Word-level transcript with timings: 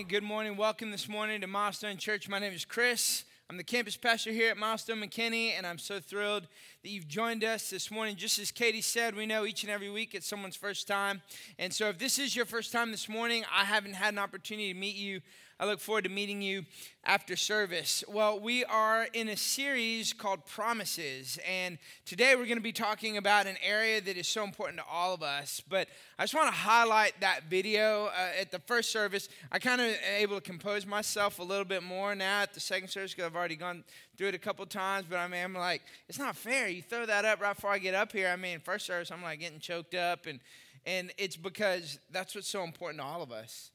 morning. 0.00 0.18
Good 0.18 0.26
morning. 0.26 0.56
Welcome 0.56 0.90
this 0.90 1.10
morning 1.10 1.42
to 1.42 1.46
Milestone 1.46 1.98
Church. 1.98 2.26
My 2.26 2.38
name 2.38 2.54
is 2.54 2.64
Chris. 2.64 3.26
I'm 3.50 3.58
the 3.58 3.64
campus 3.64 3.98
pastor 3.98 4.30
here 4.30 4.50
at 4.50 4.56
Milestone 4.56 5.02
McKinney, 5.02 5.52
and 5.58 5.66
I'm 5.66 5.76
so 5.76 6.00
thrilled 6.00 6.44
that 6.82 6.88
you've 6.88 7.06
joined 7.06 7.44
us 7.44 7.68
this 7.68 7.90
morning. 7.90 8.16
Just 8.16 8.38
as 8.38 8.50
Katie 8.50 8.80
said, 8.80 9.14
we 9.14 9.26
know 9.26 9.44
each 9.44 9.62
and 9.62 9.70
every 9.70 9.90
week 9.90 10.14
it's 10.14 10.26
someone's 10.26 10.56
first 10.56 10.88
time. 10.88 11.20
And 11.58 11.70
so 11.70 11.90
if 11.90 11.98
this 11.98 12.18
is 12.18 12.34
your 12.34 12.46
first 12.46 12.72
time 12.72 12.92
this 12.92 13.10
morning, 13.10 13.44
I 13.54 13.64
haven't 13.64 13.92
had 13.92 14.14
an 14.14 14.18
opportunity 14.18 14.72
to 14.72 14.78
meet 14.78 14.96
you 14.96 15.20
I 15.60 15.66
look 15.66 15.78
forward 15.78 16.04
to 16.04 16.10
meeting 16.10 16.40
you 16.40 16.64
after 17.04 17.36
service. 17.36 18.02
Well, 18.08 18.40
we 18.40 18.64
are 18.64 19.06
in 19.12 19.28
a 19.28 19.36
series 19.36 20.14
called 20.14 20.46
Promises, 20.46 21.38
and 21.46 21.76
today 22.06 22.34
we're 22.34 22.46
going 22.46 22.56
to 22.56 22.62
be 22.62 22.72
talking 22.72 23.18
about 23.18 23.46
an 23.46 23.56
area 23.62 24.00
that 24.00 24.16
is 24.16 24.26
so 24.26 24.42
important 24.42 24.78
to 24.78 24.84
all 24.90 25.12
of 25.12 25.22
us. 25.22 25.60
But 25.68 25.88
I 26.18 26.22
just 26.22 26.34
want 26.34 26.46
to 26.46 26.58
highlight 26.58 27.20
that 27.20 27.50
video 27.50 28.06
uh, 28.06 28.40
at 28.40 28.50
the 28.50 28.58
first 28.60 28.90
service. 28.90 29.28
I 29.52 29.58
kind 29.58 29.82
of 29.82 29.94
able 30.16 30.36
to 30.36 30.40
compose 30.40 30.86
myself 30.86 31.38
a 31.38 31.42
little 31.42 31.66
bit 31.66 31.82
more 31.82 32.14
now 32.14 32.40
at 32.40 32.54
the 32.54 32.60
second 32.60 32.88
service 32.88 33.12
because 33.12 33.26
I've 33.26 33.36
already 33.36 33.56
gone 33.56 33.84
through 34.16 34.28
it 34.28 34.34
a 34.34 34.38
couple 34.38 34.64
times. 34.64 35.04
But 35.10 35.18
I 35.18 35.28
mean, 35.28 35.44
I'm 35.44 35.52
like, 35.52 35.82
it's 36.08 36.18
not 36.18 36.36
fair. 36.36 36.68
You 36.68 36.80
throw 36.80 37.04
that 37.04 37.26
up 37.26 37.42
right 37.42 37.54
before 37.54 37.72
I 37.72 37.78
get 37.78 37.94
up 37.94 38.12
here. 38.12 38.28
I 38.28 38.36
mean, 38.36 38.60
first 38.60 38.86
service, 38.86 39.10
I'm 39.10 39.22
like 39.22 39.40
getting 39.40 39.60
choked 39.60 39.94
up, 39.94 40.24
and 40.24 40.40
and 40.86 41.12
it's 41.18 41.36
because 41.36 41.98
that's 42.10 42.34
what's 42.34 42.48
so 42.48 42.64
important 42.64 43.02
to 43.02 43.06
all 43.06 43.20
of 43.20 43.30
us. 43.30 43.72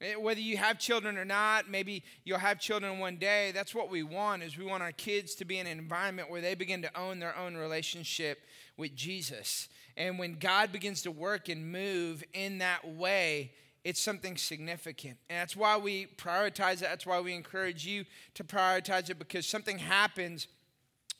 Eh, 0.00 0.14
whether 0.14 0.40
you 0.40 0.58
have 0.58 0.78
children 0.78 1.16
or 1.16 1.24
not, 1.24 1.70
maybe 1.70 2.04
you'll 2.24 2.38
have 2.38 2.60
children 2.60 2.98
one 2.98 3.16
day. 3.16 3.50
That's 3.52 3.74
what 3.74 3.90
we 3.90 4.02
want 4.02 4.42
is 4.42 4.58
we 4.58 4.66
want 4.66 4.82
our 4.82 4.92
kids 4.92 5.34
to 5.36 5.44
be 5.44 5.58
in 5.58 5.66
an 5.66 5.78
environment 5.78 6.30
where 6.30 6.42
they 6.42 6.54
begin 6.54 6.82
to 6.82 6.98
own 6.98 7.18
their 7.18 7.36
own 7.36 7.56
relationship 7.56 8.40
with 8.76 8.94
Jesus. 8.94 9.68
And 9.96 10.18
when 10.18 10.38
God 10.38 10.70
begins 10.70 11.02
to 11.02 11.10
work 11.10 11.48
and 11.48 11.72
move 11.72 12.22
in 12.34 12.58
that 12.58 12.86
way, 12.86 13.52
it's 13.84 14.00
something 14.00 14.36
significant. 14.36 15.16
And 15.30 15.38
that's 15.38 15.56
why 15.56 15.78
we 15.78 16.06
prioritize 16.18 16.74
it. 16.74 16.80
That's 16.80 17.06
why 17.06 17.20
we 17.20 17.32
encourage 17.34 17.86
you 17.86 18.04
to 18.34 18.44
prioritize 18.44 19.08
it 19.08 19.18
because 19.18 19.46
something 19.46 19.78
happens 19.78 20.48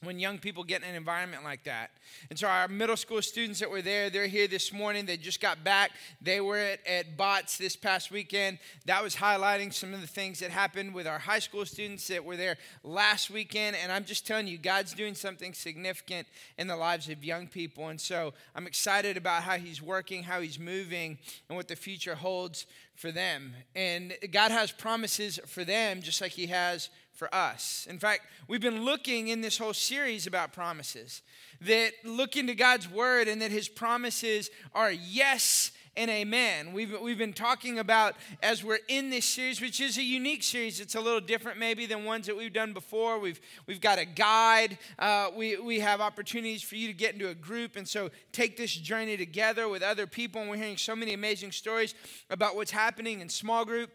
when 0.06 0.18
young 0.18 0.38
people 0.38 0.64
get 0.64 0.82
in 0.82 0.88
an 0.88 0.94
environment 0.94 1.44
like 1.44 1.64
that. 1.64 1.90
And 2.30 2.38
so 2.38 2.46
our 2.46 2.68
middle 2.68 2.96
school 2.96 3.20
students 3.20 3.60
that 3.60 3.70
were 3.70 3.82
there, 3.82 4.08
they're 4.08 4.26
here 4.26 4.48
this 4.48 4.72
morning. 4.72 5.04
They 5.04 5.16
just 5.16 5.40
got 5.40 5.64
back. 5.64 5.90
They 6.22 6.40
were 6.40 6.58
at, 6.58 6.86
at 6.86 7.16
BOTS 7.16 7.58
this 7.58 7.76
past 7.76 8.10
weekend. 8.10 8.58
That 8.86 9.02
was 9.02 9.16
highlighting 9.16 9.72
some 9.72 9.92
of 9.92 10.00
the 10.00 10.06
things 10.06 10.38
that 10.40 10.50
happened 10.50 10.94
with 10.94 11.06
our 11.06 11.18
high 11.18 11.40
school 11.40 11.66
students 11.66 12.06
that 12.08 12.24
were 12.24 12.36
there 12.36 12.56
last 12.82 13.30
weekend. 13.30 13.76
And 13.76 13.92
I'm 13.92 14.04
just 14.04 14.26
telling 14.26 14.46
you, 14.46 14.58
God's 14.58 14.94
doing 14.94 15.14
something 15.14 15.52
significant 15.52 16.26
in 16.56 16.66
the 16.66 16.76
lives 16.76 17.08
of 17.08 17.24
young 17.24 17.48
people. 17.48 17.88
And 17.88 18.00
so 18.00 18.32
I'm 18.54 18.66
excited 18.66 19.16
about 19.16 19.42
how 19.42 19.56
he's 19.56 19.82
working, 19.82 20.22
how 20.22 20.40
he's 20.40 20.58
moving, 20.58 21.18
and 21.48 21.56
what 21.56 21.68
the 21.68 21.76
future 21.76 22.14
holds 22.14 22.66
for 22.96 23.12
them. 23.12 23.52
And 23.74 24.14
God 24.32 24.50
has 24.50 24.72
promises 24.72 25.38
for 25.46 25.64
them 25.64 26.02
just 26.02 26.20
like 26.20 26.32
he 26.32 26.46
has 26.46 26.88
for 27.16 27.34
us. 27.34 27.86
In 27.88 27.98
fact, 27.98 28.26
we've 28.46 28.60
been 28.60 28.84
looking 28.84 29.28
in 29.28 29.40
this 29.40 29.58
whole 29.58 29.74
series 29.74 30.26
about 30.26 30.52
promises, 30.52 31.22
that 31.62 31.92
look 32.04 32.36
into 32.36 32.54
God's 32.54 32.88
word 32.88 33.26
and 33.28 33.40
that 33.40 33.50
his 33.50 33.68
promises 33.68 34.50
are 34.74 34.92
yes 34.92 35.72
and 35.96 36.10
amen. 36.10 36.72
We've, 36.74 36.94
we've 37.00 37.16
been 37.16 37.32
talking 37.32 37.78
about 37.78 38.16
as 38.42 38.62
we're 38.62 38.80
in 38.88 39.08
this 39.08 39.24
series, 39.24 39.60
which 39.60 39.80
is 39.80 39.96
a 39.96 40.02
unique 40.02 40.42
series. 40.42 40.78
It's 40.78 40.94
a 40.94 41.00
little 41.00 41.20
different 41.20 41.58
maybe 41.58 41.86
than 41.86 42.04
ones 42.04 42.26
that 42.26 42.36
we've 42.36 42.52
done 42.52 42.74
before. 42.74 43.18
We've, 43.18 43.40
we've 43.66 43.80
got 43.80 43.98
a 43.98 44.04
guide. 44.04 44.78
Uh, 44.98 45.30
we, 45.34 45.56
we 45.58 45.80
have 45.80 46.00
opportunities 46.00 46.62
for 46.62 46.76
you 46.76 46.86
to 46.88 46.92
get 46.92 47.14
into 47.14 47.28
a 47.28 47.34
group 47.34 47.76
and 47.76 47.88
so 47.88 48.10
take 48.32 48.56
this 48.56 48.74
journey 48.74 49.16
together 49.16 49.68
with 49.68 49.82
other 49.82 50.06
people. 50.06 50.40
And 50.42 50.50
we're 50.50 50.56
hearing 50.56 50.76
so 50.76 50.94
many 50.94 51.14
amazing 51.14 51.52
stories 51.52 51.94
about 52.28 52.56
what's 52.56 52.72
happening 52.72 53.20
in 53.20 53.28
small 53.28 53.64
group. 53.64 53.90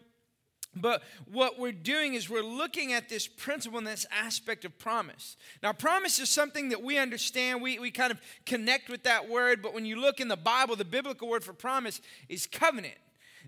But 0.74 1.02
what 1.30 1.58
we're 1.58 1.72
doing 1.72 2.14
is 2.14 2.30
we're 2.30 2.42
looking 2.42 2.94
at 2.94 3.08
this 3.08 3.28
principle 3.28 3.78
and 3.78 3.86
this 3.86 4.06
aspect 4.10 4.64
of 4.64 4.78
promise. 4.78 5.36
Now, 5.62 5.72
promise 5.72 6.18
is 6.18 6.30
something 6.30 6.70
that 6.70 6.82
we 6.82 6.96
understand. 6.96 7.60
We, 7.60 7.78
we 7.78 7.90
kind 7.90 8.10
of 8.10 8.18
connect 8.46 8.88
with 8.88 9.02
that 9.02 9.28
word, 9.28 9.60
but 9.60 9.74
when 9.74 9.84
you 9.84 10.00
look 10.00 10.18
in 10.18 10.28
the 10.28 10.36
Bible, 10.36 10.74
the 10.74 10.84
biblical 10.84 11.28
word 11.28 11.44
for 11.44 11.52
promise 11.52 12.00
is 12.28 12.46
covenant. 12.46 12.94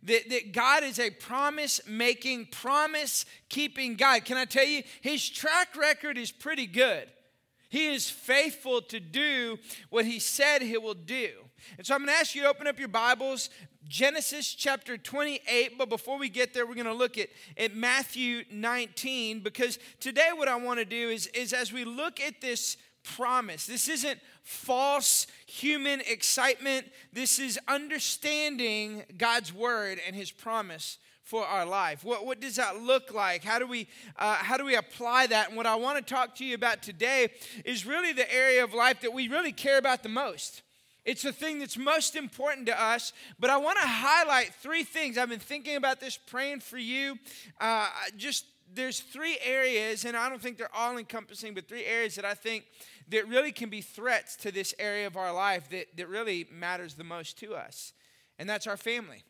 That, 0.03 0.29
that 0.29 0.53
God 0.53 0.83
is 0.83 0.99
a 0.99 1.09
promise 1.09 1.81
making, 1.89 2.47
promise 2.47 3.25
keeping 3.49 3.95
God. 3.95 4.27
Can 4.27 4.37
I 4.37 4.45
tell 4.45 4.67
you, 4.67 4.83
his 5.01 5.27
track 5.31 5.77
record 5.77 6.19
is 6.19 6.31
pretty 6.31 6.67
good. 6.67 7.09
He 7.71 7.87
is 7.87 8.11
faithful 8.11 8.83
to 8.83 9.01
do 9.01 9.59
what 9.89 10.05
he 10.05 10.21
said 10.21 10.61
he 10.61 10.77
will 10.77 10.95
do. 10.95 11.31
And 11.79 11.87
so 11.87 11.95
I'm 11.95 12.01
going 12.03 12.15
to 12.15 12.21
ask 12.21 12.34
you 12.34 12.43
to 12.43 12.49
open 12.49 12.67
up 12.67 12.79
your 12.79 12.89
Bibles 12.89 13.51
Genesis 13.89 14.55
chapter 14.55 14.97
28. 14.97 15.78
But 15.78 15.89
before 15.89 16.19
we 16.19 16.28
get 16.28 16.55
there, 16.55 16.67
we're 16.67 16.75
going 16.75 16.87
to 16.87 16.95
look 16.95 17.19
at, 17.19 17.28
at 17.56 17.75
Matthew 17.75 18.45
19 18.50 19.41
because 19.41 19.78
today 20.00 20.31
what 20.34 20.49
I 20.49 20.56
want 20.56 20.78
to 20.78 20.84
do 20.84 21.09
is, 21.09 21.27
is 21.28 21.53
as 21.53 21.72
we 21.72 21.84
look 21.84 22.21
at 22.21 22.41
this 22.41 22.77
promise, 23.03 23.67
this 23.67 23.89
isn't 23.89 24.19
false 24.43 25.27
human 25.47 26.00
excitement, 26.00 26.87
this 27.12 27.39
is 27.39 27.59
understanding 27.69 29.05
God's 29.19 29.53
word 29.53 30.01
and 30.06 30.16
his 30.16 30.31
promise 30.31 30.99
for 31.22 31.45
our 31.45 31.65
life. 31.65 32.05
What, 32.05 32.27
what 32.27 32.41
does 32.41 32.56
that 32.56 32.83
look 32.83 33.12
like? 33.12 33.45
How 33.45 33.59
do 33.59 33.66
we 33.66 33.89
uh, 34.16 34.34
how 34.34 34.56
do 34.56 34.65
we 34.65 34.77
apply 34.77 35.27
that? 35.28 35.49
And 35.49 35.56
what 35.56 35.66
I 35.66 35.75
want 35.75 36.06
to 36.06 36.15
talk 36.15 36.34
to 36.37 36.45
you 36.45 36.55
about 36.55 36.83
today 36.83 37.28
is 37.65 37.87
really 37.87 38.12
the 38.12 38.33
area 38.33 38.62
of 38.62 38.75
life 38.75 39.01
that 39.01 39.12
we 39.12 39.28
really 39.28 39.53
care 39.53 39.78
about 39.78 40.03
the 40.03 40.11
most. 40.11 40.62
It's 41.04 41.22
the 41.22 41.32
thing 41.32 41.59
that's 41.59 41.76
most 41.76 42.16
important 42.16 42.66
to 42.66 42.82
us. 42.82 43.12
But 43.38 43.50
I 43.50 43.56
want 43.59 43.78
to 43.78 43.87
highlight 43.87 44.54
three 44.54 44.84
things. 44.84 45.19
I've 45.19 45.28
been 45.28 45.38
thinking 45.38 45.76
about 45.76 46.00
this, 46.00 46.16
praying 46.16 46.60
for 46.60 46.78
you. 46.78 47.19
Uh, 47.60 47.88
just 48.16 48.47
there's 48.72 49.00
three 49.00 49.38
areas, 49.44 50.04
and 50.04 50.16
I 50.16 50.28
don't 50.28 50.41
think 50.41 50.56
they're 50.56 50.75
all 50.75 50.97
encompassing, 50.97 51.54
but 51.54 51.69
three 51.69 51.84
areas 51.84 52.15
that 52.16 52.25
I 52.25 52.34
think 52.34 52.65
that 53.09 53.28
really 53.28 53.53
can 53.53 53.69
be 53.69 53.81
threats 53.81 54.37
to 54.37 54.50
this 54.50 54.75
area 54.78 55.06
of 55.06 55.16
our 55.16 55.32
life 55.32 55.69
that, 55.70 55.97
that 55.97 56.09
really 56.09 56.47
matters 56.50 56.94
the 56.94 57.04
most 57.04 57.38
to 57.38 57.54
us. 57.54 57.92
And 58.38 58.48
that's 58.48 58.66
our 58.66 58.76
family. 58.76 59.22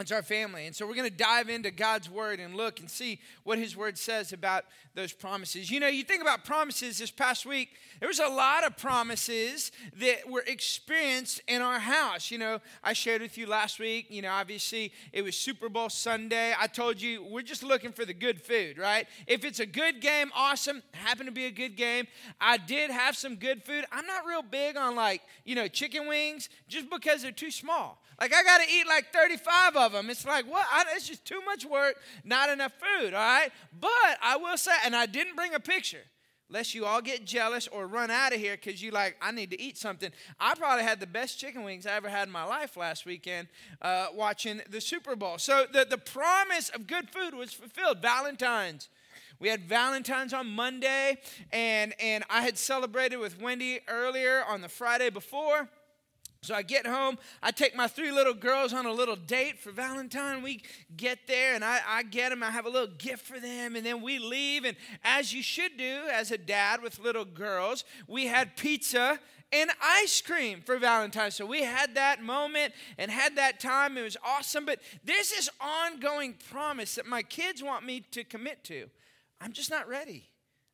It's 0.00 0.10
our 0.10 0.22
family. 0.22 0.66
And 0.66 0.74
so 0.74 0.88
we're 0.88 0.96
going 0.96 1.08
to 1.08 1.16
dive 1.16 1.48
into 1.48 1.70
God's 1.70 2.10
word 2.10 2.40
and 2.40 2.56
look 2.56 2.80
and 2.80 2.90
see 2.90 3.20
what 3.44 3.58
his 3.58 3.76
word 3.76 3.96
says 3.96 4.32
about 4.32 4.64
those 4.96 5.12
promises. 5.12 5.70
You 5.70 5.78
know, 5.78 5.86
you 5.86 6.02
think 6.02 6.20
about 6.20 6.44
promises 6.44 6.98
this 6.98 7.12
past 7.12 7.46
week, 7.46 7.70
there 8.00 8.08
was 8.08 8.18
a 8.18 8.26
lot 8.26 8.66
of 8.66 8.76
promises 8.76 9.70
that 10.00 10.28
were 10.28 10.42
experienced 10.48 11.42
in 11.46 11.62
our 11.62 11.78
house. 11.78 12.32
You 12.32 12.38
know, 12.38 12.60
I 12.82 12.92
shared 12.92 13.22
with 13.22 13.38
you 13.38 13.46
last 13.46 13.78
week, 13.78 14.06
you 14.10 14.20
know, 14.20 14.32
obviously 14.32 14.92
it 15.12 15.22
was 15.22 15.36
Super 15.36 15.68
Bowl 15.68 15.88
Sunday. 15.88 16.52
I 16.58 16.66
told 16.66 17.00
you 17.00 17.24
we're 17.24 17.42
just 17.42 17.62
looking 17.62 17.92
for 17.92 18.04
the 18.04 18.14
good 18.14 18.42
food, 18.42 18.78
right? 18.78 19.06
If 19.28 19.44
it's 19.44 19.60
a 19.60 19.66
good 19.66 20.00
game, 20.00 20.32
awesome. 20.34 20.82
Happened 20.92 21.28
to 21.28 21.32
be 21.32 21.46
a 21.46 21.52
good 21.52 21.76
game. 21.76 22.08
I 22.40 22.56
did 22.56 22.90
have 22.90 23.16
some 23.16 23.36
good 23.36 23.62
food. 23.62 23.84
I'm 23.92 24.06
not 24.06 24.26
real 24.26 24.42
big 24.42 24.76
on 24.76 24.96
like, 24.96 25.22
you 25.44 25.54
know, 25.54 25.68
chicken 25.68 26.08
wings 26.08 26.48
just 26.66 26.90
because 26.90 27.22
they're 27.22 27.30
too 27.30 27.52
small. 27.52 28.00
Like 28.20 28.32
I 28.32 28.42
got 28.42 28.58
to 28.58 28.70
eat 28.70 28.86
like 28.86 29.12
35 29.12 29.76
of 29.76 29.92
them. 29.92 30.10
It's 30.10 30.26
like 30.26 30.46
what? 30.50 30.66
I, 30.70 30.84
it's 30.94 31.08
just 31.08 31.24
too 31.24 31.40
much 31.44 31.64
work, 31.64 31.96
not 32.24 32.50
enough 32.50 32.72
food. 32.72 33.14
All 33.14 33.20
right. 33.20 33.50
But 33.78 34.18
I 34.22 34.36
will 34.36 34.56
say, 34.56 34.72
and 34.84 34.94
I 34.94 35.06
didn't 35.06 35.36
bring 35.36 35.54
a 35.54 35.60
picture, 35.60 36.02
lest 36.48 36.74
you 36.74 36.84
all 36.86 37.00
get 37.00 37.24
jealous 37.24 37.66
or 37.68 37.86
run 37.86 38.10
out 38.10 38.32
of 38.32 38.40
here 38.40 38.56
because 38.56 38.82
you 38.82 38.90
like 38.90 39.16
I 39.20 39.32
need 39.32 39.50
to 39.50 39.60
eat 39.60 39.78
something. 39.78 40.10
I 40.38 40.54
probably 40.54 40.84
had 40.84 41.00
the 41.00 41.06
best 41.06 41.38
chicken 41.38 41.64
wings 41.64 41.86
I 41.86 41.92
ever 41.92 42.08
had 42.08 42.28
in 42.28 42.32
my 42.32 42.44
life 42.44 42.76
last 42.76 43.06
weekend 43.06 43.48
uh, 43.82 44.06
watching 44.14 44.60
the 44.70 44.80
Super 44.80 45.16
Bowl. 45.16 45.38
So 45.38 45.66
the 45.72 45.84
the 45.88 45.98
promise 45.98 46.68
of 46.70 46.86
good 46.86 47.10
food 47.10 47.34
was 47.34 47.52
fulfilled. 47.52 48.00
Valentine's. 48.00 48.88
We 49.40 49.48
had 49.48 49.64
Valentine's 49.64 50.32
on 50.32 50.46
Monday, 50.46 51.18
and, 51.52 51.92
and 52.00 52.24
I 52.30 52.42
had 52.42 52.56
celebrated 52.56 53.16
with 53.16 53.40
Wendy 53.40 53.80
earlier 53.88 54.44
on 54.48 54.60
the 54.60 54.68
Friday 54.68 55.10
before. 55.10 55.68
So 56.44 56.54
I 56.54 56.60
get 56.60 56.86
home, 56.86 57.18
I 57.42 57.52
take 57.52 57.74
my 57.74 57.88
three 57.88 58.12
little 58.12 58.34
girls 58.34 58.74
on 58.74 58.84
a 58.84 58.92
little 58.92 59.16
date 59.16 59.58
for 59.58 59.70
Valentine. 59.70 60.42
We 60.42 60.62
get 60.94 61.20
there 61.26 61.54
and 61.54 61.64
I, 61.64 61.80
I 61.86 62.02
get 62.02 62.28
them, 62.28 62.42
I 62.42 62.50
have 62.50 62.66
a 62.66 62.68
little 62.68 62.94
gift 62.98 63.24
for 63.24 63.40
them, 63.40 63.76
and 63.76 63.86
then 63.86 64.02
we 64.02 64.18
leave. 64.18 64.66
And 64.66 64.76
as 65.02 65.32
you 65.32 65.42
should 65.42 65.78
do 65.78 66.02
as 66.12 66.30
a 66.30 66.36
dad 66.36 66.82
with 66.82 66.98
little 66.98 67.24
girls, 67.24 67.84
we 68.06 68.26
had 68.26 68.58
pizza 68.58 69.18
and 69.52 69.70
ice 69.82 70.20
cream 70.20 70.60
for 70.60 70.76
Valentine's. 70.78 71.34
So 71.34 71.46
we 71.46 71.62
had 71.62 71.94
that 71.94 72.22
moment 72.22 72.74
and 72.98 73.10
had 73.10 73.36
that 73.36 73.58
time. 73.58 73.96
It 73.96 74.02
was 74.02 74.18
awesome. 74.22 74.66
But 74.66 74.80
there's 75.02 75.30
this 75.30 75.48
ongoing 75.62 76.34
promise 76.50 76.96
that 76.96 77.06
my 77.06 77.22
kids 77.22 77.62
want 77.62 77.86
me 77.86 78.00
to 78.10 78.22
commit 78.22 78.64
to. 78.64 78.90
I'm 79.40 79.52
just 79.52 79.70
not 79.70 79.88
ready, 79.88 80.28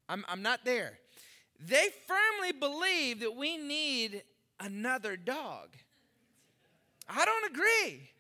I'm, 0.09 0.25
I'm 0.29 0.43
not 0.43 0.65
there. 0.65 0.99
They 1.61 1.91
firmly 2.09 2.53
believe 2.59 3.21
that 3.21 3.37
we 3.37 3.57
need 3.57 4.23
another 4.61 5.17
dog. 5.17 5.69
I 7.09 7.25
don't 7.25 7.51
agree. 7.51 8.11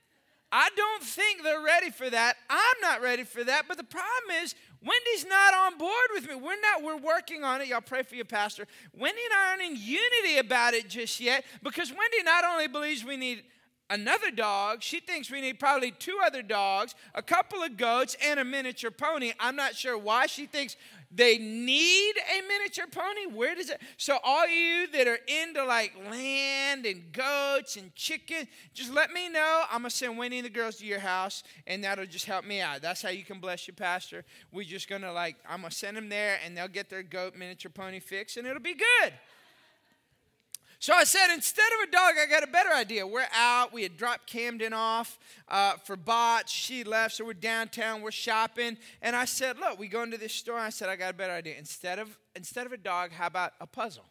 I 0.52 0.68
don't 0.76 1.02
think 1.02 1.44
they're 1.44 1.62
ready 1.62 1.90
for 1.90 2.10
that. 2.10 2.36
I'm 2.48 2.80
not 2.82 3.02
ready 3.02 3.22
for 3.22 3.44
that. 3.44 3.66
But 3.68 3.76
the 3.76 3.84
problem 3.84 4.42
is, 4.42 4.54
Wendy's 4.82 5.26
not 5.28 5.54
on 5.54 5.78
board 5.78 5.92
with 6.12 6.28
me. 6.28 6.34
We're 6.34 6.60
not, 6.60 6.82
we're 6.82 6.96
working 6.96 7.44
on 7.44 7.60
it. 7.60 7.68
Y'all 7.68 7.80
pray 7.80 8.02
for 8.02 8.16
your 8.16 8.24
pastor. 8.24 8.66
Wendy 8.92 9.20
and 9.30 9.38
I 9.38 9.50
aren't 9.50 9.62
in 9.62 9.76
unity 9.76 10.38
about 10.38 10.74
it 10.74 10.88
just 10.88 11.20
yet 11.20 11.44
because 11.62 11.90
Wendy 11.90 12.22
not 12.24 12.44
only 12.44 12.66
believes 12.66 13.04
we 13.04 13.16
need 13.16 13.44
another 13.90 14.30
dog. 14.30 14.82
She 14.82 15.00
thinks 15.00 15.30
we 15.30 15.40
need 15.40 15.60
probably 15.60 15.90
two 15.90 16.18
other 16.24 16.42
dogs, 16.42 16.94
a 17.14 17.22
couple 17.22 17.62
of 17.62 17.76
goats, 17.76 18.16
and 18.24 18.40
a 18.40 18.44
miniature 18.44 18.90
pony. 18.90 19.32
I'm 19.38 19.56
not 19.56 19.74
sure 19.74 19.98
why 19.98 20.26
she 20.26 20.46
thinks 20.46 20.76
they 21.10 21.38
need 21.38 22.14
a 22.16 22.46
miniature 22.46 22.86
pony. 22.86 23.26
Where 23.34 23.54
does 23.54 23.70
it? 23.70 23.80
So, 23.96 24.18
all 24.22 24.46
you 24.48 24.86
that 24.92 25.08
are 25.08 25.18
into 25.26 25.64
like 25.64 25.92
land 26.10 26.86
and 26.86 27.12
goats 27.12 27.76
and 27.76 27.94
chicken, 27.96 28.46
just 28.74 28.92
let 28.92 29.10
me 29.10 29.28
know. 29.28 29.64
I'm 29.70 29.82
going 29.82 29.90
to 29.90 29.96
send 29.96 30.16
Wendy 30.16 30.38
and 30.38 30.46
the 30.46 30.50
girls 30.50 30.76
to 30.76 30.86
your 30.86 31.00
house, 31.00 31.42
and 31.66 31.82
that'll 31.82 32.06
just 32.06 32.26
help 32.26 32.44
me 32.44 32.60
out. 32.60 32.80
That's 32.80 33.02
how 33.02 33.10
you 33.10 33.24
can 33.24 33.40
bless 33.40 33.66
your 33.66 33.74
pastor. 33.74 34.24
We're 34.52 34.64
just 34.64 34.88
going 34.88 35.02
to 35.02 35.12
like, 35.12 35.36
I'm 35.48 35.60
going 35.60 35.70
to 35.70 35.76
send 35.76 35.96
them 35.96 36.08
there, 36.08 36.38
and 36.44 36.56
they'll 36.56 36.68
get 36.68 36.88
their 36.88 37.02
goat 37.02 37.34
miniature 37.34 37.70
pony 37.70 37.98
fixed, 37.98 38.36
and 38.36 38.46
it'll 38.46 38.62
be 38.62 38.74
good. 38.74 39.12
So 40.80 40.94
I 40.94 41.04
said, 41.04 41.26
instead 41.34 41.68
of 41.74 41.88
a 41.90 41.92
dog, 41.92 42.14
I 42.18 42.24
got 42.24 42.42
a 42.42 42.46
better 42.46 42.70
idea. 42.70 43.06
We're 43.06 43.26
out. 43.36 43.70
We 43.70 43.82
had 43.82 43.98
dropped 43.98 44.26
Camden 44.26 44.72
off 44.72 45.18
uh, 45.48 45.74
for 45.84 45.94
bots. 45.94 46.50
She 46.50 46.84
left, 46.84 47.16
so 47.16 47.24
we're 47.26 47.34
downtown. 47.34 48.00
We're 48.00 48.10
shopping, 48.10 48.78
and 49.02 49.14
I 49.14 49.26
said, 49.26 49.58
"Look, 49.58 49.78
we 49.78 49.88
go 49.88 50.02
into 50.02 50.16
this 50.16 50.32
store." 50.32 50.58
I 50.58 50.70
said, 50.70 50.88
"I 50.88 50.96
got 50.96 51.10
a 51.10 51.14
better 51.14 51.34
idea. 51.34 51.56
Instead 51.58 51.98
of 51.98 52.18
instead 52.34 52.64
of 52.64 52.72
a 52.72 52.78
dog, 52.78 53.12
how 53.12 53.26
about 53.26 53.52
a 53.60 53.66
puzzle?" 53.66 54.06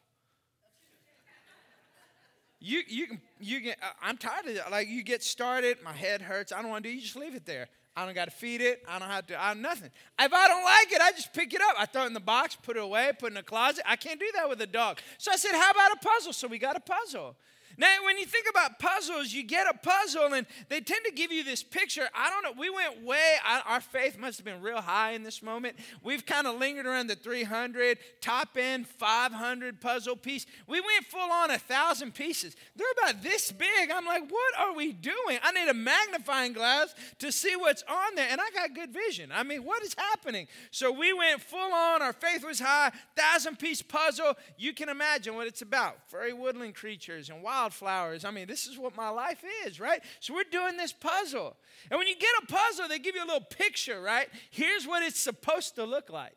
You 2.59 2.83
you 2.87 3.07
can 3.07 3.21
you 3.39 3.61
can. 3.61 3.75
Uh, 3.81 3.87
I'm 4.03 4.17
tired 4.17 4.45
of 4.45 4.55
it. 4.55 4.61
Like 4.69 4.89
you 4.89 5.01
get 5.01 5.23
started, 5.23 5.79
my 5.83 5.93
head 5.93 6.21
hurts. 6.21 6.51
I 6.51 6.61
don't 6.61 6.69
want 6.69 6.83
to 6.83 6.91
do. 6.91 6.95
You 6.95 7.01
just 7.01 7.15
leave 7.15 7.33
it 7.33 7.47
there. 7.47 7.67
I 7.95 8.05
don't 8.05 8.15
got 8.15 8.25
to 8.25 8.31
feed 8.31 8.61
it. 8.61 8.81
I 8.87 8.99
don't 8.99 9.09
have 9.09 9.27
to. 9.27 9.41
I 9.41 9.53
nothing. 9.53 9.89
If 10.19 10.33
I 10.33 10.47
don't 10.47 10.63
like 10.63 10.91
it, 10.91 11.01
I 11.01 11.11
just 11.11 11.33
pick 11.33 11.53
it 11.53 11.61
up. 11.61 11.75
I 11.77 11.85
throw 11.85 12.03
it 12.03 12.07
in 12.07 12.13
the 12.13 12.19
box, 12.19 12.55
put 12.55 12.77
it 12.77 12.83
away, 12.83 13.11
put 13.17 13.25
it 13.25 13.27
in 13.27 13.33
the 13.33 13.43
closet. 13.43 13.83
I 13.85 13.95
can't 13.95 14.19
do 14.19 14.27
that 14.35 14.47
with 14.47 14.61
a 14.61 14.67
dog. 14.67 14.99
So 15.17 15.31
I 15.31 15.35
said, 15.35 15.51
"How 15.51 15.71
about 15.71 15.91
a 15.91 15.97
puzzle?" 15.97 16.33
So 16.33 16.47
we 16.47 16.59
got 16.59 16.75
a 16.75 16.79
puzzle. 16.79 17.35
Now, 17.79 17.95
when 18.03 18.17
you 18.17 18.25
think 18.25 18.45
about 18.49 18.77
puzzles, 18.77 19.31
you 19.31 19.41
get 19.41 19.65
a 19.65 19.73
puzzle 19.73 20.33
and 20.33 20.45
they 20.67 20.81
tend 20.81 20.99
to 21.05 21.13
give 21.13 21.31
you 21.31 21.45
this 21.45 21.63
picture. 21.63 22.09
I 22.13 22.29
don't 22.29 22.43
know, 22.43 22.59
we 22.59 22.69
went 22.69 23.05
way, 23.05 23.35
our 23.65 23.79
faith 23.79 24.19
must 24.19 24.37
have 24.37 24.43
been 24.43 24.61
real 24.61 24.81
high 24.81 25.11
in 25.11 25.23
this 25.23 25.41
moment. 25.41 25.77
We've 26.03 26.25
kind 26.25 26.45
of 26.45 26.59
lingered 26.59 26.85
around 26.85 27.07
the 27.07 27.15
300, 27.15 27.97
top 28.19 28.57
end 28.57 28.85
500 28.85 29.79
puzzle 29.79 30.17
piece. 30.17 30.45
We 30.67 30.81
went 30.81 31.05
full 31.05 31.31
on 31.31 31.51
a 31.51 31.57
thousand 31.57 32.15
pieces. 32.15 32.57
They're 32.75 32.91
about 33.01 33.23
this 33.23 33.49
big. 33.49 33.91
I'm 33.91 34.05
like, 34.05 34.29
what 34.29 34.59
are 34.59 34.73
we 34.75 34.91
doing? 34.91 35.39
I 35.41 35.53
need 35.53 35.69
a 35.69 35.73
magnifying 35.73 36.51
glass 36.51 36.93
to 37.19 37.31
see 37.31 37.55
what's 37.55 37.83
on 37.83 38.15
there. 38.15 38.27
And 38.29 38.41
I 38.41 38.49
got 38.53 38.75
good 38.75 38.91
vision. 38.91 39.31
I 39.33 39.43
mean, 39.43 39.63
what 39.63 39.83
is 39.83 39.95
happening? 39.97 40.47
So 40.71 40.91
we 40.91 41.13
went 41.13 41.39
full 41.39 41.73
on, 41.73 42.01
our 42.01 42.11
faith 42.11 42.45
was 42.45 42.59
high, 42.59 42.91
thousand 43.15 43.57
piece 43.57 43.81
puzzle. 43.81 44.33
You 44.57 44.73
can 44.73 44.89
imagine 44.89 45.35
what 45.35 45.47
it's 45.47 45.61
about 45.61 46.09
furry 46.09 46.33
woodland 46.33 46.75
creatures 46.75 47.29
and 47.29 47.41
wild 47.41 47.68
wildflowers. 47.69 48.25
I 48.25 48.31
mean, 48.31 48.47
this 48.47 48.67
is 48.67 48.77
what 48.77 48.95
my 48.95 49.09
life 49.09 49.43
is, 49.65 49.79
right? 49.79 50.01
So 50.19 50.33
we're 50.33 50.43
doing 50.51 50.77
this 50.77 50.93
puzzle. 50.93 51.55
And 51.89 51.97
when 51.97 52.07
you 52.07 52.15
get 52.15 52.29
a 52.43 52.45
puzzle, 52.47 52.87
they 52.87 52.99
give 52.99 53.15
you 53.15 53.23
a 53.23 53.25
little 53.25 53.41
picture, 53.41 54.01
right? 54.01 54.27
Here's 54.49 54.87
what 54.87 55.03
it's 55.03 55.19
supposed 55.19 55.75
to 55.75 55.85
look 55.85 56.09
like, 56.09 56.35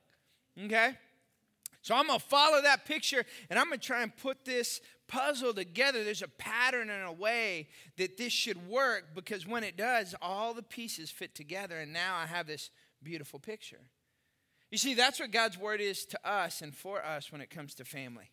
okay? 0.64 0.96
So 1.81 1.94
I'm 1.94 2.06
to 2.08 2.19
follow 2.19 2.62
that 2.62 2.84
picture 2.84 3.25
and 3.50 3.58
I'm 3.58 3.70
to 3.70 3.79
try 3.79 4.02
and 4.02 4.17
put 4.17 4.44
this 4.44 4.81
puzzle 5.08 5.52
together. 5.55 6.05
There's 6.05 6.23
a 6.23 6.29
pattern 6.29 6.90
and 6.90 7.05
a 7.06 7.12
way 7.12 7.69
that 7.96 8.17
this 8.17 8.32
should 8.32 8.69
work 8.69 9.14
because 9.14 9.46
when 9.46 9.64
it 9.64 9.76
does, 9.76 10.14
all 10.23 10.55
the 10.55 10.62
pieces 10.62 11.11
fit 11.11 11.34
together 11.34 11.79
and 11.79 11.93
now 11.93 12.17
I 12.17 12.26
have 12.26 12.46
this 12.46 12.70
beautiful 13.02 13.38
picture. 13.38 13.81
You 14.70 14.79
see, 14.79 14.94
that's 14.94 15.20
what 15.20 15.32
God's 15.32 15.58
word 15.58 15.81
is 15.81 16.06
to 16.06 16.19
us 16.29 16.62
and 16.62 16.75
for 16.75 17.05
us 17.05 17.32
when 17.32 17.40
it 17.40 17.50
comes 17.50 17.75
to 17.75 17.84
family. 17.84 18.31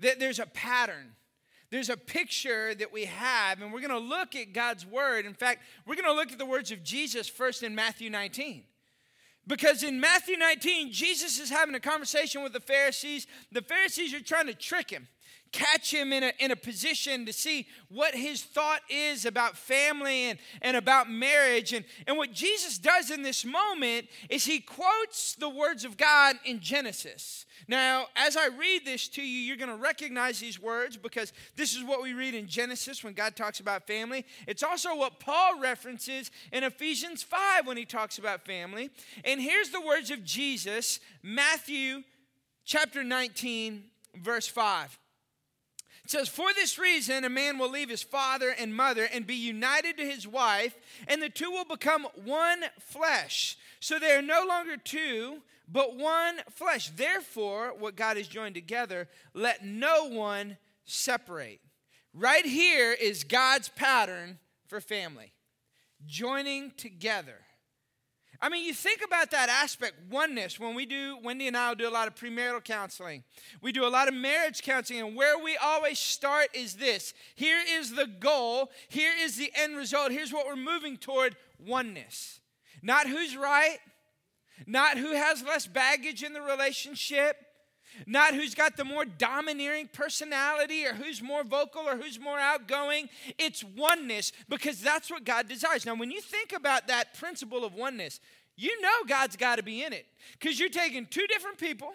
That 0.00 0.18
There's 0.18 0.40
a 0.40 0.46
pattern 0.46 1.14
there's 1.72 1.88
a 1.88 1.96
picture 1.96 2.74
that 2.74 2.92
we 2.92 3.06
have, 3.06 3.62
and 3.62 3.72
we're 3.72 3.80
going 3.80 3.90
to 3.90 3.98
look 3.98 4.36
at 4.36 4.52
God's 4.52 4.84
word. 4.84 5.24
In 5.24 5.32
fact, 5.32 5.62
we're 5.86 5.94
going 5.94 6.04
to 6.04 6.12
look 6.12 6.30
at 6.30 6.36
the 6.36 6.44
words 6.44 6.70
of 6.70 6.82
Jesus 6.82 7.28
first 7.28 7.62
in 7.62 7.74
Matthew 7.74 8.10
19. 8.10 8.64
Because 9.46 9.82
in 9.82 9.98
Matthew 9.98 10.36
19, 10.36 10.92
Jesus 10.92 11.40
is 11.40 11.48
having 11.48 11.74
a 11.74 11.80
conversation 11.80 12.42
with 12.42 12.52
the 12.52 12.60
Pharisees. 12.60 13.26
The 13.52 13.62
Pharisees 13.62 14.12
are 14.12 14.20
trying 14.20 14.48
to 14.48 14.54
trick 14.54 14.90
him, 14.90 15.08
catch 15.52 15.92
him 15.92 16.12
in 16.12 16.24
a, 16.24 16.32
in 16.38 16.50
a 16.50 16.56
position 16.56 17.26
to 17.26 17.32
see 17.32 17.66
what 17.88 18.14
his 18.14 18.42
thought 18.42 18.80
is 18.88 19.26
about 19.26 19.56
family 19.56 20.30
and, 20.30 20.38
and 20.62 20.76
about 20.76 21.10
marriage. 21.10 21.72
And, 21.72 21.84
and 22.06 22.16
what 22.16 22.32
Jesus 22.32 22.78
does 22.78 23.10
in 23.10 23.22
this 23.22 23.44
moment 23.44 24.08
is 24.30 24.44
he 24.44 24.60
quotes 24.60 25.34
the 25.34 25.48
words 25.48 25.84
of 25.84 25.96
God 25.96 26.36
in 26.44 26.60
Genesis. 26.60 27.44
Now, 27.68 28.06
as 28.16 28.36
I 28.36 28.48
read 28.48 28.84
this 28.84 29.08
to 29.08 29.22
you, 29.22 29.38
you're 29.38 29.56
going 29.56 29.68
to 29.68 29.76
recognize 29.76 30.40
these 30.40 30.60
words 30.60 30.96
because 30.96 31.32
this 31.54 31.76
is 31.76 31.84
what 31.84 32.02
we 32.02 32.14
read 32.14 32.34
in 32.34 32.48
Genesis 32.48 33.04
when 33.04 33.12
God 33.12 33.36
talks 33.36 33.60
about 33.60 33.86
family. 33.86 34.24
It's 34.48 34.62
also 34.62 34.96
what 34.96 35.20
Paul 35.20 35.60
references 35.60 36.30
in 36.50 36.64
Ephesians 36.64 37.22
5 37.22 37.66
when 37.66 37.76
he 37.76 37.84
talks 37.84 38.18
about 38.18 38.44
family. 38.44 38.90
And 39.24 39.40
here's 39.40 39.70
the 39.70 39.80
words 39.80 40.10
of 40.10 40.24
Jesus, 40.24 40.98
Matthew 41.22 42.02
chapter 42.64 43.04
19, 43.04 43.84
verse 44.16 44.46
5. 44.48 44.98
Says, 46.12 46.28
For 46.28 46.52
this 46.52 46.78
reason, 46.78 47.24
a 47.24 47.30
man 47.30 47.56
will 47.56 47.70
leave 47.70 47.88
his 47.88 48.02
father 48.02 48.50
and 48.50 48.76
mother 48.76 49.08
and 49.10 49.26
be 49.26 49.34
united 49.34 49.96
to 49.96 50.04
his 50.04 50.28
wife, 50.28 50.74
and 51.08 51.22
the 51.22 51.30
two 51.30 51.50
will 51.50 51.64
become 51.64 52.06
one 52.22 52.64
flesh. 52.78 53.56
So 53.80 53.98
they 53.98 54.12
are 54.12 54.20
no 54.20 54.44
longer 54.46 54.76
two, 54.76 55.38
but 55.66 55.96
one 55.96 56.40
flesh. 56.50 56.90
Therefore, 56.90 57.72
what 57.78 57.96
God 57.96 58.18
has 58.18 58.28
joined 58.28 58.54
together, 58.54 59.08
let 59.32 59.64
no 59.64 60.06
one 60.06 60.58
separate. 60.84 61.60
Right 62.12 62.44
here 62.44 62.92
is 62.92 63.24
God's 63.24 63.70
pattern 63.70 64.38
for 64.66 64.82
family 64.82 65.32
joining 66.04 66.72
together. 66.72 67.38
I 68.44 68.48
mean, 68.48 68.66
you 68.66 68.74
think 68.74 69.02
about 69.04 69.30
that 69.30 69.48
aspect, 69.48 69.94
oneness, 70.10 70.58
when 70.58 70.74
we 70.74 70.84
do, 70.84 71.16
Wendy 71.22 71.46
and 71.46 71.56
I 71.56 71.72
do 71.74 71.88
a 71.88 71.90
lot 71.90 72.08
of 72.08 72.16
premarital 72.16 72.64
counseling. 72.64 73.22
We 73.60 73.70
do 73.70 73.86
a 73.86 73.88
lot 73.88 74.08
of 74.08 74.14
marriage 74.14 74.62
counseling, 74.62 74.98
and 74.98 75.14
where 75.14 75.38
we 75.38 75.56
always 75.56 76.00
start 76.00 76.48
is 76.52 76.74
this 76.74 77.14
here 77.36 77.60
is 77.64 77.94
the 77.94 78.08
goal, 78.08 78.72
here 78.88 79.12
is 79.16 79.36
the 79.36 79.52
end 79.54 79.76
result, 79.76 80.10
here's 80.10 80.32
what 80.32 80.44
we're 80.44 80.56
moving 80.56 80.96
toward 80.96 81.36
oneness. 81.64 82.40
Not 82.82 83.06
who's 83.06 83.36
right, 83.36 83.78
not 84.66 84.98
who 84.98 85.14
has 85.14 85.44
less 85.44 85.68
baggage 85.68 86.24
in 86.24 86.32
the 86.32 86.42
relationship, 86.42 87.36
not 88.06 88.34
who's 88.34 88.54
got 88.54 88.76
the 88.76 88.84
more 88.84 89.04
domineering 89.04 89.88
personality 89.92 90.86
or 90.86 90.94
who's 90.94 91.22
more 91.22 91.44
vocal 91.44 91.82
or 91.82 91.96
who's 91.96 92.18
more 92.18 92.38
outgoing. 92.38 93.08
It's 93.38 93.64
oneness 93.64 94.32
because 94.48 94.80
that's 94.80 95.10
what 95.10 95.24
God 95.24 95.48
desires. 95.48 95.86
Now, 95.86 95.94
when 95.94 96.10
you 96.10 96.20
think 96.20 96.52
about 96.52 96.88
that 96.88 97.14
principle 97.14 97.64
of 97.64 97.74
oneness, 97.74 98.20
you 98.56 98.80
know 98.80 99.04
God's 99.06 99.36
got 99.36 99.56
to 99.56 99.62
be 99.62 99.82
in 99.82 99.92
it 99.92 100.06
because 100.38 100.58
you're 100.58 100.68
taking 100.68 101.06
two 101.06 101.26
different 101.26 101.58
people 101.58 101.94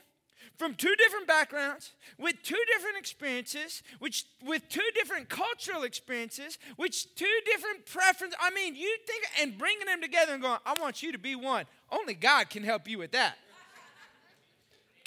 from 0.57 0.73
two 0.73 0.95
different 0.95 1.27
backgrounds, 1.27 1.91
with 2.17 2.35
two 2.41 2.57
different 2.73 2.97
experiences, 2.97 3.83
which 3.99 4.25
with 4.43 4.67
two 4.69 4.89
different 4.95 5.29
cultural 5.29 5.83
experiences, 5.83 6.57
which 6.77 7.13
two 7.15 7.39
different 7.45 7.85
preferences. 7.85 8.37
I 8.41 8.49
mean, 8.49 8.75
you 8.75 8.97
think 9.05 9.23
and 9.39 9.57
bringing 9.57 9.85
them 9.85 10.01
together 10.01 10.33
and 10.33 10.41
going, 10.41 10.57
I 10.65 10.73
want 10.73 11.03
you 11.03 11.11
to 11.11 11.19
be 11.19 11.35
one. 11.35 11.65
Only 11.91 12.15
God 12.15 12.49
can 12.49 12.63
help 12.63 12.87
you 12.87 12.97
with 12.97 13.11
that. 13.11 13.37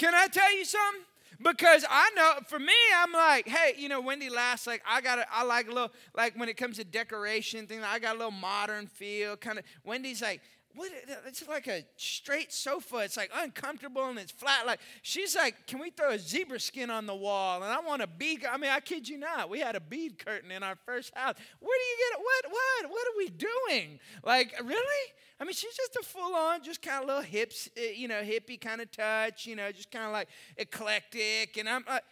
Can 0.00 0.14
I 0.14 0.28
tell 0.28 0.56
you 0.56 0.64
something? 0.64 1.02
Because 1.42 1.84
I 1.90 2.10
know 2.16 2.32
for 2.46 2.58
me, 2.58 2.72
I'm 2.96 3.12
like, 3.12 3.46
hey, 3.46 3.74
you 3.76 3.90
know, 3.90 4.00
Wendy 4.00 4.30
laughs 4.30 4.66
like 4.66 4.82
I 4.88 5.02
got 5.02 5.18
I 5.30 5.44
like 5.44 5.66
a 5.66 5.72
little 5.72 5.92
like 6.16 6.38
when 6.38 6.48
it 6.48 6.56
comes 6.56 6.78
to 6.78 6.84
decoration 6.84 7.66
thing, 7.66 7.82
I 7.84 7.98
got 7.98 8.14
a 8.14 8.18
little 8.18 8.30
modern 8.30 8.86
feel, 8.86 9.36
kind 9.36 9.58
of. 9.58 9.64
Wendy's 9.84 10.22
like, 10.22 10.40
what, 10.74 10.90
it's 11.26 11.46
like 11.46 11.66
a 11.66 11.84
straight 11.96 12.50
sofa. 12.50 12.98
It's 13.00 13.18
like 13.18 13.30
uncomfortable 13.36 14.06
and 14.06 14.18
it's 14.18 14.32
flat. 14.32 14.66
Like 14.66 14.80
she's 15.02 15.36
like, 15.36 15.66
can 15.66 15.80
we 15.80 15.90
throw 15.90 16.12
a 16.12 16.18
zebra 16.18 16.60
skin 16.60 16.88
on 16.88 17.04
the 17.04 17.14
wall? 17.14 17.62
And 17.62 17.70
I 17.70 17.80
want 17.80 18.00
a 18.00 18.06
bead. 18.06 18.46
I 18.50 18.56
mean, 18.56 18.70
I 18.70 18.80
kid 18.80 19.06
you 19.06 19.18
not. 19.18 19.50
We 19.50 19.60
had 19.60 19.76
a 19.76 19.80
bead 19.80 20.24
curtain 20.24 20.50
in 20.50 20.62
our 20.62 20.76
first 20.86 21.14
house. 21.14 21.34
Where 21.60 21.78
do 21.78 21.84
you 21.84 21.96
get 21.98 22.18
it? 22.18 22.24
What? 22.24 22.52
What? 22.52 22.90
What 22.90 23.06
are 23.06 23.18
we 23.18 23.28
doing? 23.28 24.00
Like 24.24 24.54
really? 24.64 25.12
I 25.40 25.44
mean, 25.44 25.54
she's 25.54 25.74
just 25.74 25.96
a 25.96 26.02
full 26.02 26.34
on, 26.34 26.62
just 26.62 26.82
kind 26.82 27.02
of 27.02 27.08
little 27.08 27.22
hips, 27.22 27.68
eh, 27.76 27.92
you 27.96 28.08
know, 28.08 28.22
hippie 28.22 28.60
kind 28.60 28.80
of 28.80 28.92
touch. 28.92 29.46
You 29.46 29.56
know, 29.56 29.72
just 29.72 29.90
kind 29.90 30.04
of 30.04 30.12
like 30.12 30.28
eclectic. 30.56 31.56
And 31.56 31.68
I'm 31.68 31.84
like. 31.88 32.04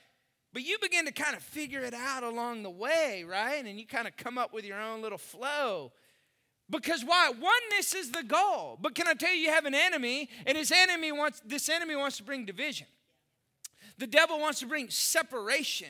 But 0.53 0.65
you 0.65 0.79
begin 0.81 1.05
to 1.05 1.13
kind 1.13 1.37
of 1.37 1.43
figure 1.43 1.81
it 1.81 1.93
out 1.93 2.23
along 2.23 2.63
the 2.63 2.71
way, 2.71 3.23
right? 3.29 3.65
And 3.65 3.79
you 3.79 3.87
kind 3.87 4.09
of 4.09 4.17
come 4.17 4.39
up 4.39 4.55
with 4.55 4.65
your 4.65 4.81
own 4.81 5.03
little 5.03 5.19
flow. 5.19 5.93
Because 6.71 7.05
why? 7.05 7.31
Oneness 7.31 7.95
is 7.95 8.11
the 8.11 8.23
goal. 8.23 8.79
But 8.81 8.95
can 8.95 9.07
I 9.07 9.15
tell 9.15 9.35
you, 9.35 9.43
you 9.43 9.51
have 9.51 9.65
an 9.65 9.75
enemy, 9.75 10.29
and 10.47 10.57
his 10.57 10.71
enemy 10.71 11.13
wants 11.13 11.41
this 11.45 11.69
enemy 11.69 11.97
wants 11.97 12.19
to 12.19 12.23
bring 12.23 12.45
division. 12.45 12.87
The 13.99 14.07
devil 14.07 14.39
wants 14.39 14.61
to 14.61 14.67
bring 14.67 14.91
separation. 14.91 15.89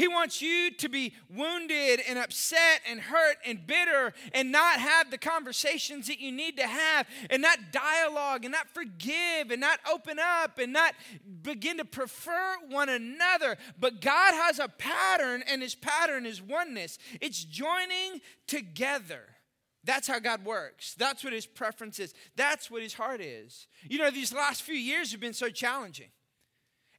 He 0.00 0.08
wants 0.08 0.40
you 0.40 0.70
to 0.70 0.88
be 0.88 1.12
wounded 1.28 2.00
and 2.08 2.18
upset 2.18 2.80
and 2.88 2.98
hurt 2.98 3.36
and 3.44 3.66
bitter 3.66 4.14
and 4.32 4.50
not 4.50 4.80
have 4.80 5.10
the 5.10 5.18
conversations 5.18 6.06
that 6.06 6.20
you 6.20 6.32
need 6.32 6.56
to 6.56 6.66
have 6.66 7.06
and 7.28 7.42
not 7.42 7.58
dialogue 7.70 8.46
and 8.46 8.52
not 8.52 8.70
forgive 8.70 9.50
and 9.50 9.60
not 9.60 9.78
open 9.92 10.18
up 10.18 10.58
and 10.58 10.72
not 10.72 10.94
begin 11.42 11.76
to 11.76 11.84
prefer 11.84 12.54
one 12.70 12.88
another. 12.88 13.58
But 13.78 14.00
God 14.00 14.32
has 14.32 14.58
a 14.58 14.68
pattern, 14.68 15.44
and 15.46 15.60
His 15.60 15.74
pattern 15.74 16.24
is 16.24 16.40
oneness, 16.40 16.96
it's 17.20 17.44
joining 17.44 18.22
together. 18.46 19.24
That's 19.84 20.08
how 20.08 20.18
God 20.18 20.46
works. 20.46 20.94
That's 20.94 21.22
what 21.24 21.32
his 21.32 21.46
preference 21.46 21.98
is. 21.98 22.12
That's 22.36 22.70
what 22.70 22.82
his 22.82 22.92
heart 22.92 23.22
is. 23.22 23.66
You 23.82 23.98
know, 23.98 24.10
these 24.10 24.30
last 24.30 24.60
few 24.60 24.74
years 24.74 25.10
have 25.12 25.20
been 25.22 25.32
so 25.32 25.48
challenging. 25.48 26.10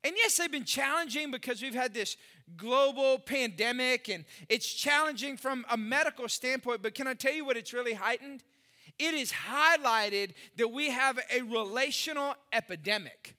And 0.03 0.15
yes, 0.17 0.37
they've 0.37 0.51
been 0.51 0.65
challenging 0.65 1.29
because 1.29 1.61
we've 1.61 1.75
had 1.75 1.93
this 1.93 2.17
global 2.57 3.19
pandemic 3.19 4.09
and 4.09 4.25
it's 4.49 4.71
challenging 4.71 5.37
from 5.37 5.65
a 5.69 5.77
medical 5.77 6.27
standpoint. 6.29 6.81
But 6.81 6.95
can 6.95 7.07
I 7.07 7.13
tell 7.13 7.33
you 7.33 7.45
what 7.45 7.57
it's 7.57 7.73
really 7.73 7.93
heightened? 7.93 8.43
It 8.99 9.13
is 9.13 9.31
highlighted 9.31 10.33
that 10.57 10.67
we 10.67 10.91
have 10.91 11.19
a 11.33 11.41
relational 11.41 12.35
epidemic. 12.53 13.35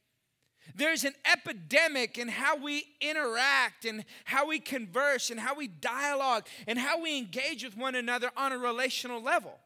There's 0.75 1.05
an 1.05 1.15
epidemic 1.31 2.19
in 2.19 2.29
how 2.29 2.57
we 2.57 2.85
interact 3.01 3.85
and 3.85 4.05
how 4.25 4.47
we 4.47 4.59
converse 4.59 5.31
and 5.31 5.39
how 5.39 5.55
we 5.55 5.69
dialogue 5.69 6.47
and 6.67 6.79
how 6.79 7.01
we 7.03 7.19
engage 7.19 7.65
with 7.65 7.77
one 7.77 7.95
another 7.95 8.31
on 8.37 8.53
a 8.53 8.59
relational 8.59 9.23
level. 9.23 9.59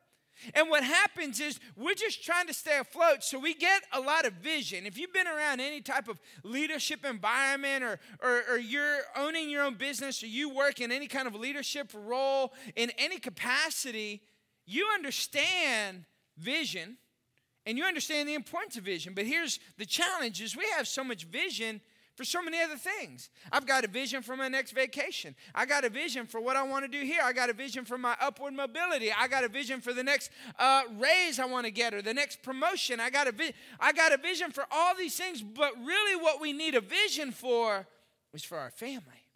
And 0.54 0.68
what 0.68 0.84
happens 0.84 1.40
is 1.40 1.58
we're 1.76 1.94
just 1.94 2.24
trying 2.24 2.46
to 2.46 2.54
stay 2.54 2.78
afloat, 2.78 3.24
so 3.24 3.38
we 3.38 3.54
get 3.54 3.82
a 3.92 4.00
lot 4.00 4.26
of 4.26 4.34
vision. 4.34 4.86
If 4.86 4.98
you've 4.98 5.12
been 5.12 5.26
around 5.26 5.60
any 5.60 5.80
type 5.80 6.08
of 6.08 6.20
leadership 6.44 7.04
environment 7.04 7.84
or, 7.84 7.98
or, 8.20 8.42
or, 8.50 8.58
you're 8.58 9.00
owning 9.16 9.48
your 9.48 9.62
own 9.62 9.74
business 9.74 10.22
or 10.22 10.26
you 10.26 10.48
work 10.54 10.80
in 10.80 10.92
any 10.92 11.06
kind 11.06 11.26
of 11.26 11.34
leadership 11.34 11.90
role 11.94 12.52
in 12.74 12.90
any 12.98 13.18
capacity, 13.18 14.22
you 14.66 14.86
understand 14.94 16.04
vision 16.38 16.96
and 17.64 17.76
you 17.76 17.84
understand 17.84 18.28
the 18.28 18.34
importance 18.34 18.76
of 18.76 18.84
vision. 18.84 19.14
But 19.14 19.26
here's 19.26 19.58
the 19.78 19.86
challenge 19.86 20.40
is 20.40 20.56
we 20.56 20.68
have 20.76 20.86
so 20.86 21.02
much 21.02 21.24
vision 21.24 21.80
for 22.16 22.24
so 22.24 22.42
many 22.42 22.58
other 22.60 22.76
things. 22.76 23.28
I've 23.52 23.66
got 23.66 23.84
a 23.84 23.88
vision 23.88 24.22
for 24.22 24.36
my 24.36 24.48
next 24.48 24.72
vacation. 24.72 25.36
I 25.54 25.66
got 25.66 25.84
a 25.84 25.90
vision 25.90 26.26
for 26.26 26.40
what 26.40 26.56
I 26.56 26.62
want 26.62 26.84
to 26.84 26.90
do 26.90 27.04
here. 27.04 27.20
I 27.22 27.32
got 27.32 27.50
a 27.50 27.52
vision 27.52 27.84
for 27.84 27.98
my 27.98 28.16
upward 28.20 28.54
mobility. 28.54 29.12
I 29.12 29.28
got 29.28 29.44
a 29.44 29.48
vision 29.48 29.82
for 29.82 29.92
the 29.92 30.02
next 30.02 30.30
uh, 30.58 30.82
raise 30.98 31.38
I 31.38 31.44
want 31.44 31.66
to 31.66 31.70
get 31.70 31.92
or 31.92 32.00
the 32.00 32.14
next 32.14 32.42
promotion. 32.42 33.00
I 33.00 33.10
got 33.10 33.28
a 33.28 33.32
vi- 33.32 33.52
I 33.78 33.92
got 33.92 34.12
a 34.12 34.16
vision 34.16 34.50
for 34.50 34.64
all 34.70 34.94
these 34.96 35.16
things. 35.16 35.42
But 35.42 35.72
really, 35.76 36.20
what 36.20 36.40
we 36.40 36.54
need 36.54 36.74
a 36.74 36.80
vision 36.80 37.32
for 37.32 37.86
is 38.32 38.42
for 38.42 38.58
our 38.58 38.70
family. 38.70 39.26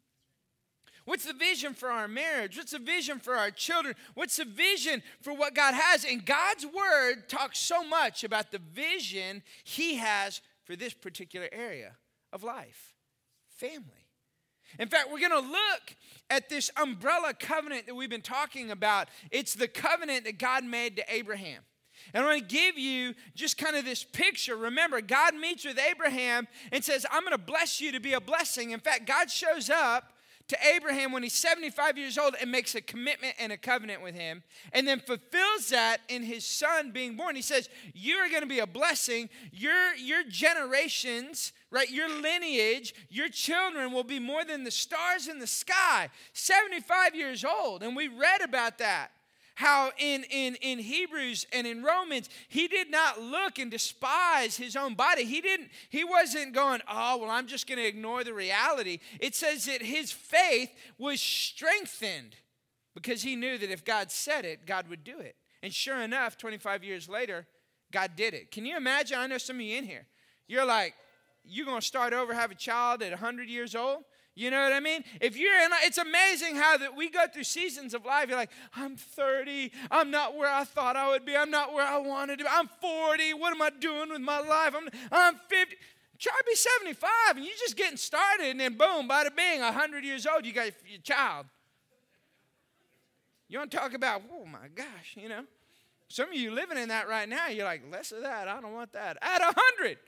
What's 1.04 1.26
the 1.26 1.34
vision 1.34 1.74
for 1.74 1.90
our 1.90 2.08
marriage? 2.08 2.56
What's 2.56 2.72
the 2.72 2.78
vision 2.78 3.18
for 3.18 3.34
our 3.34 3.50
children? 3.50 3.94
What's 4.14 4.36
the 4.36 4.44
vision 4.44 5.02
for 5.20 5.34
what 5.34 5.54
God 5.54 5.74
has? 5.74 6.04
And 6.04 6.24
God's 6.24 6.64
word 6.64 7.28
talks 7.28 7.58
so 7.58 7.84
much 7.84 8.24
about 8.24 8.52
the 8.52 8.60
vision 8.72 9.42
He 9.64 9.96
has 9.96 10.40
for 10.64 10.76
this 10.76 10.94
particular 10.94 11.48
area 11.52 11.96
of 12.32 12.42
life 12.42 12.94
family. 13.60 14.06
In 14.78 14.88
fact, 14.88 15.08
we're 15.10 15.20
going 15.20 15.30
to 15.32 15.50
look 15.50 15.96
at 16.30 16.48
this 16.48 16.70
umbrella 16.80 17.34
covenant 17.38 17.86
that 17.86 17.94
we've 17.94 18.10
been 18.10 18.22
talking 18.22 18.70
about. 18.70 19.08
It's 19.30 19.54
the 19.54 19.68
covenant 19.68 20.24
that 20.24 20.38
God 20.38 20.64
made 20.64 20.96
to 20.96 21.04
Abraham. 21.08 21.62
And 22.14 22.24
I'm 22.24 22.30
going 22.30 22.40
to 22.40 22.46
give 22.46 22.78
you 22.78 23.14
just 23.34 23.58
kind 23.58 23.76
of 23.76 23.84
this 23.84 24.04
picture. 24.04 24.56
Remember, 24.56 25.00
God 25.00 25.34
meets 25.34 25.64
with 25.64 25.78
Abraham 25.78 26.48
and 26.72 26.82
says, 26.82 27.04
I'm 27.10 27.22
going 27.22 27.32
to 27.32 27.38
bless 27.38 27.80
you 27.80 27.92
to 27.92 28.00
be 28.00 28.14
a 28.14 28.20
blessing. 28.20 28.70
In 28.70 28.80
fact, 28.80 29.06
God 29.06 29.30
shows 29.30 29.68
up 29.68 30.12
to 30.50 30.58
Abraham 30.74 31.12
when 31.12 31.22
he's 31.22 31.34
75 31.34 31.96
years 31.96 32.18
old 32.18 32.34
and 32.40 32.50
makes 32.50 32.74
a 32.74 32.80
commitment 32.80 33.34
and 33.38 33.52
a 33.52 33.56
covenant 33.56 34.02
with 34.02 34.16
him, 34.16 34.42
and 34.72 34.86
then 34.86 34.98
fulfills 34.98 35.68
that 35.70 35.98
in 36.08 36.24
his 36.24 36.44
son 36.44 36.90
being 36.90 37.16
born. 37.16 37.36
He 37.36 37.42
says, 37.42 37.68
You 37.94 38.16
are 38.16 38.28
going 38.28 38.42
to 38.42 38.48
be 38.48 38.58
a 38.58 38.66
blessing. 38.66 39.28
Your, 39.52 39.94
your 39.94 40.24
generations, 40.24 41.52
right, 41.70 41.88
your 41.88 42.08
lineage, 42.08 42.94
your 43.08 43.28
children 43.28 43.92
will 43.92 44.02
be 44.02 44.18
more 44.18 44.44
than 44.44 44.64
the 44.64 44.72
stars 44.72 45.28
in 45.28 45.38
the 45.38 45.46
sky. 45.46 46.08
75 46.32 47.14
years 47.14 47.44
old. 47.44 47.84
And 47.84 47.94
we 47.94 48.08
read 48.08 48.40
about 48.42 48.78
that 48.78 49.12
how 49.60 49.90
in, 49.98 50.24
in, 50.30 50.54
in 50.62 50.78
Hebrews 50.78 51.46
and 51.52 51.66
in 51.66 51.82
Romans, 51.82 52.30
he 52.48 52.66
did 52.66 52.90
not 52.90 53.20
look 53.20 53.58
and 53.58 53.70
despise 53.70 54.56
his 54.56 54.74
own 54.74 54.94
body. 54.94 55.24
He 55.24 55.42
didn't, 55.42 55.68
he 55.90 56.02
wasn't 56.02 56.54
going, 56.54 56.80
oh, 56.90 57.18
well, 57.18 57.28
I'm 57.28 57.46
just 57.46 57.66
going 57.66 57.76
to 57.76 57.86
ignore 57.86 58.24
the 58.24 58.32
reality. 58.32 59.00
It 59.20 59.34
says 59.34 59.66
that 59.66 59.82
his 59.82 60.12
faith 60.12 60.70
was 60.96 61.20
strengthened 61.20 62.36
because 62.94 63.20
he 63.20 63.36
knew 63.36 63.58
that 63.58 63.70
if 63.70 63.84
God 63.84 64.10
said 64.10 64.46
it, 64.46 64.64
God 64.64 64.88
would 64.88 65.04
do 65.04 65.18
it. 65.18 65.36
And 65.62 65.74
sure 65.74 66.00
enough, 66.00 66.38
25 66.38 66.82
years 66.82 67.06
later, 67.06 67.46
God 67.92 68.12
did 68.16 68.32
it. 68.32 68.50
Can 68.50 68.64
you 68.64 68.78
imagine? 68.78 69.18
I 69.18 69.26
know 69.26 69.36
some 69.36 69.56
of 69.56 69.62
you 69.62 69.76
in 69.76 69.84
here. 69.84 70.06
You're 70.48 70.64
like, 70.64 70.94
you're 71.44 71.66
going 71.66 71.82
to 71.82 71.86
start 71.86 72.14
over, 72.14 72.32
have 72.32 72.50
a 72.50 72.54
child 72.54 73.02
at 73.02 73.10
100 73.10 73.50
years 73.50 73.74
old? 73.74 74.04
You 74.34 74.50
know 74.50 74.62
what 74.62 74.72
I 74.72 74.80
mean? 74.80 75.04
If 75.20 75.36
you're 75.36 75.54
in, 75.60 75.70
it's 75.82 75.98
amazing 75.98 76.56
how 76.56 76.76
that 76.78 76.96
we 76.96 77.10
go 77.10 77.26
through 77.32 77.44
seasons 77.44 77.94
of 77.94 78.04
life. 78.04 78.28
You're 78.28 78.38
like, 78.38 78.52
I'm 78.74 78.96
30. 78.96 79.72
I'm 79.90 80.10
not 80.10 80.36
where 80.36 80.50
I 80.50 80.64
thought 80.64 80.96
I 80.96 81.08
would 81.08 81.24
be. 81.24 81.36
I'm 81.36 81.50
not 81.50 81.74
where 81.74 81.86
I 81.86 81.98
wanted 81.98 82.38
to 82.38 82.44
be. 82.44 82.50
I'm 82.50 82.68
40. 82.80 83.34
What 83.34 83.52
am 83.52 83.60
I 83.60 83.70
doing 83.70 84.10
with 84.10 84.20
my 84.20 84.40
life? 84.40 84.74
I'm, 84.76 84.88
I'm 85.10 85.34
50. 85.48 85.76
Try 86.18 86.32
to 86.36 86.44
be 86.46 86.54
75 86.54 87.10
and 87.36 87.44
you're 87.44 87.54
just 87.58 87.76
getting 87.76 87.96
started, 87.96 88.50
and 88.50 88.60
then 88.60 88.76
boom, 88.76 89.08
bada 89.08 89.34
bing, 89.34 89.60
100 89.60 90.04
years 90.04 90.26
old, 90.26 90.44
you 90.44 90.52
got 90.52 90.70
your 90.86 91.00
child. 91.02 91.46
You 93.48 93.58
want 93.58 93.70
to 93.70 93.76
talk 93.76 93.94
about, 93.94 94.22
oh 94.30 94.44
my 94.44 94.68
gosh, 94.74 95.16
you 95.16 95.28
know? 95.28 95.44
Some 96.08 96.28
of 96.28 96.34
you 96.34 96.50
living 96.50 96.76
in 96.76 96.88
that 96.88 97.08
right 97.08 97.28
now, 97.28 97.48
you're 97.48 97.64
like, 97.64 97.82
less 97.90 98.12
of 98.12 98.22
that. 98.22 98.48
I 98.48 98.60
don't 98.60 98.74
want 98.74 98.92
that. 98.92 99.16
At 99.22 99.40
100. 99.40 99.98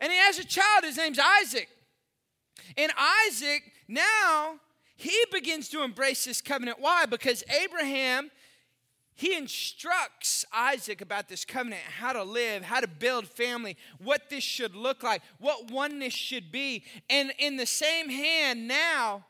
And 0.00 0.12
he 0.12 0.18
has 0.18 0.38
a 0.38 0.44
child. 0.44 0.84
His 0.84 0.96
name's 0.96 1.18
Isaac. 1.18 1.68
And 2.76 2.92
Isaac, 3.26 3.62
now, 3.88 4.56
he 4.96 5.16
begins 5.30 5.68
to 5.70 5.82
embrace 5.82 6.24
this 6.24 6.40
covenant. 6.40 6.78
Why? 6.80 7.06
Because 7.06 7.44
Abraham, 7.62 8.30
he 9.14 9.34
instructs 9.36 10.44
Isaac 10.52 11.00
about 11.00 11.28
this 11.28 11.44
covenant, 11.44 11.82
how 11.82 12.12
to 12.12 12.22
live, 12.22 12.62
how 12.62 12.80
to 12.80 12.88
build 12.88 13.26
family, 13.26 13.76
what 13.98 14.28
this 14.28 14.44
should 14.44 14.74
look 14.74 15.02
like, 15.02 15.22
what 15.38 15.70
oneness 15.70 16.12
should 16.14 16.52
be. 16.52 16.84
And 17.08 17.32
in 17.38 17.56
the 17.56 17.66
same 17.66 18.08
hand, 18.08 18.68
now, 18.68 19.24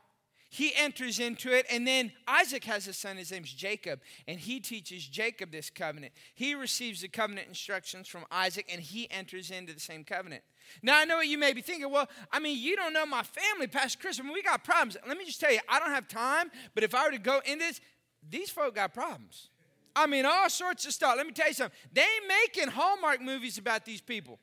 he 0.49 0.71
enters 0.77 1.19
into 1.19 1.51
it, 1.51 1.65
and 1.69 1.85
then 1.85 2.11
Isaac 2.27 2.63
has 2.65 2.87
a 2.87 2.93
son. 2.93 3.17
His 3.17 3.31
name's 3.31 3.51
Jacob, 3.51 3.99
and 4.27 4.39
he 4.39 4.59
teaches 4.59 5.05
Jacob 5.05 5.51
this 5.51 5.69
covenant. 5.69 6.13
He 6.33 6.55
receives 6.55 7.01
the 7.01 7.09
covenant 7.09 7.47
instructions 7.49 8.07
from 8.07 8.25
Isaac, 8.31 8.65
and 8.71 8.81
he 8.81 9.11
enters 9.11 9.51
into 9.51 9.73
the 9.73 9.79
same 9.79 10.05
covenant. 10.05 10.43
Now, 10.81 10.97
I 10.97 11.05
know 11.05 11.17
what 11.17 11.27
you 11.27 11.37
may 11.37 11.53
be 11.53 11.61
thinking. 11.61 11.91
Well, 11.91 12.07
I 12.31 12.39
mean, 12.39 12.57
you 12.61 12.75
don't 12.77 12.93
know 12.93 13.05
my 13.05 13.23
family, 13.23 13.67
past 13.67 13.99
christmas 13.99 14.33
we 14.33 14.41
got 14.41 14.63
problems. 14.63 14.95
Let 15.05 15.17
me 15.17 15.25
just 15.25 15.41
tell 15.41 15.51
you, 15.51 15.59
I 15.67 15.79
don't 15.79 15.91
have 15.91 16.07
time, 16.07 16.49
but 16.73 16.83
if 16.83 16.95
I 16.95 17.05
were 17.05 17.11
to 17.11 17.17
go 17.17 17.41
into 17.45 17.59
this, 17.59 17.81
these 18.29 18.49
folk 18.49 18.75
got 18.75 18.93
problems. 18.93 19.49
I 19.95 20.05
mean, 20.05 20.25
all 20.25 20.49
sorts 20.49 20.85
of 20.85 20.93
stuff. 20.93 21.15
Let 21.17 21.25
me 21.25 21.33
tell 21.33 21.47
you 21.47 21.53
something. 21.53 21.77
They 21.91 22.01
ain't 22.01 22.27
making 22.45 22.69
Hallmark 22.69 23.21
movies 23.21 23.57
about 23.57 23.83
these 23.83 23.99
people. 23.99 24.39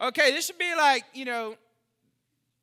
Okay, 0.00 0.30
this 0.32 0.48
would 0.48 0.58
be 0.58 0.74
like, 0.76 1.04
you 1.14 1.24
know, 1.24 1.56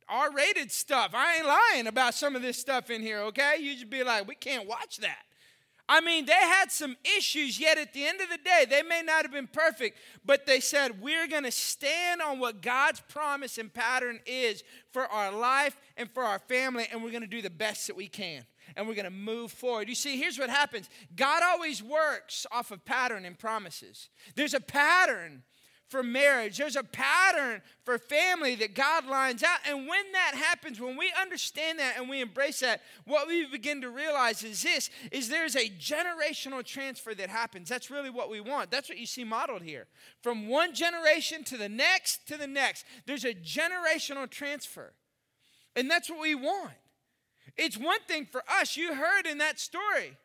R 0.09 0.31
rated 0.31 0.71
stuff. 0.71 1.11
I 1.13 1.37
ain't 1.37 1.45
lying 1.45 1.87
about 1.87 2.13
some 2.13 2.35
of 2.35 2.41
this 2.41 2.57
stuff 2.57 2.89
in 2.89 3.01
here, 3.01 3.19
okay? 3.23 3.57
You 3.59 3.73
just 3.73 3.89
be 3.89 4.03
like, 4.03 4.27
we 4.27 4.35
can't 4.35 4.67
watch 4.67 4.97
that. 4.97 5.19
I 5.91 6.01
mean, 6.01 6.27
they 6.27 6.33
had 6.33 6.71
some 6.71 6.95
issues, 7.17 7.59
yet 7.59 7.79
at 7.79 7.93
the 7.93 8.05
end 8.05 8.21
of 8.21 8.29
the 8.29 8.37
day, 8.37 8.65
they 8.69 8.83
may 8.83 9.01
not 9.01 9.23
have 9.23 9.31
been 9.31 9.47
perfect, 9.47 9.97
but 10.23 10.45
they 10.45 10.59
said, 10.59 11.01
We're 11.01 11.27
going 11.27 11.45
to 11.45 11.51
stand 11.51 12.21
on 12.21 12.37
what 12.37 12.61
God's 12.61 13.01
promise 13.01 13.57
and 13.57 13.73
pattern 13.73 14.19
is 14.27 14.63
for 14.91 15.07
our 15.07 15.31
life 15.31 15.75
and 15.97 16.07
for 16.11 16.21
our 16.21 16.37
family, 16.37 16.85
and 16.91 17.03
we're 17.03 17.09
going 17.09 17.23
to 17.23 17.27
do 17.27 17.41
the 17.41 17.49
best 17.49 17.87
that 17.87 17.95
we 17.95 18.07
can. 18.07 18.45
And 18.75 18.87
we're 18.87 18.93
going 18.93 19.05
to 19.05 19.11
move 19.11 19.51
forward. 19.51 19.89
You 19.89 19.95
see, 19.95 20.15
here's 20.15 20.37
what 20.37 20.51
happens 20.51 20.87
God 21.15 21.41
always 21.43 21.81
works 21.81 22.45
off 22.51 22.69
of 22.69 22.85
pattern 22.85 23.25
and 23.25 23.37
promises. 23.37 24.09
There's 24.35 24.53
a 24.53 24.59
pattern 24.59 25.41
for 25.89 26.03
marriage. 26.03 26.57
There's 26.57 26.75
a 26.75 26.83
pattern 26.83 27.61
for 27.83 27.97
family 27.97 28.55
that 28.55 28.75
God 28.75 29.05
lines 29.07 29.43
out. 29.43 29.59
And 29.67 29.87
when 29.87 30.11
that 30.13 30.35
happens, 30.35 30.79
when 30.79 30.95
we 30.95 31.11
understand 31.19 31.79
that 31.79 31.95
and 31.97 32.07
we 32.07 32.21
embrace 32.21 32.59
that, 32.59 32.81
what 33.05 33.27
we 33.27 33.45
begin 33.47 33.81
to 33.81 33.89
realize 33.89 34.43
is 34.43 34.61
this 34.61 34.89
is 35.11 35.27
there's 35.27 35.55
a 35.55 35.69
generational 35.69 36.63
transfer 36.63 37.13
that 37.15 37.29
happens. 37.29 37.67
That's 37.67 37.89
really 37.89 38.11
what 38.11 38.29
we 38.29 38.39
want. 38.39 38.71
That's 38.71 38.87
what 38.87 38.99
you 38.99 39.07
see 39.07 39.23
modeled 39.23 39.63
here. 39.63 39.87
From 40.21 40.47
one 40.47 40.73
generation 40.73 41.43
to 41.45 41.57
the 41.57 41.69
next 41.69 42.27
to 42.27 42.37
the 42.37 42.47
next, 42.47 42.85
there's 43.05 43.25
a 43.25 43.33
generational 43.33 44.29
transfer. 44.29 44.93
And 45.75 45.89
that's 45.89 46.09
what 46.09 46.21
we 46.21 46.35
want. 46.35 46.73
It's 47.57 47.77
one 47.77 47.99
thing 48.07 48.25
for 48.25 48.43
us. 48.49 48.77
You 48.77 48.93
heard 48.93 49.25
in 49.25 49.39
that 49.39 49.59
story 49.59 50.17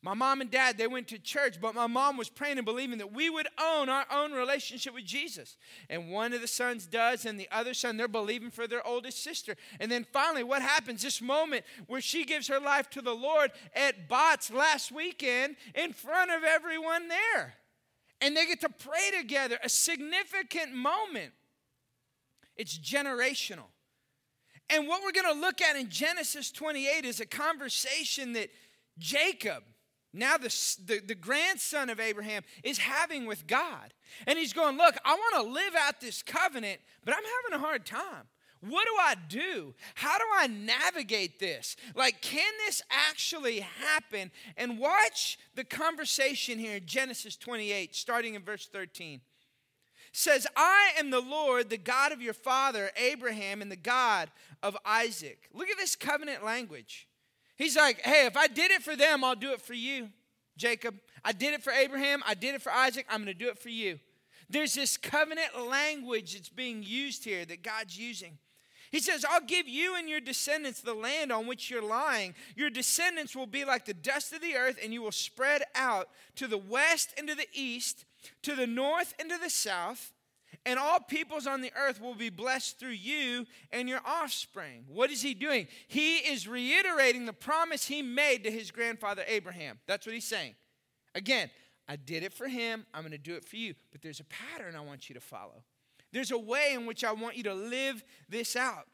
My 0.00 0.14
mom 0.14 0.40
and 0.40 0.50
dad, 0.50 0.78
they 0.78 0.86
went 0.86 1.08
to 1.08 1.18
church, 1.18 1.60
but 1.60 1.74
my 1.74 1.88
mom 1.88 2.16
was 2.16 2.28
praying 2.28 2.56
and 2.56 2.64
believing 2.64 2.98
that 2.98 3.12
we 3.12 3.28
would 3.28 3.48
own 3.60 3.88
our 3.88 4.06
own 4.12 4.32
relationship 4.32 4.94
with 4.94 5.04
Jesus. 5.04 5.56
And 5.90 6.10
one 6.10 6.32
of 6.32 6.40
the 6.40 6.46
sons 6.46 6.86
does, 6.86 7.26
and 7.26 7.38
the 7.38 7.48
other 7.50 7.74
son, 7.74 7.96
they're 7.96 8.06
believing 8.06 8.50
for 8.50 8.68
their 8.68 8.86
oldest 8.86 9.24
sister. 9.24 9.56
And 9.80 9.90
then 9.90 10.06
finally, 10.12 10.44
what 10.44 10.62
happens? 10.62 11.02
This 11.02 11.20
moment 11.20 11.64
where 11.88 12.00
she 12.00 12.24
gives 12.24 12.46
her 12.46 12.60
life 12.60 12.88
to 12.90 13.02
the 13.02 13.14
Lord 13.14 13.50
at 13.74 14.08
Bots 14.08 14.52
last 14.52 14.92
weekend 14.92 15.56
in 15.74 15.92
front 15.92 16.30
of 16.30 16.44
everyone 16.44 17.08
there. 17.08 17.54
And 18.20 18.36
they 18.36 18.46
get 18.46 18.60
to 18.60 18.68
pray 18.68 19.10
together, 19.20 19.58
a 19.64 19.68
significant 19.68 20.74
moment. 20.74 21.32
It's 22.56 22.78
generational. 22.78 23.66
And 24.70 24.86
what 24.86 25.02
we're 25.02 25.12
going 25.12 25.34
to 25.34 25.40
look 25.40 25.60
at 25.60 25.76
in 25.76 25.88
Genesis 25.88 26.52
28 26.52 27.04
is 27.04 27.20
a 27.20 27.26
conversation 27.26 28.32
that 28.34 28.50
Jacob, 28.98 29.62
now 30.18 30.36
the, 30.36 30.48
the, 30.84 31.00
the, 31.00 31.14
grandson 31.14 31.90
of 31.90 32.00
Abraham, 32.00 32.42
is 32.62 32.78
having 32.78 33.26
with 33.26 33.46
God. 33.46 33.92
And 34.26 34.38
he's 34.38 34.52
going, 34.52 34.76
Look, 34.76 34.96
I 35.04 35.14
want 35.14 35.46
to 35.46 35.52
live 35.52 35.74
out 35.74 36.00
this 36.00 36.22
covenant, 36.22 36.80
but 37.04 37.14
I'm 37.14 37.22
having 37.22 37.58
a 37.58 37.66
hard 37.66 37.86
time. 37.86 38.26
What 38.60 38.86
do 38.86 38.94
I 39.00 39.14
do? 39.28 39.74
How 39.94 40.18
do 40.18 40.24
I 40.36 40.48
navigate 40.48 41.38
this? 41.38 41.76
Like, 41.94 42.20
can 42.20 42.52
this 42.66 42.82
actually 42.90 43.60
happen? 43.60 44.32
And 44.56 44.78
watch 44.78 45.38
the 45.54 45.64
conversation 45.64 46.58
here 46.58 46.76
in 46.76 46.86
Genesis 46.86 47.36
28, 47.36 47.94
starting 47.94 48.34
in 48.34 48.42
verse 48.42 48.66
13. 48.66 49.20
says, 50.10 50.46
I 50.56 50.90
am 50.98 51.10
the 51.10 51.20
Lord, 51.20 51.70
the 51.70 51.78
God 51.78 52.10
of 52.10 52.20
your 52.20 52.34
father, 52.34 52.90
Abraham, 52.96 53.62
and 53.62 53.70
the 53.70 53.76
God 53.76 54.28
of 54.62 54.76
Isaac. 54.84 55.48
Look 55.52 55.68
at 55.68 55.78
this 55.78 55.94
covenant 55.94 56.44
language. 56.44 57.07
He's 57.58 57.76
like, 57.76 58.00
hey, 58.02 58.26
if 58.26 58.36
I 58.36 58.46
did 58.46 58.70
it 58.70 58.82
for 58.82 58.94
them, 58.94 59.24
I'll 59.24 59.34
do 59.34 59.52
it 59.52 59.60
for 59.60 59.74
you, 59.74 60.10
Jacob. 60.56 60.94
I 61.24 61.32
did 61.32 61.54
it 61.54 61.62
for 61.62 61.72
Abraham. 61.72 62.22
I 62.24 62.34
did 62.34 62.54
it 62.54 62.62
for 62.62 62.72
Isaac. 62.72 63.04
I'm 63.10 63.24
going 63.24 63.26
to 63.26 63.34
do 63.34 63.48
it 63.48 63.58
for 63.58 63.68
you. 63.68 63.98
There's 64.48 64.74
this 64.74 64.96
covenant 64.96 65.68
language 65.68 66.34
that's 66.34 66.48
being 66.48 66.84
used 66.84 67.24
here 67.24 67.44
that 67.44 67.64
God's 67.64 67.98
using. 67.98 68.38
He 68.92 69.00
says, 69.00 69.26
I'll 69.28 69.42
give 69.42 69.68
you 69.68 69.96
and 69.96 70.08
your 70.08 70.20
descendants 70.20 70.80
the 70.80 70.94
land 70.94 71.32
on 71.32 71.46
which 71.46 71.68
you're 71.68 71.82
lying. 71.82 72.34
Your 72.54 72.70
descendants 72.70 73.36
will 73.36 73.46
be 73.46 73.64
like 73.64 73.84
the 73.84 73.92
dust 73.92 74.32
of 74.32 74.40
the 74.40 74.54
earth, 74.54 74.78
and 74.82 74.94
you 74.94 75.02
will 75.02 75.12
spread 75.12 75.62
out 75.74 76.08
to 76.36 76.46
the 76.46 76.56
west 76.56 77.12
and 77.18 77.28
to 77.28 77.34
the 77.34 77.48
east, 77.52 78.06
to 78.42 78.54
the 78.54 78.66
north 78.66 79.14
and 79.18 79.28
to 79.30 79.36
the 79.36 79.50
south 79.50 80.12
and 80.64 80.78
all 80.78 81.00
peoples 81.00 81.46
on 81.46 81.60
the 81.60 81.72
earth 81.76 82.00
will 82.00 82.14
be 82.14 82.30
blessed 82.30 82.78
through 82.78 82.90
you 82.90 83.46
and 83.72 83.88
your 83.88 84.00
offspring. 84.04 84.84
What 84.88 85.10
is 85.10 85.22
he 85.22 85.34
doing? 85.34 85.68
He 85.86 86.16
is 86.16 86.48
reiterating 86.48 87.26
the 87.26 87.32
promise 87.32 87.86
he 87.86 88.02
made 88.02 88.44
to 88.44 88.50
his 88.50 88.70
grandfather 88.70 89.22
Abraham. 89.26 89.78
That's 89.86 90.06
what 90.06 90.14
he's 90.14 90.26
saying. 90.26 90.54
Again, 91.14 91.50
I 91.88 91.96
did 91.96 92.22
it 92.22 92.34
for 92.34 92.48
him, 92.48 92.84
I'm 92.92 93.02
going 93.02 93.12
to 93.12 93.18
do 93.18 93.34
it 93.34 93.44
for 93.44 93.56
you. 93.56 93.74
But 93.92 94.02
there's 94.02 94.20
a 94.20 94.24
pattern 94.24 94.76
I 94.76 94.80
want 94.80 95.08
you 95.08 95.14
to 95.14 95.20
follow. 95.20 95.62
There's 96.12 96.30
a 96.30 96.38
way 96.38 96.72
in 96.74 96.86
which 96.86 97.04
I 97.04 97.12
want 97.12 97.36
you 97.36 97.42
to 97.44 97.54
live 97.54 98.02
this 98.28 98.56
out. 98.56 98.86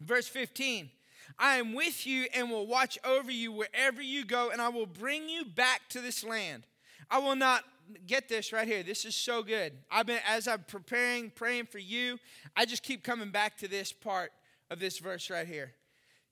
Verse 0.00 0.28
15 0.28 0.90
I 1.38 1.56
am 1.56 1.74
with 1.74 2.06
you 2.06 2.26
and 2.34 2.50
will 2.50 2.66
watch 2.66 2.98
over 3.04 3.30
you 3.30 3.52
wherever 3.52 4.00
you 4.00 4.24
go, 4.24 4.50
and 4.50 4.62
I 4.62 4.68
will 4.68 4.86
bring 4.86 5.28
you 5.28 5.44
back 5.44 5.88
to 5.90 6.00
this 6.00 6.22
land. 6.24 6.66
I 7.10 7.18
will 7.18 7.36
not 7.36 7.64
get 8.06 8.28
this 8.28 8.52
right 8.52 8.66
here. 8.66 8.82
This 8.82 9.04
is 9.04 9.14
so 9.14 9.42
good. 9.42 9.72
I've 9.90 10.06
been 10.06 10.20
as 10.26 10.48
I'm 10.48 10.64
preparing, 10.66 11.30
praying 11.30 11.66
for 11.66 11.78
you, 11.78 12.18
I 12.56 12.64
just 12.64 12.82
keep 12.82 13.02
coming 13.02 13.30
back 13.30 13.56
to 13.58 13.68
this 13.68 13.92
part 13.92 14.32
of 14.70 14.78
this 14.78 14.98
verse 14.98 15.30
right 15.30 15.46
here. 15.46 15.74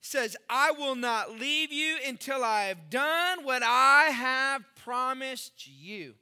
It 0.01 0.05
says, 0.05 0.37
I 0.49 0.71
will 0.71 0.95
not 0.95 1.39
leave 1.39 1.71
you 1.71 1.97
until 2.07 2.43
I 2.43 2.63
have 2.65 2.89
done 2.89 3.43
what 3.43 3.63
I 3.63 4.09
have 4.11 4.63
promised 4.83 5.67
you. 5.67 6.15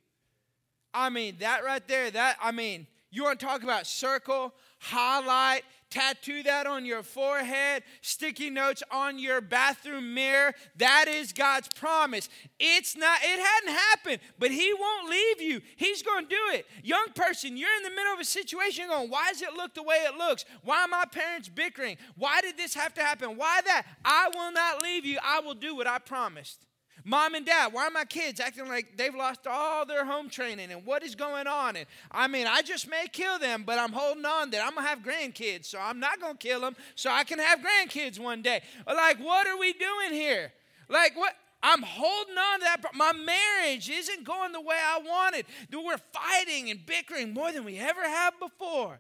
I 0.93 1.09
mean, 1.09 1.37
that 1.39 1.63
right 1.63 1.85
there, 1.87 2.11
that 2.11 2.37
I 2.41 2.51
mean, 2.51 2.87
you 3.11 3.23
want 3.23 3.39
to 3.39 3.45
talk 3.45 3.63
about 3.63 3.87
circle, 3.87 4.53
highlight, 4.79 5.63
tattoo 5.93 6.41
that 6.43 6.65
on 6.65 6.85
your 6.85 7.03
forehead, 7.03 7.83
sticky 8.01 8.49
notes 8.49 8.81
on 8.89 9.19
your 9.19 9.41
bathroom 9.41 10.13
mirror. 10.13 10.53
That 10.77 11.05
is 11.07 11.31
God's 11.31 11.69
promise. 11.75 12.29
It's 12.59 12.97
not, 12.97 13.19
it 13.21 13.39
hadn't 13.39 13.75
happened, 13.75 14.19
but 14.39 14.49
He 14.49 14.73
won't 14.73 15.09
leave 15.09 15.41
you. 15.41 15.61
He's 15.75 16.01
going 16.01 16.25
to 16.25 16.29
do 16.29 16.41
it. 16.57 16.65
Young 16.83 17.07
person, 17.13 17.55
you're 17.55 17.75
in 17.77 17.83
the 17.83 17.91
middle 17.91 18.13
of 18.13 18.19
a 18.19 18.25
situation 18.25 18.87
going, 18.87 19.09
why 19.09 19.29
does 19.31 19.41
it 19.41 19.53
look 19.53 19.75
the 19.75 19.83
way 19.83 19.97
it 19.97 20.17
looks? 20.17 20.45
Why 20.63 20.81
are 20.81 20.87
my 20.87 21.05
parents 21.05 21.47
bickering? 21.47 21.97
Why 22.17 22.41
did 22.41 22.57
this 22.57 22.73
have 22.73 22.93
to 22.95 23.01
happen? 23.01 23.37
Why 23.37 23.61
that? 23.65 23.85
I 24.03 24.29
will 24.33 24.51
not 24.51 24.81
leave 24.81 25.05
you. 25.05 25.19
I 25.23 25.41
will 25.41 25.53
do 25.53 25.75
what 25.75 25.85
I 25.85 25.99
promised. 25.99 26.65
Mom 27.05 27.35
and 27.35 27.45
dad, 27.45 27.73
why 27.73 27.87
are 27.87 27.91
my 27.91 28.05
kids 28.05 28.39
acting 28.39 28.67
like 28.67 28.95
they've 28.95 29.13
lost 29.13 29.45
all 29.45 29.85
their 29.85 30.05
home 30.05 30.29
training 30.29 30.71
and 30.71 30.85
what 30.85 31.03
is 31.03 31.15
going 31.15 31.47
on? 31.47 31.75
And 31.75 31.85
I 32.09 32.27
mean, 32.27 32.47
I 32.47 32.61
just 32.61 32.89
may 32.89 33.07
kill 33.11 33.39
them, 33.39 33.63
but 33.65 33.77
I'm 33.77 33.91
holding 33.91 34.25
on 34.25 34.51
that 34.51 34.63
I'm 34.65 34.73
going 34.75 34.85
to 34.85 34.89
have 34.89 34.99
grandkids, 34.99 35.65
so 35.65 35.79
I'm 35.81 35.99
not 35.99 36.21
going 36.21 36.37
to 36.37 36.47
kill 36.47 36.61
them 36.61 36.75
so 36.95 37.11
I 37.11 37.25
can 37.25 37.39
have 37.39 37.59
grandkids 37.59 38.19
one 38.19 38.41
day. 38.41 38.61
Like, 38.87 39.19
what 39.19 39.47
are 39.47 39.57
we 39.57 39.73
doing 39.73 40.11
here? 40.11 40.53
Like, 40.87 41.17
what? 41.17 41.35
I'm 41.65 41.81
holding 41.81 42.37
on 42.37 42.59
to 42.59 42.65
that. 42.65 42.81
My 42.93 43.13
marriage 43.13 43.89
isn't 43.89 44.25
going 44.25 44.51
the 44.51 44.59
way 44.59 44.75
I 44.75 44.99
wanted. 44.99 45.45
We're 45.71 45.97
fighting 45.97 46.69
and 46.69 46.85
bickering 46.85 47.33
more 47.33 47.53
than 47.53 47.63
we 47.63 47.79
ever 47.79 48.01
have 48.01 48.33
before. 48.37 48.99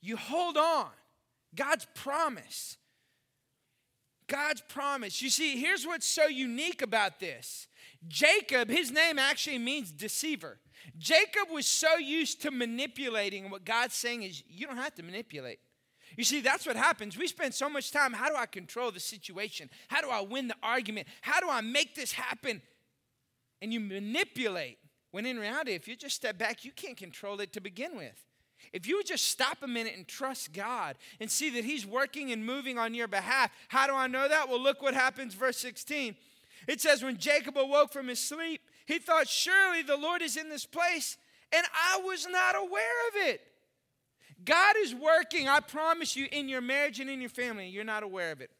You 0.00 0.16
hold 0.16 0.56
on. 0.56 0.88
God's 1.54 1.86
promise 1.94 2.78
God's 4.28 4.62
promise. 4.68 5.22
You 5.22 5.30
see, 5.30 5.60
here's 5.60 5.86
what's 5.86 6.06
so 6.06 6.26
unique 6.26 6.82
about 6.82 7.20
this 7.20 7.68
Jacob, 8.08 8.68
his 8.68 8.90
name 8.90 9.18
actually 9.18 9.58
means 9.58 9.90
deceiver. 9.90 10.58
Jacob 10.98 11.50
was 11.50 11.66
so 11.66 11.96
used 11.96 12.42
to 12.42 12.50
manipulating, 12.50 13.44
and 13.44 13.52
what 13.52 13.64
God's 13.64 13.94
saying 13.94 14.22
is, 14.22 14.42
you 14.48 14.66
don't 14.66 14.76
have 14.76 14.94
to 14.94 15.02
manipulate. 15.02 15.58
You 16.16 16.24
see, 16.24 16.40
that's 16.40 16.66
what 16.66 16.76
happens. 16.76 17.18
We 17.18 17.26
spend 17.26 17.54
so 17.54 17.68
much 17.68 17.90
time 17.90 18.12
how 18.12 18.28
do 18.28 18.36
I 18.36 18.46
control 18.46 18.92
the 18.92 19.00
situation? 19.00 19.68
How 19.88 20.00
do 20.00 20.08
I 20.08 20.20
win 20.20 20.48
the 20.48 20.56
argument? 20.62 21.08
How 21.20 21.40
do 21.40 21.48
I 21.48 21.60
make 21.60 21.94
this 21.94 22.12
happen? 22.12 22.62
And 23.60 23.72
you 23.72 23.80
manipulate. 23.80 24.78
When 25.10 25.26
in 25.26 25.38
reality, 25.38 25.72
if 25.72 25.88
you 25.88 25.96
just 25.96 26.14
step 26.14 26.38
back, 26.38 26.64
you 26.64 26.72
can't 26.72 26.96
control 26.96 27.40
it 27.40 27.52
to 27.54 27.60
begin 27.60 27.96
with. 27.96 28.25
If 28.72 28.86
you 28.86 28.96
would 28.96 29.06
just 29.06 29.28
stop 29.28 29.58
a 29.62 29.68
minute 29.68 29.94
and 29.96 30.06
trust 30.06 30.52
God 30.52 30.96
and 31.20 31.30
see 31.30 31.50
that 31.50 31.64
He's 31.64 31.86
working 31.86 32.32
and 32.32 32.44
moving 32.44 32.78
on 32.78 32.94
your 32.94 33.08
behalf, 33.08 33.50
how 33.68 33.86
do 33.86 33.94
I 33.94 34.06
know 34.06 34.28
that? 34.28 34.48
Well, 34.48 34.60
look 34.60 34.82
what 34.82 34.94
happens, 34.94 35.34
verse 35.34 35.58
16. 35.58 36.16
It 36.66 36.80
says, 36.80 37.02
When 37.02 37.16
Jacob 37.16 37.56
awoke 37.56 37.92
from 37.92 38.08
his 38.08 38.20
sleep, 38.20 38.60
he 38.86 38.98
thought, 38.98 39.28
Surely 39.28 39.82
the 39.82 39.96
Lord 39.96 40.22
is 40.22 40.36
in 40.36 40.48
this 40.48 40.66
place, 40.66 41.16
and 41.52 41.66
I 41.74 42.00
was 42.04 42.26
not 42.28 42.56
aware 42.56 43.08
of 43.08 43.28
it. 43.28 43.40
God 44.44 44.76
is 44.78 44.94
working, 44.94 45.48
I 45.48 45.60
promise 45.60 46.16
you, 46.16 46.26
in 46.30 46.48
your 46.48 46.60
marriage 46.60 47.00
and 47.00 47.08
in 47.08 47.20
your 47.20 47.30
family. 47.30 47.68
You're 47.68 47.84
not 47.84 48.02
aware 48.02 48.32
of 48.32 48.40
it. 48.40 48.50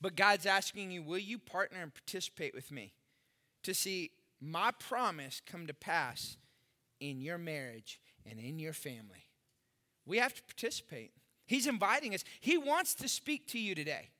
But 0.00 0.16
God's 0.16 0.46
asking 0.46 0.90
you, 0.90 1.02
Will 1.02 1.18
you 1.18 1.38
partner 1.38 1.82
and 1.82 1.92
participate 1.92 2.54
with 2.54 2.70
me 2.70 2.92
to 3.62 3.74
see 3.74 4.10
my 4.40 4.72
promise 4.72 5.40
come 5.44 5.66
to 5.66 5.74
pass 5.74 6.36
in 7.00 7.20
your 7.20 7.38
marriage 7.38 8.00
and 8.28 8.38
in 8.38 8.58
your 8.58 8.72
family. 8.72 9.28
We 10.06 10.18
have 10.18 10.34
to 10.34 10.42
participate. 10.42 11.12
He's 11.46 11.66
inviting 11.66 12.14
us, 12.14 12.24
He 12.40 12.58
wants 12.58 12.94
to 12.94 13.08
speak 13.08 13.48
to 13.48 13.58
you 13.58 13.74
today. 13.74 14.10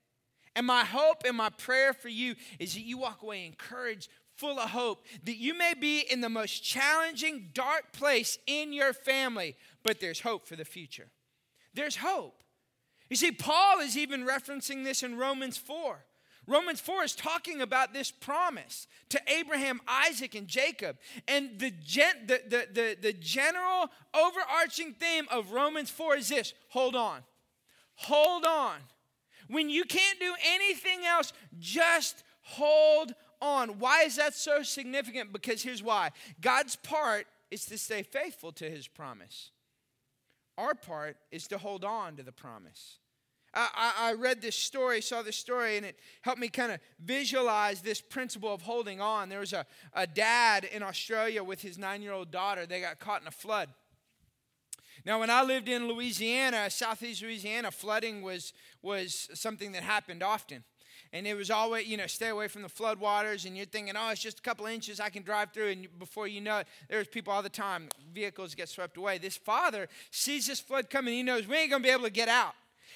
And 0.54 0.66
my 0.66 0.84
hope 0.84 1.22
and 1.26 1.36
my 1.36 1.48
prayer 1.48 1.92
for 1.92 2.08
you 2.08 2.34
is 2.58 2.74
that 2.74 2.82
you 2.82 2.98
walk 2.98 3.22
away 3.22 3.46
encouraged, 3.46 4.10
full 4.36 4.58
of 4.58 4.70
hope, 4.70 5.04
that 5.24 5.36
you 5.36 5.56
may 5.56 5.72
be 5.74 6.00
in 6.00 6.20
the 6.20 6.28
most 6.28 6.62
challenging, 6.62 7.50
dark 7.54 7.92
place 7.92 8.38
in 8.46 8.72
your 8.72 8.92
family, 8.92 9.56
but 9.82 10.00
there's 10.00 10.20
hope 10.20 10.46
for 10.46 10.56
the 10.56 10.64
future. 10.64 11.08
There's 11.74 11.96
hope. 11.96 12.42
You 13.08 13.16
see, 13.16 13.32
Paul 13.32 13.80
is 13.80 13.96
even 13.96 14.26
referencing 14.26 14.84
this 14.84 15.02
in 15.02 15.16
Romans 15.16 15.56
4. 15.56 16.04
Romans 16.46 16.80
4 16.80 17.04
is 17.04 17.14
talking 17.14 17.60
about 17.60 17.92
this 17.92 18.10
promise 18.10 18.88
to 19.10 19.20
Abraham, 19.28 19.80
Isaac, 19.86 20.34
and 20.34 20.48
Jacob. 20.48 20.96
And 21.28 21.58
the, 21.58 21.70
gen, 21.70 22.26
the, 22.26 22.40
the, 22.48 22.66
the, 22.72 22.96
the 23.00 23.12
general 23.12 23.90
overarching 24.12 24.94
theme 24.94 25.26
of 25.30 25.52
Romans 25.52 25.90
4 25.90 26.16
is 26.16 26.28
this 26.28 26.52
hold 26.70 26.96
on. 26.96 27.20
Hold 27.94 28.44
on. 28.44 28.76
When 29.48 29.70
you 29.70 29.84
can't 29.84 30.18
do 30.18 30.34
anything 30.46 31.04
else, 31.06 31.32
just 31.58 32.24
hold 32.42 33.14
on. 33.40 33.78
Why 33.78 34.02
is 34.02 34.16
that 34.16 34.34
so 34.34 34.62
significant? 34.62 35.32
Because 35.32 35.62
here's 35.62 35.82
why 35.82 36.10
God's 36.40 36.76
part 36.76 37.26
is 37.50 37.66
to 37.66 37.78
stay 37.78 38.02
faithful 38.02 38.50
to 38.52 38.68
his 38.68 38.88
promise, 38.88 39.50
our 40.58 40.74
part 40.74 41.16
is 41.30 41.46
to 41.48 41.58
hold 41.58 41.84
on 41.84 42.16
to 42.16 42.22
the 42.22 42.32
promise. 42.32 42.98
I, 43.54 43.92
I, 43.98 44.12
read 44.14 44.40
this 44.40 44.56
story, 44.56 45.02
saw 45.02 45.20
this 45.20 45.36
story, 45.36 45.76
and 45.76 45.84
it 45.84 45.98
helped 46.22 46.40
me 46.40 46.48
kind 46.48 46.72
of 46.72 46.80
visualize 47.04 47.82
this 47.82 48.00
principle 48.00 48.52
of 48.52 48.62
holding 48.62 49.00
on. 49.00 49.28
There 49.28 49.40
was 49.40 49.52
a, 49.52 49.66
a 49.92 50.06
dad 50.06 50.64
in 50.64 50.82
Australia 50.82 51.44
with 51.44 51.60
his 51.60 51.76
nine 51.76 52.00
year 52.00 52.12
old 52.12 52.30
daughter. 52.30 52.64
They 52.64 52.80
got 52.80 52.98
caught 52.98 53.20
in 53.20 53.28
a 53.28 53.32
flood. 53.32 53.68
Now, 55.04 55.20
when 55.20 55.30
I 55.30 55.42
lived 55.42 55.68
in 55.68 55.88
Louisiana, 55.88 56.70
southeast 56.70 57.22
Louisiana, 57.22 57.70
flooding 57.70 58.22
was, 58.22 58.52
was 58.82 59.28
something 59.34 59.72
that 59.72 59.82
happened 59.82 60.22
often. 60.22 60.64
and 61.12 61.26
it 61.26 61.34
was 61.34 61.50
always, 61.50 61.86
you 61.86 61.96
know, 61.96 62.06
stay 62.06 62.28
away 62.28 62.48
from 62.48 62.62
the 62.62 62.68
flood 62.68 62.98
waters, 62.98 63.44
and 63.44 63.56
you're 63.56 63.66
thinking, 63.66 63.94
oh, 63.96 64.10
it's 64.10 64.22
just 64.22 64.38
a 64.38 64.42
couple 64.42 64.64
inches 64.66 65.00
I 65.00 65.10
can 65.10 65.22
drive 65.22 65.52
through, 65.52 65.70
and 65.70 65.98
before 65.98 66.26
you 66.26 66.40
know 66.40 66.58
it, 66.58 66.68
there's 66.88 67.08
people 67.08 67.32
all 67.32 67.42
the 67.42 67.50
time, 67.50 67.88
vehicles 68.14 68.54
get 68.54 68.68
swept 68.68 68.96
away. 68.96 69.18
This 69.18 69.36
father 69.36 69.88
sees 70.10 70.46
this 70.46 70.60
flood 70.60 70.88
coming, 70.88 71.12
he 71.12 71.22
knows 71.22 71.46
we 71.46 71.56
ain't 71.56 71.70
gonna 71.70 71.82
be 71.82 71.90
able 71.90 72.04
to 72.04 72.10
get 72.10 72.28
out. 72.28 72.54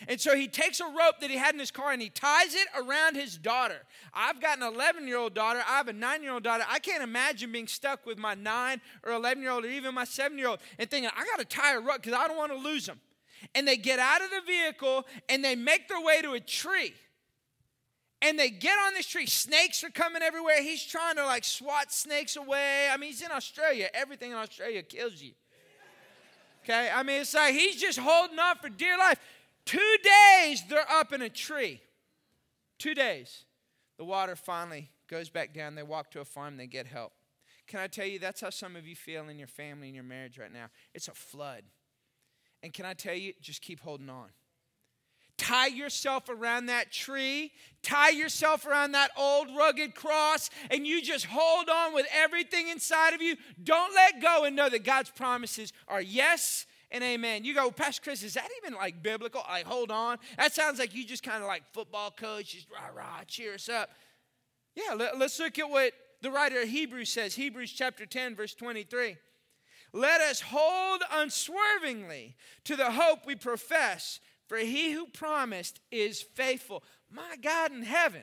And 0.09 0.21
so 0.21 0.37
he 0.37 0.49
takes 0.49 0.81
a 0.81 0.85
rope 0.85 1.21
that 1.21 1.31
he 1.31 1.37
had 1.37 1.55
in 1.55 1.61
his 1.61 1.71
car 1.71 1.93
and 1.93 2.03
he 2.03 2.09
ties 2.09 2.55
it 2.55 2.67
around 2.79 3.17
his 3.17 3.39
daughter. 3.39 3.83
I've 4.13 4.41
got 4.41 4.59
an 4.59 4.65
11 4.65 5.07
year 5.07 5.19
old 5.19 5.35
daughter. 5.35 5.63
I 5.67 5.77
have 5.79 5.89
a 5.89 5.93
nine 5.93 6.23
year 6.23 6.33
old 6.33 6.43
daughter. 6.43 6.65
I 6.69 6.79
can't 6.79 7.03
imagine 7.03 7.53
being 7.53 7.67
stuck 7.67 8.05
with 8.07 8.19
my 8.19 8.35
nine 8.35 8.81
or 9.03 9.13
11 9.13 9.43
year 9.43 9.53
old 9.53 9.65
or 9.65 9.69
even 9.69 9.95
my 9.95 10.05
seven 10.05 10.39
year 10.39 10.49
old 10.49 10.59
and 10.79 10.91
thinking, 10.91 11.11
I 11.17 11.25
got 11.25 11.39
to 11.39 11.45
tie 11.45 11.75
a 11.75 11.81
rope 11.81 12.03
because 12.03 12.13
I 12.13 12.29
don't 12.29 12.37
want 12.37 12.53
to 12.53 12.59
lose 12.59 12.87
them. 12.87 13.01
And 13.55 13.67
they 13.67 13.77
get 13.77 13.99
out 13.99 14.23
of 14.23 14.31
the 14.31 14.41
vehicle 14.47 15.07
and 15.29 15.45
they 15.45 15.57
make 15.57 15.89
their 15.89 16.01
way 16.01 16.23
to 16.23 16.33
a 16.33 16.41
tree. 16.41 16.95
And 18.23 18.39
they 18.39 18.51
get 18.51 18.77
on 18.87 18.95
this 18.95 19.07
tree. 19.07 19.27
Snakes 19.27 19.85
are 19.85 19.91
coming 19.91 20.23
everywhere. 20.23 20.63
He's 20.63 20.85
trying 20.85 21.17
to 21.17 21.25
like 21.25 21.45
swat 21.45 21.93
snakes 21.93 22.37
away. 22.37 22.89
I 22.91 22.97
mean, 22.97 23.11
he's 23.11 23.23
in 23.23 23.31
Australia. 23.31 23.89
Everything 23.93 24.33
in 24.33 24.37
Australia 24.39 24.83
kills 24.83 25.21
you. 25.21 25.33
Okay? 26.65 26.91
I 26.93 27.03
mean, 27.03 27.21
it's 27.21 27.35
like 27.35 27.55
he's 27.55 27.81
just 27.81 27.99
holding 27.99 28.39
on 28.39 28.57
for 28.57 28.69
dear 28.69 28.99
life. 28.99 29.21
Two 29.67 29.97
days 30.03 30.63
they're 30.69 30.91
up 30.91 31.13
in 31.13 31.21
a 31.21 31.29
tree. 31.29 31.83
Two 32.79 32.95
days. 32.95 33.45
The 33.99 34.05
water 34.05 34.37
finally 34.37 34.91
goes 35.09 35.29
back 35.29 35.53
down. 35.53 35.75
They 35.75 35.83
walk 35.83 36.11
to 36.13 36.21
a 36.21 36.25
farm, 36.25 36.57
they 36.57 36.67
get 36.67 36.87
help. 36.87 37.13
Can 37.67 37.81
I 37.81 37.89
tell 37.89 38.07
you, 38.07 38.19
that's 38.19 38.41
how 38.41 38.51
some 38.51 38.77
of 38.77 38.87
you 38.87 38.95
feel 38.95 39.29
in 39.29 39.39
your 39.39 39.49
family 39.49 39.89
and 39.89 39.95
your 39.95 40.05
marriage 40.05 40.39
right 40.39 40.53
now? 40.53 40.67
It's 40.95 41.09
a 41.09 41.15
flood. 41.15 41.65
And 42.63 42.73
can 42.73 42.87
I 42.87 42.95
tell 42.95 43.15
you, 43.15 43.33
just 43.41 43.61
keep 43.61 43.81
holding 43.81 44.09
on. 44.09 44.29
Tie 45.37 45.67
yourself 45.67 46.29
around 46.31 46.67
that 46.67 46.93
tree, 46.93 47.53
tie 47.83 48.11
yourself 48.11 48.67
around 48.67 48.93
that 48.93 49.11
old 49.19 49.49
rugged 49.57 49.95
cross, 49.95 50.49
and 50.71 50.87
you 50.87 51.03
just 51.03 51.27
hold 51.27 51.69
on 51.69 51.93
with 51.93 52.07
everything 52.15 52.69
inside 52.69 53.13
of 53.13 53.21
you. 53.21 53.37
Don't 53.63 53.95
let 53.95 54.23
go 54.23 54.45
and 54.45 54.57
know 54.57 54.71
that 54.71 54.85
God's 54.85 55.11
promises 55.11 55.73
are 55.89 56.01
yes 56.01 56.67
and 56.91 57.03
amen. 57.03 57.45
You 57.45 57.55
go, 57.55 57.71
Pastor 57.71 58.03
Chris, 58.03 58.23
is 58.23 58.35
that 58.35 58.49
even 58.63 58.77
like 58.77 59.03
biblical? 59.03 59.43
Like, 59.49 59.67
hold 59.67 59.91
on. 59.91 60.19
That 60.37 60.53
sounds 60.55 60.79
like 60.79 60.95
you 60.95 61.05
just 61.05 61.23
kind 61.23 61.43
of 61.43 61.49
like 61.49 61.63
football 61.73 62.11
coach, 62.11 62.53
just 62.53 62.67
rah, 62.71 62.97
rah, 62.97 63.25
cheer 63.27 63.55
us 63.55 63.69
up. 63.69 63.91
Yeah, 64.75 64.95
let, 64.95 65.19
let's 65.19 65.39
look 65.39 65.59
at 65.59 65.69
what 65.69 65.93
the 66.23 66.31
writer 66.31 66.63
of 66.63 66.69
Hebrews 66.69 67.11
says 67.11 67.35
Hebrews 67.35 67.73
chapter 67.73 68.07
10, 68.07 68.37
verse 68.37 68.55
23. 68.55 69.17
Let 69.93 70.21
us 70.21 70.41
hold 70.41 71.03
unswervingly 71.13 72.37
to 72.65 72.77
the 72.77 72.91
hope 72.91 73.27
we 73.27 73.35
profess, 73.35 74.21
for 74.47 74.59
he 74.59 74.93
who 74.93 75.07
promised 75.07 75.81
is 75.91 76.21
faithful. 76.21 76.85
My 77.11 77.37
God 77.41 77.73
in 77.73 77.83
heaven. 77.83 78.23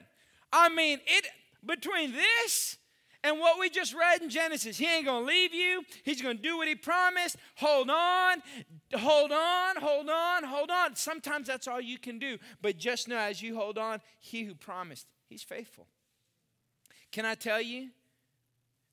I 0.52 0.70
mean, 0.70 1.00
it 1.06 1.26
between 1.66 2.12
this 2.12 2.78
and 3.24 3.40
what 3.40 3.60
we 3.60 3.70
just 3.70 3.94
read 3.94 4.22
in 4.22 4.30
Genesis, 4.30 4.78
he 4.78 4.86
ain't 4.86 5.06
going 5.06 5.26
to 5.26 5.28
leave 5.28 5.54
you. 5.54 5.84
He's 6.04 6.22
going 6.22 6.38
to 6.38 6.44
do 6.44 6.58
what 6.58 6.68
he 6.68 6.76
promised. 6.76 7.38
Hold 7.56 7.90
on, 7.90 8.44
hold 8.94 9.32
on, 9.32 9.78
hold 9.78 10.10
on, 10.10 10.44
hold 10.44 10.70
on. 10.70 10.96
Sometimes 10.96 11.48
that's 11.48 11.68
all 11.68 11.80
you 11.80 11.98
can 11.98 12.20
do. 12.20 12.38
But 12.62 12.78
just 12.78 13.08
know 13.08 13.18
as 13.18 13.42
you 13.42 13.56
hold 13.56 13.78
on, 13.78 14.02
he 14.20 14.44
who 14.44 14.56
promised, 14.56 15.08
he's 15.30 15.44
faithful. 15.44 15.88
Can 17.12 17.26
I 17.26 17.36
tell 17.36 17.62
you? 17.62 17.90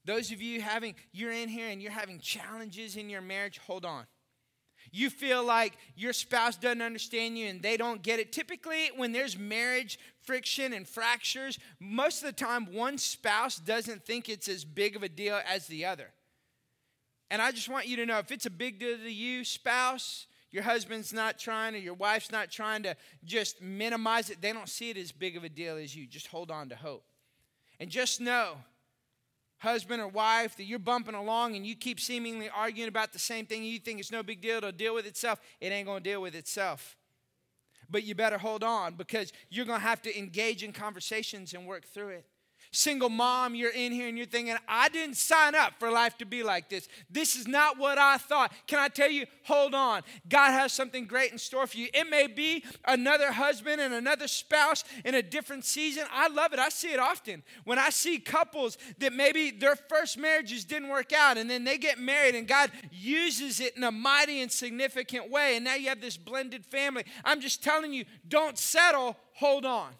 Those 0.04 0.32
of 0.32 0.40
you 0.40 0.62
having, 0.62 0.94
you're 1.12 1.32
in 1.32 1.48
here 1.48 1.68
and 1.68 1.82
you're 1.82 1.92
having 1.92 2.20
challenges 2.20 2.96
in 2.96 3.10
your 3.10 3.20
marriage, 3.20 3.58
hold 3.58 3.84
on. 3.84 4.06
You 4.92 5.10
feel 5.10 5.44
like 5.44 5.76
your 5.96 6.12
spouse 6.12 6.56
doesn't 6.56 6.82
understand 6.82 7.38
you 7.38 7.48
and 7.48 7.62
they 7.62 7.76
don't 7.76 8.02
get 8.02 8.18
it. 8.18 8.32
Typically, 8.32 8.90
when 8.96 9.12
there's 9.12 9.38
marriage 9.38 9.98
friction 10.22 10.72
and 10.72 10.86
fractures, 10.86 11.58
most 11.78 12.22
of 12.22 12.26
the 12.26 12.32
time 12.32 12.72
one 12.72 12.98
spouse 12.98 13.56
doesn't 13.56 14.04
think 14.04 14.28
it's 14.28 14.48
as 14.48 14.64
big 14.64 14.96
of 14.96 15.02
a 15.02 15.08
deal 15.08 15.40
as 15.48 15.66
the 15.66 15.84
other. 15.84 16.10
And 17.30 17.40
I 17.40 17.52
just 17.52 17.68
want 17.68 17.86
you 17.86 17.96
to 17.96 18.06
know 18.06 18.18
if 18.18 18.32
it's 18.32 18.46
a 18.46 18.50
big 18.50 18.80
deal 18.80 18.96
to 18.96 19.12
you, 19.12 19.44
spouse, 19.44 20.26
your 20.50 20.64
husband's 20.64 21.12
not 21.12 21.38
trying 21.38 21.74
or 21.74 21.78
your 21.78 21.94
wife's 21.94 22.32
not 22.32 22.50
trying 22.50 22.82
to 22.82 22.96
just 23.24 23.62
minimize 23.62 24.30
it, 24.30 24.42
they 24.42 24.52
don't 24.52 24.68
see 24.68 24.90
it 24.90 24.96
as 24.96 25.12
big 25.12 25.36
of 25.36 25.44
a 25.44 25.48
deal 25.48 25.76
as 25.76 25.94
you. 25.94 26.06
Just 26.06 26.26
hold 26.26 26.50
on 26.50 26.68
to 26.70 26.76
hope. 26.76 27.04
And 27.78 27.88
just 27.88 28.20
know 28.20 28.56
husband 29.60 30.02
or 30.02 30.08
wife 30.08 30.56
that 30.56 30.64
you're 30.64 30.78
bumping 30.78 31.14
along 31.14 31.54
and 31.54 31.66
you 31.66 31.76
keep 31.76 32.00
seemingly 32.00 32.50
arguing 32.50 32.88
about 32.88 33.12
the 33.12 33.18
same 33.18 33.46
thing 33.46 33.62
you 33.62 33.78
think 33.78 34.00
it's 34.00 34.10
no 34.10 34.22
big 34.22 34.40
deal 34.40 34.60
to 34.60 34.72
deal 34.72 34.94
with 34.94 35.06
itself. 35.06 35.40
It 35.60 35.68
ain't 35.68 35.86
going 35.86 36.02
to 36.02 36.10
deal 36.10 36.20
with 36.20 36.34
itself. 36.34 36.96
But 37.88 38.04
you 38.04 38.14
better 38.14 38.38
hold 38.38 38.64
on 38.64 38.94
because 38.94 39.32
you're 39.48 39.66
going 39.66 39.80
to 39.80 39.86
have 39.86 40.02
to 40.02 40.18
engage 40.18 40.62
in 40.62 40.72
conversations 40.72 41.54
and 41.54 41.66
work 41.66 41.84
through 41.86 42.08
it 42.08 42.26
Single 42.72 43.08
mom, 43.08 43.56
you're 43.56 43.72
in 43.72 43.90
here 43.90 44.06
and 44.06 44.16
you're 44.16 44.28
thinking, 44.28 44.54
I 44.68 44.88
didn't 44.90 45.16
sign 45.16 45.56
up 45.56 45.72
for 45.80 45.90
life 45.90 46.16
to 46.18 46.24
be 46.24 46.44
like 46.44 46.68
this. 46.68 46.88
This 47.10 47.34
is 47.34 47.48
not 47.48 47.78
what 47.78 47.98
I 47.98 48.16
thought. 48.16 48.52
Can 48.68 48.78
I 48.78 48.86
tell 48.86 49.10
you, 49.10 49.26
hold 49.42 49.74
on. 49.74 50.02
God 50.28 50.52
has 50.52 50.72
something 50.72 51.04
great 51.06 51.32
in 51.32 51.38
store 51.38 51.66
for 51.66 51.76
you. 51.76 51.88
It 51.92 52.08
may 52.08 52.28
be 52.28 52.62
another 52.84 53.32
husband 53.32 53.80
and 53.80 53.92
another 53.92 54.28
spouse 54.28 54.84
in 55.04 55.16
a 55.16 55.22
different 55.22 55.64
season. 55.64 56.04
I 56.12 56.28
love 56.28 56.52
it. 56.52 56.60
I 56.60 56.68
see 56.68 56.92
it 56.92 57.00
often. 57.00 57.42
When 57.64 57.80
I 57.80 57.90
see 57.90 58.20
couples 58.20 58.78
that 58.98 59.12
maybe 59.12 59.50
their 59.50 59.74
first 59.74 60.16
marriages 60.16 60.64
didn't 60.64 60.90
work 60.90 61.12
out 61.12 61.38
and 61.38 61.50
then 61.50 61.64
they 61.64 61.76
get 61.76 61.98
married 61.98 62.36
and 62.36 62.46
God 62.46 62.70
uses 62.92 63.58
it 63.58 63.76
in 63.76 63.82
a 63.82 63.90
mighty 63.90 64.42
and 64.42 64.52
significant 64.52 65.28
way. 65.28 65.56
And 65.56 65.64
now 65.64 65.74
you 65.74 65.88
have 65.88 66.00
this 66.00 66.16
blended 66.16 66.64
family. 66.64 67.02
I'm 67.24 67.40
just 67.40 67.64
telling 67.64 67.92
you, 67.92 68.04
don't 68.28 68.56
settle, 68.56 69.16
hold 69.34 69.66
on. 69.66 69.90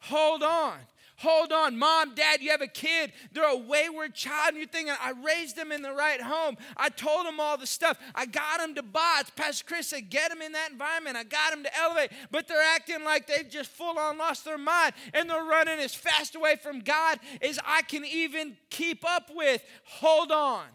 Hold 0.00 0.42
on. 0.42 0.78
Hold 1.18 1.52
on, 1.52 1.76
mom, 1.76 2.14
dad, 2.14 2.40
you 2.40 2.50
have 2.52 2.60
a 2.60 2.68
kid. 2.68 3.12
They're 3.32 3.50
a 3.50 3.56
wayward 3.56 4.14
child, 4.14 4.50
and 4.50 4.58
you're 4.58 4.68
thinking, 4.68 4.94
I 5.00 5.14
raised 5.24 5.56
them 5.56 5.72
in 5.72 5.82
the 5.82 5.92
right 5.92 6.20
home. 6.20 6.56
I 6.76 6.90
told 6.90 7.26
them 7.26 7.40
all 7.40 7.58
the 7.58 7.66
stuff. 7.66 7.98
I 8.14 8.24
got 8.24 8.60
them 8.60 8.76
to 8.76 8.84
bots. 8.84 9.30
Pastor 9.34 9.64
Chris 9.66 9.88
said, 9.88 10.10
get 10.10 10.30
them 10.30 10.40
in 10.40 10.52
that 10.52 10.70
environment. 10.70 11.16
I 11.16 11.24
got 11.24 11.50
them 11.50 11.64
to 11.64 11.76
elevate, 11.76 12.12
but 12.30 12.46
they're 12.46 12.62
acting 12.62 13.02
like 13.04 13.26
they've 13.26 13.48
just 13.48 13.68
full 13.68 13.98
on 13.98 14.16
lost 14.16 14.44
their 14.44 14.58
mind, 14.58 14.92
and 15.12 15.28
they're 15.28 15.42
running 15.42 15.80
as 15.80 15.92
fast 15.92 16.36
away 16.36 16.54
from 16.54 16.78
God 16.78 17.18
as 17.42 17.58
I 17.66 17.82
can 17.82 18.04
even 18.04 18.56
keep 18.70 19.04
up 19.04 19.28
with. 19.34 19.64
Hold 19.84 20.30
on. 20.30 20.66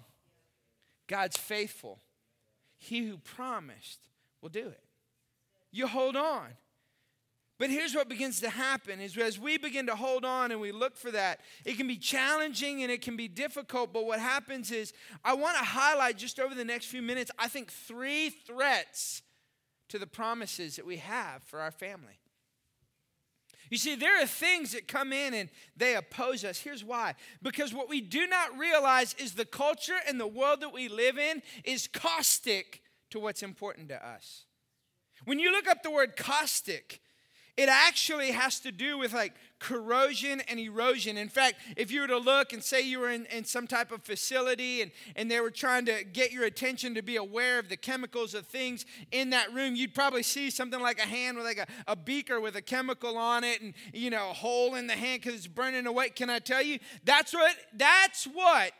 God's 1.07 1.37
faithful. 1.37 2.01
He 2.77 3.07
who 3.07 3.17
promised 3.17 3.99
will 4.41 4.49
do 4.49 4.67
it. 4.67 4.83
You 5.71 5.87
hold 5.87 6.17
on. 6.17 6.47
But 7.63 7.69
here's 7.69 7.95
what 7.95 8.09
begins 8.09 8.41
to 8.41 8.49
happen 8.49 8.99
is 8.99 9.17
as 9.17 9.39
we 9.39 9.57
begin 9.57 9.85
to 9.85 9.95
hold 9.95 10.25
on 10.25 10.51
and 10.51 10.59
we 10.59 10.73
look 10.73 10.97
for 10.97 11.11
that, 11.11 11.39
it 11.63 11.77
can 11.77 11.87
be 11.87 11.95
challenging 11.95 12.83
and 12.83 12.91
it 12.91 13.01
can 13.01 13.15
be 13.15 13.29
difficult, 13.29 13.93
but 13.93 14.05
what 14.05 14.19
happens 14.19 14.69
is 14.69 14.91
I 15.23 15.33
want 15.35 15.57
to 15.57 15.63
highlight 15.63 16.17
just 16.17 16.41
over 16.41 16.53
the 16.53 16.65
next 16.65 16.87
few 16.87 17.01
minutes 17.01 17.31
I 17.39 17.47
think 17.47 17.71
three 17.71 18.31
threats 18.31 19.21
to 19.87 19.97
the 19.97 20.05
promises 20.05 20.75
that 20.75 20.85
we 20.85 20.97
have 20.97 21.41
for 21.43 21.61
our 21.61 21.71
family. 21.71 22.19
You 23.69 23.77
see, 23.77 23.95
there 23.95 24.21
are 24.21 24.27
things 24.27 24.73
that 24.73 24.89
come 24.89 25.13
in 25.13 25.33
and 25.33 25.47
they 25.77 25.95
oppose 25.95 26.43
us. 26.43 26.59
Here's 26.59 26.83
why. 26.83 27.15
Because 27.41 27.73
what 27.73 27.87
we 27.87 28.01
do 28.01 28.27
not 28.27 28.57
realize 28.57 29.15
is 29.17 29.35
the 29.35 29.45
culture 29.45 29.99
and 30.05 30.19
the 30.19 30.27
world 30.27 30.59
that 30.59 30.73
we 30.73 30.89
live 30.89 31.17
in 31.17 31.41
is 31.63 31.87
caustic 31.87 32.81
to 33.11 33.21
what's 33.21 33.41
important 33.41 33.87
to 33.87 34.05
us. 34.05 34.47
When 35.23 35.39
you 35.39 35.49
look 35.53 35.69
up 35.69 35.81
the 35.81 35.91
word 35.91 36.17
caustic, 36.17 36.99
it 37.55 37.69
actually 37.69 38.31
has 38.31 38.59
to 38.61 38.71
do 38.71 38.97
with 38.97 39.13
like 39.13 39.33
corrosion 39.59 40.41
and 40.49 40.59
erosion. 40.59 41.17
In 41.17 41.29
fact, 41.29 41.55
if 41.77 41.91
you 41.91 42.01
were 42.01 42.07
to 42.07 42.17
look 42.17 42.51
and 42.51 42.63
say 42.63 42.81
you 42.81 42.99
were 42.99 43.11
in, 43.11 43.27
in 43.27 43.45
some 43.45 43.67
type 43.67 43.91
of 43.91 44.01
facility 44.01 44.81
and, 44.81 44.91
and 45.15 45.29
they 45.29 45.39
were 45.39 45.51
trying 45.51 45.85
to 45.85 46.03
get 46.03 46.31
your 46.31 46.45
attention 46.45 46.95
to 46.95 47.03
be 47.03 47.15
aware 47.15 47.59
of 47.59 47.69
the 47.69 47.77
chemicals 47.77 48.33
of 48.33 48.47
things 48.47 48.85
in 49.11 49.29
that 49.29 49.53
room, 49.53 49.75
you'd 49.75 49.93
probably 49.93 50.23
see 50.23 50.49
something 50.49 50.81
like 50.81 50.97
a 50.97 51.07
hand 51.07 51.37
with 51.37 51.45
like 51.45 51.59
a, 51.59 51.67
a 51.87 51.95
beaker 51.95 52.41
with 52.41 52.55
a 52.55 52.61
chemical 52.61 53.17
on 53.17 53.43
it 53.43 53.61
and, 53.61 53.73
you 53.93 54.09
know, 54.09 54.31
a 54.31 54.33
hole 54.33 54.73
in 54.73 54.87
the 54.87 54.93
hand 54.93 55.21
because 55.21 55.37
it's 55.37 55.47
burning 55.47 55.85
away. 55.85 56.09
Can 56.09 56.31
I 56.31 56.39
tell 56.39 56.61
you? 56.61 56.79
That's 57.03 57.33
what, 57.33 57.55
that's 57.75 58.25
what 58.25 58.71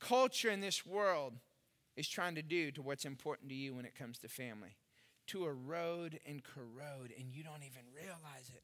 culture 0.00 0.50
in 0.50 0.60
this 0.60 0.84
world 0.84 1.32
is 1.96 2.06
trying 2.06 2.34
to 2.34 2.42
do 2.42 2.70
to 2.72 2.82
what's 2.82 3.06
important 3.06 3.48
to 3.48 3.54
you 3.54 3.74
when 3.74 3.86
it 3.86 3.94
comes 3.94 4.18
to 4.18 4.28
family 4.28 4.76
to 5.28 5.46
erode 5.46 6.20
and 6.26 6.42
corrode, 6.42 7.12
and 7.18 7.32
you 7.32 7.42
don't 7.42 7.62
even 7.62 7.82
realize 7.94 8.50
it. 8.54 8.62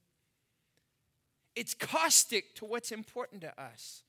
It's 1.56 1.74
caustic 1.74 2.54
to 2.56 2.64
what's 2.64 2.92
important 2.92 3.42
to 3.42 3.60
us. 3.60 4.02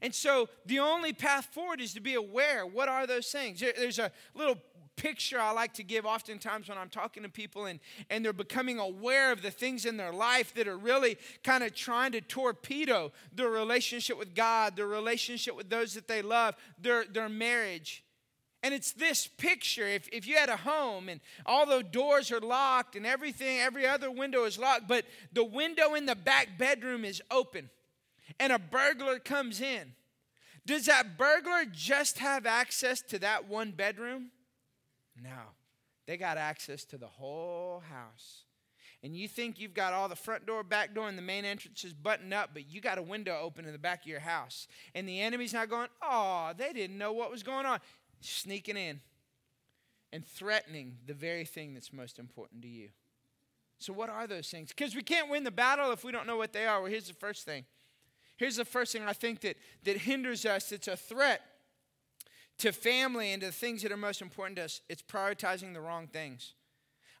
And 0.00 0.14
so 0.14 0.48
the 0.64 0.78
only 0.78 1.12
path 1.12 1.48
forward 1.52 1.80
is 1.80 1.92
to 1.94 2.00
be 2.00 2.14
aware. 2.14 2.64
What 2.66 2.88
are 2.88 3.06
those 3.06 3.30
things? 3.30 3.60
There's 3.60 3.98
a 3.98 4.12
little 4.34 4.56
picture 4.96 5.40
I 5.40 5.52
like 5.52 5.74
to 5.74 5.84
give 5.84 6.04
oftentimes 6.04 6.68
when 6.68 6.76
I'm 6.76 6.88
talking 6.88 7.22
to 7.22 7.28
people 7.28 7.66
and, 7.66 7.78
and 8.10 8.24
they're 8.24 8.32
becoming 8.32 8.78
aware 8.78 9.32
of 9.32 9.42
the 9.42 9.50
things 9.50 9.86
in 9.86 9.96
their 9.96 10.12
life 10.12 10.52
that 10.54 10.66
are 10.66 10.76
really 10.76 11.16
kind 11.44 11.62
of 11.62 11.74
trying 11.74 12.12
to 12.12 12.20
torpedo 12.20 13.12
their 13.32 13.48
relationship 13.48 14.18
with 14.18 14.34
God, 14.34 14.76
their 14.76 14.88
relationship 14.88 15.56
with 15.56 15.70
those 15.70 15.94
that 15.94 16.08
they 16.08 16.20
love, 16.20 16.56
their, 16.80 17.04
their 17.04 17.28
marriage. 17.28 18.04
And 18.62 18.74
it's 18.74 18.92
this 18.92 19.26
picture. 19.26 19.86
If, 19.86 20.08
if 20.12 20.26
you 20.26 20.36
had 20.36 20.48
a 20.48 20.56
home 20.56 21.08
and 21.08 21.20
all 21.46 21.64
the 21.64 21.82
doors 21.82 22.32
are 22.32 22.40
locked 22.40 22.96
and 22.96 23.06
everything, 23.06 23.60
every 23.60 23.86
other 23.86 24.10
window 24.10 24.44
is 24.44 24.58
locked, 24.58 24.88
but 24.88 25.04
the 25.32 25.44
window 25.44 25.94
in 25.94 26.06
the 26.06 26.16
back 26.16 26.58
bedroom 26.58 27.04
is 27.04 27.22
open 27.30 27.70
and 28.40 28.52
a 28.52 28.58
burglar 28.58 29.18
comes 29.18 29.60
in, 29.60 29.92
does 30.66 30.86
that 30.86 31.16
burglar 31.16 31.64
just 31.70 32.18
have 32.18 32.46
access 32.46 33.00
to 33.02 33.18
that 33.20 33.48
one 33.48 33.70
bedroom? 33.70 34.30
No. 35.22 35.54
They 36.06 36.16
got 36.16 36.36
access 36.36 36.84
to 36.86 36.98
the 36.98 37.06
whole 37.06 37.82
house. 37.90 38.44
And 39.02 39.16
you 39.16 39.28
think 39.28 39.60
you've 39.60 39.74
got 39.74 39.92
all 39.92 40.08
the 40.08 40.16
front 40.16 40.44
door, 40.44 40.64
back 40.64 40.94
door, 40.94 41.08
and 41.08 41.16
the 41.16 41.22
main 41.22 41.44
entrance 41.44 41.84
is 41.84 41.94
buttoned 41.94 42.34
up, 42.34 42.50
but 42.52 42.68
you 42.68 42.80
got 42.80 42.98
a 42.98 43.02
window 43.02 43.38
open 43.40 43.64
in 43.64 43.72
the 43.72 43.78
back 43.78 44.02
of 44.02 44.06
your 44.08 44.20
house. 44.20 44.66
And 44.94 45.08
the 45.08 45.20
enemy's 45.20 45.52
not 45.52 45.70
going, 45.70 45.88
oh, 46.02 46.50
they 46.56 46.72
didn't 46.72 46.98
know 46.98 47.12
what 47.12 47.30
was 47.30 47.44
going 47.44 47.64
on 47.64 47.78
sneaking 48.20 48.76
in 48.76 49.00
and 50.12 50.24
threatening 50.24 50.98
the 51.06 51.14
very 51.14 51.44
thing 51.44 51.74
that's 51.74 51.92
most 51.92 52.18
important 52.18 52.62
to 52.62 52.68
you. 52.68 52.88
So, 53.78 53.92
what 53.92 54.10
are 54.10 54.26
those 54.26 54.48
things? 54.48 54.70
Because 54.70 54.94
we 54.94 55.02
can't 55.02 55.30
win 55.30 55.44
the 55.44 55.50
battle 55.50 55.92
if 55.92 56.02
we 56.04 56.10
don't 56.10 56.26
know 56.26 56.36
what 56.36 56.52
they 56.52 56.66
are. 56.66 56.80
Well, 56.80 56.90
here's 56.90 57.08
the 57.08 57.14
first 57.14 57.44
thing. 57.44 57.64
Here's 58.36 58.56
the 58.56 58.64
first 58.64 58.92
thing 58.92 59.02
I 59.02 59.12
think 59.12 59.40
that, 59.40 59.56
that 59.84 59.98
hinders 59.98 60.44
us. 60.44 60.72
It's 60.72 60.88
a 60.88 60.96
threat 60.96 61.42
to 62.58 62.72
family 62.72 63.32
and 63.32 63.40
to 63.40 63.48
the 63.48 63.52
things 63.52 63.82
that 63.82 63.92
are 63.92 63.96
most 63.96 64.20
important 64.20 64.56
to 64.56 64.64
us. 64.64 64.80
It's 64.88 65.02
prioritizing 65.02 65.74
the 65.74 65.80
wrong 65.80 66.08
things. 66.08 66.54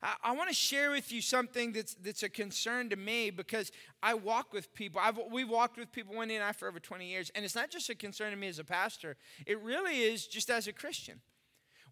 I, 0.00 0.32
want 0.32 0.48
to 0.48 0.54
share 0.54 0.90
with 0.90 1.10
you 1.10 1.20
something 1.20 1.72
that's, 1.72 1.94
that's 1.94 2.22
a 2.22 2.28
concern 2.28 2.88
to 2.90 2.96
me 2.96 3.30
because 3.30 3.72
I 4.00 4.14
walk 4.14 4.52
with 4.52 4.72
people. 4.72 5.00
I've, 5.02 5.18
we've 5.30 5.48
walked 5.48 5.76
with 5.76 5.90
people, 5.90 6.14
Wendy 6.14 6.36
and 6.36 6.44
I, 6.44 6.52
for 6.52 6.68
over 6.68 6.78
20 6.78 7.08
years. 7.08 7.32
And 7.34 7.44
it's 7.44 7.56
not 7.56 7.70
just 7.70 7.90
a 7.90 7.96
concern 7.96 8.30
to 8.30 8.36
me 8.36 8.46
as 8.46 8.60
a 8.60 8.64
pastor, 8.64 9.16
it 9.44 9.60
really 9.60 10.02
is 10.02 10.26
just 10.26 10.50
as 10.50 10.68
a 10.68 10.72
Christian. 10.72 11.20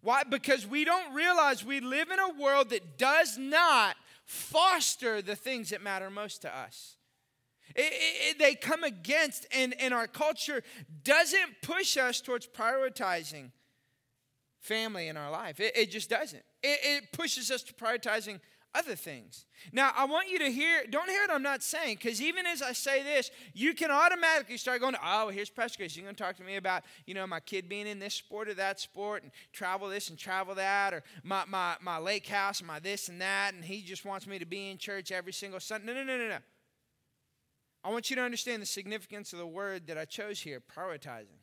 Why? 0.01 0.23
Because 0.23 0.65
we 0.65 0.85
don't 0.85 1.13
realize 1.13 1.65
we 1.65 1.81
live 1.81 2.09
in 2.09 2.19
a 2.19 2.41
world 2.41 2.69
that 2.69 2.97
does 2.97 3.37
not 3.37 3.97
foster 4.25 5.21
the 5.21 5.35
things 5.35 5.71
that 5.71 5.81
matter 5.81 6.09
most 6.09 6.43
to 6.43 6.55
us. 6.55 6.95
It, 7.75 7.91
it, 7.91 8.39
they 8.39 8.55
come 8.55 8.83
against, 8.83 9.45
and, 9.53 9.75
and 9.81 9.93
our 9.93 10.07
culture 10.07 10.63
doesn't 11.03 11.61
push 11.61 11.97
us 11.97 12.21
towards 12.21 12.47
prioritizing 12.47 13.51
family 14.59 15.07
in 15.07 15.17
our 15.17 15.31
life. 15.31 15.59
It, 15.59 15.75
it 15.75 15.91
just 15.91 16.09
doesn't. 16.09 16.43
It, 16.63 16.79
it 16.83 17.11
pushes 17.13 17.51
us 17.51 17.63
to 17.63 17.73
prioritizing 17.73 18.39
other 18.75 18.95
things. 18.95 19.45
Now, 19.71 19.91
I 19.95 20.05
want 20.05 20.29
you 20.29 20.37
to 20.39 20.51
hear, 20.51 20.83
don't 20.89 21.09
hear 21.09 21.21
what 21.21 21.31
I'm 21.31 21.41
not 21.41 21.63
saying, 21.63 21.95
because 21.95 22.21
even 22.21 22.45
as 22.45 22.61
I 22.61 22.73
say 22.73 23.01
this, 23.01 23.31
you 23.53 23.73
can 23.73 23.89
automatically 23.89 24.57
start 24.57 24.81
going, 24.81 24.95
oh, 25.03 25.29
here's 25.29 25.49
Pastor. 25.49 25.83
You're 25.85 26.03
going 26.03 26.15
to 26.15 26.23
talk 26.23 26.35
to 26.37 26.43
me 26.43 26.57
about, 26.57 26.83
you 27.05 27.15
know, 27.15 27.25
my 27.25 27.39
kid 27.39 27.69
being 27.69 27.87
in 27.87 27.97
this 27.97 28.13
sport 28.13 28.49
or 28.49 28.53
that 28.55 28.79
sport 28.79 29.23
and 29.23 29.31
travel 29.51 29.89
this 29.89 30.09
and 30.09 30.17
travel 30.17 30.53
that, 30.55 30.93
or 30.93 31.03
my, 31.23 31.43
my, 31.47 31.75
my 31.81 31.97
lake 31.97 32.27
house 32.27 32.61
my 32.61 32.79
this 32.79 33.09
and 33.09 33.19
that, 33.21 33.53
and 33.55 33.63
he 33.65 33.81
just 33.81 34.05
wants 34.05 34.27
me 34.27 34.37
to 34.37 34.45
be 34.45 34.69
in 34.69 34.77
church 34.77 35.11
every 35.11 35.33
single 35.33 35.59
Sunday. 35.59 35.87
No, 35.87 35.93
no, 35.93 36.03
no, 36.03 36.17
no, 36.17 36.29
no. 36.29 36.37
I 37.83 37.89
want 37.89 38.09
you 38.09 38.15
to 38.17 38.21
understand 38.21 38.61
the 38.61 38.67
significance 38.67 39.33
of 39.33 39.39
the 39.39 39.47
word 39.47 39.87
that 39.87 39.97
I 39.97 40.05
chose 40.05 40.41
here 40.41 40.61
prioritizing. 40.61 41.39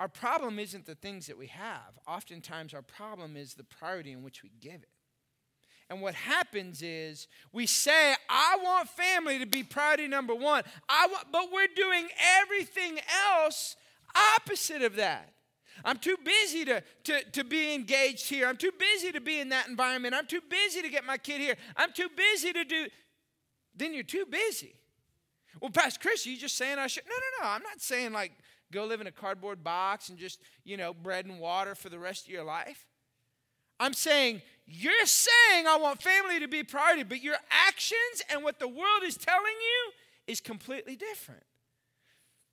Our 0.00 0.08
problem 0.08 0.58
isn't 0.58 0.86
the 0.86 0.94
things 0.94 1.26
that 1.26 1.36
we 1.36 1.48
have. 1.48 1.98
Oftentimes, 2.08 2.72
our 2.72 2.80
problem 2.80 3.36
is 3.36 3.52
the 3.52 3.64
priority 3.64 4.12
in 4.12 4.22
which 4.22 4.42
we 4.42 4.50
give 4.58 4.82
it. 4.82 4.88
And 5.90 6.00
what 6.00 6.14
happens 6.14 6.80
is 6.80 7.28
we 7.52 7.66
say, 7.66 8.14
I 8.30 8.56
want 8.62 8.88
family 8.88 9.38
to 9.40 9.46
be 9.46 9.62
priority 9.62 10.08
number 10.08 10.34
one, 10.34 10.62
I 10.88 11.06
want, 11.06 11.26
but 11.30 11.52
we're 11.52 11.68
doing 11.76 12.08
everything 12.40 12.98
else 13.28 13.76
opposite 14.38 14.80
of 14.80 14.96
that. 14.96 15.34
I'm 15.84 15.98
too 15.98 16.16
busy 16.24 16.64
to, 16.64 16.82
to, 17.04 17.22
to 17.32 17.44
be 17.44 17.74
engaged 17.74 18.26
here. 18.30 18.46
I'm 18.46 18.56
too 18.56 18.72
busy 18.78 19.12
to 19.12 19.20
be 19.20 19.38
in 19.38 19.50
that 19.50 19.68
environment. 19.68 20.14
I'm 20.14 20.26
too 20.26 20.40
busy 20.48 20.80
to 20.80 20.88
get 20.88 21.04
my 21.04 21.18
kid 21.18 21.42
here. 21.42 21.56
I'm 21.76 21.92
too 21.92 22.08
busy 22.16 22.54
to 22.54 22.64
do. 22.64 22.86
Then 23.76 23.92
you're 23.92 24.02
too 24.02 24.24
busy. 24.24 24.74
Well, 25.60 25.70
Pastor 25.70 26.00
Chris, 26.00 26.24
you 26.24 26.38
just 26.38 26.56
saying 26.56 26.78
I 26.78 26.86
should. 26.86 27.04
No, 27.06 27.14
no, 27.14 27.44
no. 27.44 27.54
I'm 27.54 27.62
not 27.62 27.80
saying 27.80 28.12
like 28.12 28.32
go 28.72 28.84
live 28.84 29.00
in 29.00 29.06
a 29.06 29.12
cardboard 29.12 29.62
box 29.64 30.08
and 30.08 30.18
just, 30.18 30.40
you 30.64 30.76
know, 30.76 30.94
bread 30.94 31.26
and 31.26 31.38
water 31.38 31.74
for 31.74 31.88
the 31.88 31.98
rest 31.98 32.26
of 32.26 32.32
your 32.32 32.44
life. 32.44 32.86
I'm 33.78 33.94
saying, 33.94 34.42
you're 34.66 35.06
saying 35.06 35.66
I 35.66 35.78
want 35.78 36.02
family 36.02 36.38
to 36.40 36.48
be 36.48 36.62
priority, 36.62 37.02
but 37.02 37.22
your 37.22 37.36
actions 37.50 38.22
and 38.30 38.44
what 38.44 38.58
the 38.58 38.68
world 38.68 39.02
is 39.04 39.16
telling 39.16 39.40
you 39.42 39.92
is 40.26 40.40
completely 40.40 40.96
different. 40.96 41.42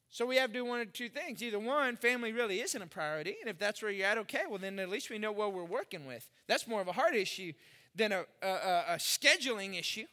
So 0.10 0.26
we 0.26 0.38
have 0.38 0.52
to 0.52 0.60
do 0.60 0.66
one 0.66 0.80
or 0.80 0.86
two 0.86 1.10
things. 1.10 1.44
Either 1.44 1.60
one, 1.60 1.98
family 1.98 2.32
really 2.32 2.62
isn't 2.62 2.82
a 2.82 2.88
priority, 2.88 3.36
and 3.42 3.50
if 3.50 3.60
that's 3.60 3.82
where 3.82 3.92
you're 3.92 4.08
at, 4.08 4.18
okay, 4.20 4.44
well, 4.50 4.58
then 4.58 4.80
at 4.80 4.90
least 4.90 5.10
we 5.10 5.20
know 5.20 5.32
what 5.32 5.54
we're 5.54 5.66
working 5.66 6.08
with. 6.08 6.30
That's 6.48 6.68
more 6.68 6.82
of 6.82 6.88
a 6.88 6.94
heart 6.94 7.14
issue 7.14 7.52
than 7.94 8.14
a, 8.14 8.26
a, 8.42 8.48
a 8.48 8.96
scheduling 8.98 9.78
issue. 9.78 10.06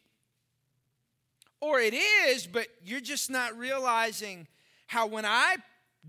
Or 1.61 1.79
it 1.79 1.95
is, 1.95 2.47
but 2.47 2.67
you're 2.85 3.01
just 3.01 3.31
not 3.31 3.57
realizing 3.57 4.49
how 4.89 5.07
when 5.07 5.25
I 5.25 5.57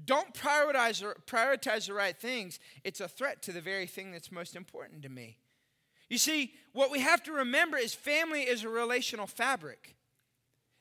don't 0.04 0.34
prioritize, 0.34 1.04
prioritize 1.26 1.88
the 1.88 1.94
right 1.94 2.18
things, 2.18 2.60
it's 2.84 3.00
a 3.00 3.08
threat 3.08 3.42
to 3.44 3.52
the 3.52 3.62
very 3.62 3.88
thing 3.88 4.12
that's 4.12 4.32
most 4.32 4.56
important 4.56 5.04
to 5.04 5.10
me. 5.10 5.38
You 6.10 6.18
see, 6.18 6.54
what 6.74 6.92
we 6.92 7.00
have 7.00 7.24
to 7.24 7.32
remember 7.32 7.78
is 7.78 7.94
family 7.94 8.42
is 8.42 8.64
a 8.64 8.70
relational 8.70 9.28
fabric. 9.28 9.96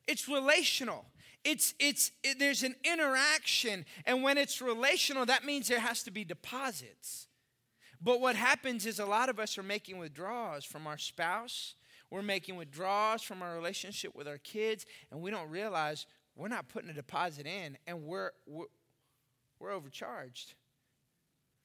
It's 0.07 0.29
relational. 0.29 1.07
It's, 1.45 1.75
it's, 1.79 2.11
it, 2.23 2.39
there's 2.39 2.63
an 2.63 2.75
interaction. 2.85 3.85
And 4.05 4.23
when 4.23 4.37
it's 4.37 4.61
relational, 4.61 5.25
that 5.27 5.45
means 5.45 5.69
there 5.69 5.81
has 5.81 6.03
to 6.03 6.11
be 6.11 6.25
deposits. 6.25 7.29
But 8.03 8.21
what 8.21 8.37
happens 8.37 8.85
is 8.85 8.99
a 8.99 9.07
lot 9.07 9.29
of 9.29 9.39
us 9.39 9.57
are 9.57 9.63
making 9.63 9.99
withdrawals 9.99 10.65
from 10.65 10.87
our 10.87 10.99
spouse, 10.99 11.75
we're 12.11 12.23
making 12.23 12.57
withdrawals 12.57 13.23
from 13.23 13.43
our 13.43 13.55
relationship 13.55 14.15
with 14.15 14.29
our 14.29 14.39
kids, 14.39 14.85
and 15.11 15.23
we 15.23 15.31
don't 15.31 15.49
realize 15.49 16.07
we're 16.37 16.49
not 16.49 16.69
putting 16.69 16.91
a 16.91 16.95
deposit 16.95 17.47
in, 17.47 17.79
and 17.87 18.05
we're, 18.05 18.31
we're 18.47 18.67
we're 19.65 19.73
overcharged. 19.73 20.55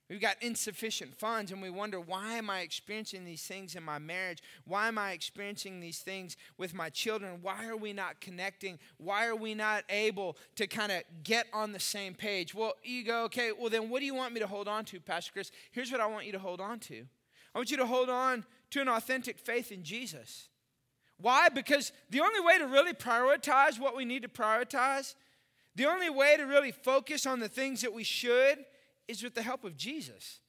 We've 0.09 0.21
got 0.21 0.37
insufficient 0.41 1.13
funds, 1.13 1.51
and 1.51 1.61
we 1.61 1.69
wonder, 1.69 1.99
why 1.99 2.33
am 2.33 2.49
I 2.49 2.61
experiencing 2.61 3.25
these 3.25 3.43
things 3.43 3.75
in 3.75 3.83
my 3.83 3.99
marriage? 3.99 4.41
Why 4.65 4.87
am 4.87 4.97
I 4.97 5.11
experiencing 5.11 5.79
these 5.79 5.99
things 5.99 6.35
with 6.57 6.73
my 6.73 6.89
children? 6.89 7.39
Why 7.43 7.67
are 7.67 7.77
we 7.77 7.93
not 7.93 8.19
connecting? 8.19 8.79
Why 8.97 9.27
are 9.27 9.35
we 9.35 9.53
not 9.53 9.83
able 9.87 10.35
to 10.55 10.65
kind 10.65 10.91
of 10.91 11.03
get 11.21 11.45
on 11.53 11.73
the 11.73 11.79
same 11.79 12.15
page? 12.15 12.55
Well, 12.55 12.73
you 12.83 13.03
go, 13.05 13.25
okay, 13.25 13.51
well, 13.51 13.69
then 13.69 13.89
what 13.89 13.99
do 13.99 14.07
you 14.07 14.15
want 14.15 14.33
me 14.33 14.39
to 14.39 14.47
hold 14.47 14.67
on 14.67 14.83
to, 14.85 14.99
Pastor 14.99 15.31
Chris? 15.31 15.51
Here's 15.71 15.91
what 15.91 16.01
I 16.01 16.07
want 16.07 16.25
you 16.25 16.31
to 16.31 16.39
hold 16.39 16.59
on 16.59 16.79
to 16.79 17.05
I 17.53 17.59
want 17.59 17.69
you 17.69 17.77
to 17.77 17.85
hold 17.85 18.09
on 18.09 18.45
to 18.71 18.81
an 18.81 18.87
authentic 18.87 19.37
faith 19.37 19.71
in 19.71 19.83
Jesus. 19.83 20.49
Why? 21.17 21.49
Because 21.49 21.91
the 22.09 22.21
only 22.21 22.39
way 22.39 22.57
to 22.57 22.65
really 22.65 22.93
prioritize 22.93 23.79
what 23.79 23.95
we 23.95 24.05
need 24.05 24.21
to 24.21 24.29
prioritize 24.29 25.15
the 25.75 25.85
only 25.85 26.09
way 26.09 26.35
to 26.37 26.43
really 26.43 26.71
focus 26.71 27.25
on 27.25 27.39
the 27.39 27.47
things 27.47 27.81
that 27.81 27.93
we 27.93 28.03
should 28.03 28.59
is 29.07 29.23
with 29.23 29.35
the 29.35 29.41
help 29.41 29.63
of 29.63 29.77
Jesus. 29.77 30.39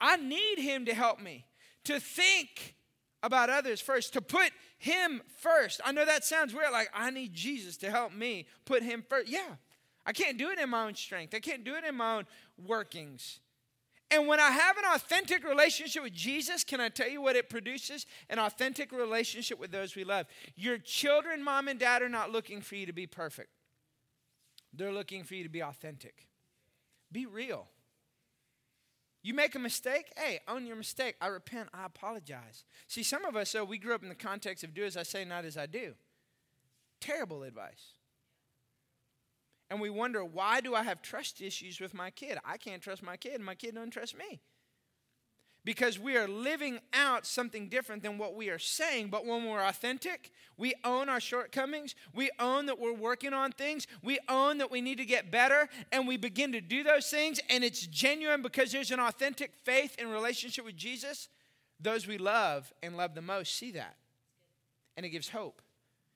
I 0.00 0.16
need 0.16 0.58
Him 0.58 0.84
to 0.86 0.94
help 0.94 1.20
me 1.20 1.46
to 1.84 1.98
think 1.98 2.74
about 3.22 3.50
others 3.50 3.80
first, 3.80 4.12
to 4.12 4.20
put 4.20 4.52
Him 4.78 5.22
first. 5.40 5.80
I 5.84 5.92
know 5.92 6.04
that 6.04 6.24
sounds 6.24 6.54
weird, 6.54 6.72
like 6.72 6.90
I 6.94 7.10
need 7.10 7.34
Jesus 7.34 7.76
to 7.78 7.90
help 7.90 8.12
me 8.12 8.46
put 8.64 8.82
Him 8.82 9.04
first. 9.08 9.28
Yeah, 9.28 9.56
I 10.06 10.12
can't 10.12 10.38
do 10.38 10.50
it 10.50 10.58
in 10.58 10.70
my 10.70 10.86
own 10.86 10.94
strength, 10.94 11.34
I 11.34 11.40
can't 11.40 11.64
do 11.64 11.74
it 11.74 11.84
in 11.84 11.94
my 11.94 12.16
own 12.16 12.26
workings. 12.64 13.40
And 14.10 14.26
when 14.26 14.40
I 14.40 14.50
have 14.50 14.78
an 14.78 14.84
authentic 14.94 15.44
relationship 15.44 16.02
with 16.02 16.14
Jesus, 16.14 16.64
can 16.64 16.80
I 16.80 16.88
tell 16.88 17.10
you 17.10 17.20
what 17.20 17.36
it 17.36 17.50
produces? 17.50 18.06
An 18.30 18.38
authentic 18.38 18.90
relationship 18.90 19.58
with 19.58 19.70
those 19.70 19.94
we 19.94 20.04
love. 20.04 20.24
Your 20.56 20.78
children, 20.78 21.44
mom 21.44 21.68
and 21.68 21.78
dad, 21.78 22.00
are 22.00 22.08
not 22.08 22.30
looking 22.30 22.62
for 22.62 22.76
you 22.76 22.86
to 22.86 22.92
be 22.94 23.06
perfect. 23.06 23.50
They're 24.78 24.92
looking 24.92 25.24
for 25.24 25.34
you 25.34 25.42
to 25.42 25.50
be 25.50 25.62
authentic. 25.62 26.28
Be 27.10 27.26
real. 27.26 27.66
You 29.22 29.34
make 29.34 29.56
a 29.56 29.58
mistake, 29.58 30.12
hey, 30.16 30.40
own 30.46 30.66
your 30.66 30.76
mistake. 30.76 31.16
I 31.20 31.26
repent, 31.26 31.68
I 31.74 31.84
apologize. 31.84 32.64
See, 32.86 33.02
some 33.02 33.24
of 33.24 33.34
us, 33.34 33.50
though, 33.52 33.64
we 33.64 33.78
grew 33.78 33.94
up 33.94 34.04
in 34.04 34.08
the 34.08 34.14
context 34.14 34.62
of 34.62 34.74
do 34.74 34.84
as 34.84 34.96
I 34.96 35.02
say, 35.02 35.24
not 35.24 35.44
as 35.44 35.56
I 35.56 35.66
do. 35.66 35.94
Terrible 37.00 37.42
advice. 37.42 37.94
And 39.68 39.80
we 39.80 39.90
wonder, 39.90 40.24
why 40.24 40.60
do 40.60 40.74
I 40.74 40.84
have 40.84 41.02
trust 41.02 41.42
issues 41.42 41.80
with 41.80 41.92
my 41.92 42.10
kid? 42.10 42.38
I 42.44 42.56
can't 42.56 42.80
trust 42.80 43.02
my 43.02 43.16
kid, 43.16 43.40
my 43.40 43.56
kid 43.56 43.74
doesn't 43.74 43.90
trust 43.90 44.16
me 44.16 44.40
because 45.68 45.98
we 45.98 46.16
are 46.16 46.26
living 46.26 46.78
out 46.94 47.26
something 47.26 47.68
different 47.68 48.02
than 48.02 48.16
what 48.16 48.34
we 48.34 48.48
are 48.48 48.58
saying. 48.58 49.08
But 49.10 49.26
when 49.26 49.44
we're 49.44 49.62
authentic, 49.62 50.32
we 50.56 50.72
own 50.82 51.10
our 51.10 51.20
shortcomings, 51.20 51.94
we 52.14 52.30
own 52.38 52.64
that 52.64 52.78
we're 52.78 52.94
working 52.94 53.34
on 53.34 53.52
things, 53.52 53.86
we 54.02 54.18
own 54.30 54.56
that 54.56 54.70
we 54.70 54.80
need 54.80 54.96
to 54.96 55.04
get 55.04 55.30
better, 55.30 55.68
and 55.92 56.08
we 56.08 56.16
begin 56.16 56.52
to 56.52 56.62
do 56.62 56.82
those 56.82 57.10
things, 57.10 57.38
and 57.50 57.62
it's 57.62 57.86
genuine 57.86 58.40
because 58.40 58.72
there's 58.72 58.92
an 58.92 58.98
authentic 58.98 59.52
faith 59.62 59.94
and 59.98 60.10
relationship 60.10 60.64
with 60.64 60.74
Jesus. 60.74 61.28
Those 61.78 62.06
we 62.06 62.16
love 62.16 62.72
and 62.82 62.96
love 62.96 63.14
the 63.14 63.20
most 63.20 63.54
see 63.54 63.72
that, 63.72 63.96
and 64.96 65.04
it 65.04 65.10
gives 65.10 65.28
hope. 65.28 65.60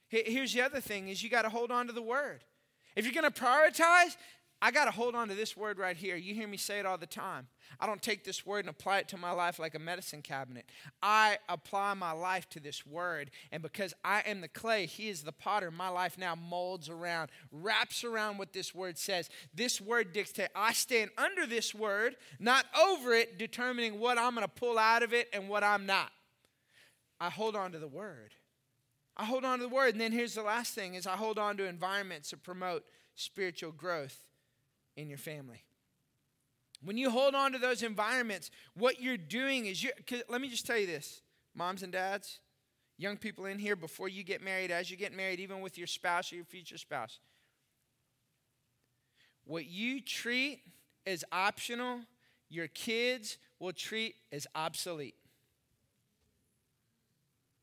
Here's 0.09 0.55
the 0.55 0.62
other 0.62 0.81
thing: 0.81 1.09
is 1.09 1.23
you 1.23 1.29
got 1.29 1.43
to 1.43 1.51
hold 1.51 1.71
on 1.71 1.88
to 1.88 1.93
the 1.93 2.01
word. 2.01 2.43
If 2.97 3.05
you're 3.05 3.12
going 3.12 3.31
to 3.31 3.43
prioritize, 3.43 4.17
I 4.64 4.70
got 4.70 4.85
to 4.85 4.92
hold 4.92 5.16
on 5.16 5.27
to 5.27 5.35
this 5.35 5.57
word 5.57 5.81
right 5.81 5.96
here. 5.96 6.14
You 6.14 6.37
hear 6.37 6.46
me 6.46 6.57
say 6.57 6.79
it 6.79 6.87
all 6.87 6.96
the 6.96 7.05
time. 7.05 7.48
I 7.81 7.87
don't 7.87 8.01
take 8.01 8.22
this 8.22 8.46
word 8.46 8.61
and 8.61 8.68
apply 8.68 9.01
it 9.01 9.09
to 9.09 9.16
my 9.16 9.33
life 9.33 9.59
like 9.59 9.75
a 9.75 9.81
medicine 9.81 10.22
cabinet. 10.22 10.70
I 11.03 11.38
apply 11.48 11.94
my 11.94 12.12
life 12.12 12.48
to 12.51 12.61
this 12.61 12.87
word. 12.87 13.33
And 13.51 13.61
because 13.61 13.92
I 14.05 14.20
am 14.20 14.40
the 14.40 14.46
clay, 14.46 14.87
He 14.87 15.09
is 15.09 15.25
the 15.25 15.33
potter, 15.33 15.72
my 15.72 15.88
life 15.88 16.16
now 16.16 16.37
molds 16.37 16.88
around, 16.88 17.31
wraps 17.51 18.05
around 18.05 18.38
what 18.38 18.53
this 18.53 18.72
word 18.72 18.98
says. 18.98 19.29
This 19.53 19.81
word 19.81 20.12
dictates. 20.12 20.53
I 20.55 20.75
stand 20.75 21.11
under 21.18 21.44
this 21.44 21.75
word, 21.75 22.14
not 22.38 22.64
over 22.81 23.14
it, 23.14 23.38
determining 23.38 23.98
what 23.98 24.16
I'm 24.16 24.37
going 24.37 24.46
to 24.46 24.53
pull 24.53 24.79
out 24.79 25.03
of 25.03 25.12
it 25.12 25.29
and 25.33 25.48
what 25.48 25.64
I'm 25.64 25.87
not. 25.87 26.12
I 27.20 27.31
hold 27.31 27.57
on 27.57 27.72
to 27.72 27.81
the 27.81 27.88
word. 27.88 28.33
I 29.16 29.25
hold 29.25 29.44
on 29.44 29.59
to 29.59 29.64
the 29.64 29.75
word. 29.75 29.94
And 29.94 30.01
then 30.01 30.12
here's 30.12 30.35
the 30.35 30.42
last 30.42 30.72
thing 30.72 30.94
is 30.94 31.09
I 31.09 31.16
hold 31.16 31.37
on 31.37 31.57
to 31.57 31.64
environments 31.64 32.31
that 32.31 32.44
promote 32.44 32.85
spiritual 33.16 33.72
growth 33.72 34.20
in 34.96 35.09
your 35.09 35.18
family. 35.18 35.64
When 36.85 36.96
you 36.96 37.11
hold 37.11 37.35
on 37.35 37.52
to 37.52 37.59
those 37.59 37.83
environments, 37.83 38.50
what 38.74 39.00
you're 39.00 39.16
doing 39.16 39.66
is 39.66 39.83
you 39.83 39.90
let 40.28 40.40
me 40.40 40.48
just 40.48 40.66
tell 40.66 40.78
you 40.78 40.87
this, 40.87 41.22
moms 41.55 41.83
and 41.83 41.92
dads, 41.92 42.40
young 42.98 43.16
people 43.16 43.46
in 43.46 43.59
here 43.59 43.76
before 43.76 44.09
you 44.09 44.24
get 44.24 44.42
married, 44.42 44.70
as 44.70 44.90
you 44.90 44.96
get 44.96 45.14
married, 45.14 45.40
even 45.40 45.61
with 45.61 45.78
your 45.78 45.87
spouse 45.87 46.33
or 46.33 46.37
your 46.37 46.44
future 46.44 46.78
spouse. 46.78 47.20
What 49.44 49.66
you 49.66 50.00
treat 50.00 50.62
as 51.07 51.24
optional, 51.33 52.00
your 52.48 52.68
kids 52.68 53.38
will 53.59 53.72
treat 53.72 54.16
as 54.31 54.46
obsolete. 54.55 55.14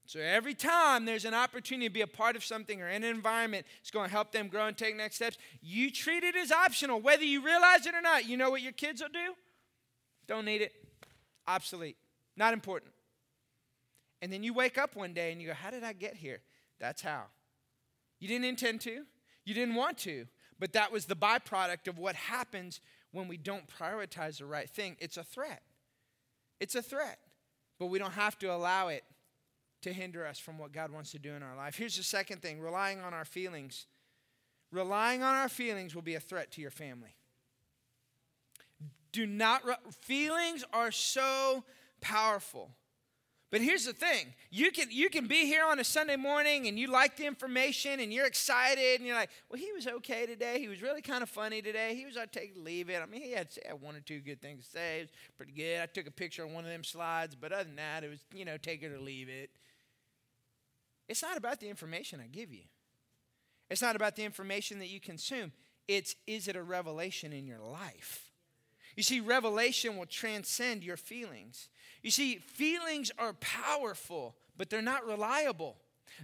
So 0.09 0.19
every 0.19 0.55
time 0.55 1.05
there's 1.05 1.25
an 1.25 1.35
opportunity 1.35 1.87
to 1.87 1.93
be 1.93 2.01
a 2.01 2.07
part 2.07 2.35
of 2.35 2.43
something 2.43 2.81
or 2.81 2.87
in 2.87 3.03
an 3.03 3.15
environment, 3.15 3.67
it's 3.79 3.91
going 3.91 4.07
to 4.07 4.11
help 4.11 4.31
them 4.31 4.47
grow 4.47 4.65
and 4.65 4.75
take 4.75 4.97
next 4.97 5.17
steps. 5.17 5.37
You 5.61 5.91
treat 5.91 6.23
it 6.23 6.35
as 6.35 6.51
optional, 6.51 6.99
whether 6.99 7.23
you 7.23 7.45
realize 7.45 7.85
it 7.85 7.93
or 7.93 8.01
not. 8.01 8.27
You 8.27 8.35
know 8.35 8.49
what 8.49 8.63
your 8.63 8.71
kids 8.71 9.03
will 9.03 9.09
do? 9.09 9.35
Don't 10.25 10.45
need 10.45 10.63
it. 10.63 10.71
Obsolete. 11.47 11.95
Not 12.35 12.53
important. 12.53 12.91
And 14.23 14.33
then 14.33 14.41
you 14.41 14.51
wake 14.51 14.79
up 14.79 14.95
one 14.95 15.13
day 15.13 15.31
and 15.31 15.39
you 15.39 15.49
go, 15.49 15.53
How 15.53 15.69
did 15.69 15.83
I 15.83 15.93
get 15.93 16.15
here? 16.15 16.39
That's 16.79 17.03
how. 17.03 17.25
You 18.19 18.27
didn't 18.27 18.45
intend 18.45 18.81
to, 18.81 19.03
you 19.45 19.53
didn't 19.53 19.75
want 19.75 19.99
to, 19.99 20.25
but 20.57 20.73
that 20.73 20.91
was 20.91 21.05
the 21.05 21.15
byproduct 21.15 21.87
of 21.87 21.99
what 21.99 22.15
happens 22.15 22.81
when 23.11 23.27
we 23.27 23.37
don't 23.37 23.65
prioritize 23.67 24.39
the 24.39 24.47
right 24.47 24.67
thing. 24.71 24.97
It's 24.99 25.17
a 25.17 25.23
threat. 25.23 25.61
It's 26.59 26.73
a 26.73 26.81
threat, 26.81 27.19
but 27.77 27.85
we 27.91 27.99
don't 27.99 28.13
have 28.13 28.39
to 28.39 28.51
allow 28.51 28.87
it 28.87 29.03
to 29.81 29.93
hinder 29.93 30.25
us 30.25 30.39
from 30.39 30.57
what 30.57 30.71
God 30.71 30.91
wants 30.91 31.11
to 31.11 31.19
do 31.19 31.33
in 31.33 31.43
our 31.43 31.55
life. 31.55 31.75
Here's 31.75 31.97
the 31.97 32.03
second 32.03 32.41
thing 32.41 32.59
relying 32.59 32.99
on 32.99 33.13
our 33.13 33.25
feelings. 33.25 33.85
Relying 34.71 35.23
on 35.23 35.35
our 35.35 35.49
feelings 35.49 35.95
will 35.95 36.01
be 36.01 36.15
a 36.15 36.19
threat 36.19 36.51
to 36.51 36.61
your 36.61 36.71
family. 36.71 37.15
Do 39.11 39.25
not, 39.25 39.63
feelings 40.01 40.63
are 40.71 40.91
so 40.91 41.63
powerful. 42.01 42.69
But 43.51 43.61
here's 43.61 43.85
the 43.85 43.93
thing 43.93 44.33
you 44.51 44.69
can, 44.71 44.89
you 44.91 45.09
can 45.09 45.25
be 45.25 45.45
here 45.45 45.65
on 45.65 45.79
a 45.79 45.83
Sunday 45.83 46.17
morning 46.17 46.67
and 46.67 46.77
you 46.77 46.85
like 46.87 47.17
the 47.17 47.25
information 47.25 47.99
and 47.99 48.13
you're 48.13 48.27
excited 48.27 48.99
and 48.99 49.07
you're 49.07 49.15
like, 49.15 49.31
well, 49.49 49.59
he 49.59 49.71
was 49.71 49.87
okay 49.87 50.27
today. 50.27 50.59
He 50.59 50.67
was 50.67 50.83
really 50.83 51.01
kind 51.01 51.23
of 51.23 51.29
funny 51.29 51.61
today. 51.61 51.95
He 51.95 52.05
was, 52.05 52.15
I'd 52.15 52.31
take 52.31 52.53
leave 52.55 52.91
it. 52.91 53.01
I 53.01 53.07
mean, 53.07 53.21
he 53.21 53.31
had, 53.31 53.47
had 53.65 53.81
one 53.81 53.95
or 53.95 54.01
two 54.01 54.19
good 54.19 54.39
things 54.39 54.65
to 54.65 54.69
say. 54.69 54.99
It 54.99 55.01
was 55.01 55.09
pretty 55.35 55.53
good. 55.53 55.81
I 55.81 55.87
took 55.87 56.05
a 56.05 56.11
picture 56.11 56.45
on 56.45 56.53
one 56.53 56.63
of 56.63 56.69
them 56.69 56.83
slides, 56.83 57.35
but 57.35 57.51
other 57.51 57.63
than 57.63 57.77
that, 57.77 58.03
it 58.03 58.09
was, 58.09 58.19
you 58.35 58.45
know, 58.45 58.57
take 58.57 58.83
it 58.83 58.91
or 58.91 58.99
leave 58.99 59.29
it. 59.29 59.49
It's 61.09 61.23
not 61.23 61.37
about 61.37 61.59
the 61.59 61.67
information 61.67 62.21
I 62.23 62.27
give 62.27 62.53
you. 62.53 62.63
It's 63.69 63.81
not 63.81 63.95
about 63.95 64.15
the 64.15 64.23
information 64.23 64.79
that 64.79 64.87
you 64.87 64.99
consume. 64.99 65.51
It's 65.87 66.15
is 66.27 66.47
it 66.47 66.55
a 66.55 66.63
revelation 66.63 67.33
in 67.33 67.47
your 67.47 67.59
life? 67.59 68.29
You 68.95 69.03
see, 69.03 69.19
revelation 69.19 69.97
will 69.97 70.05
transcend 70.05 70.83
your 70.83 70.97
feelings. 70.97 71.69
You 72.03 72.11
see, 72.11 72.35
feelings 72.37 73.11
are 73.17 73.33
powerful, 73.33 74.35
but 74.55 74.69
they're 74.69 74.81
not 74.81 75.05
reliable. 75.05 75.77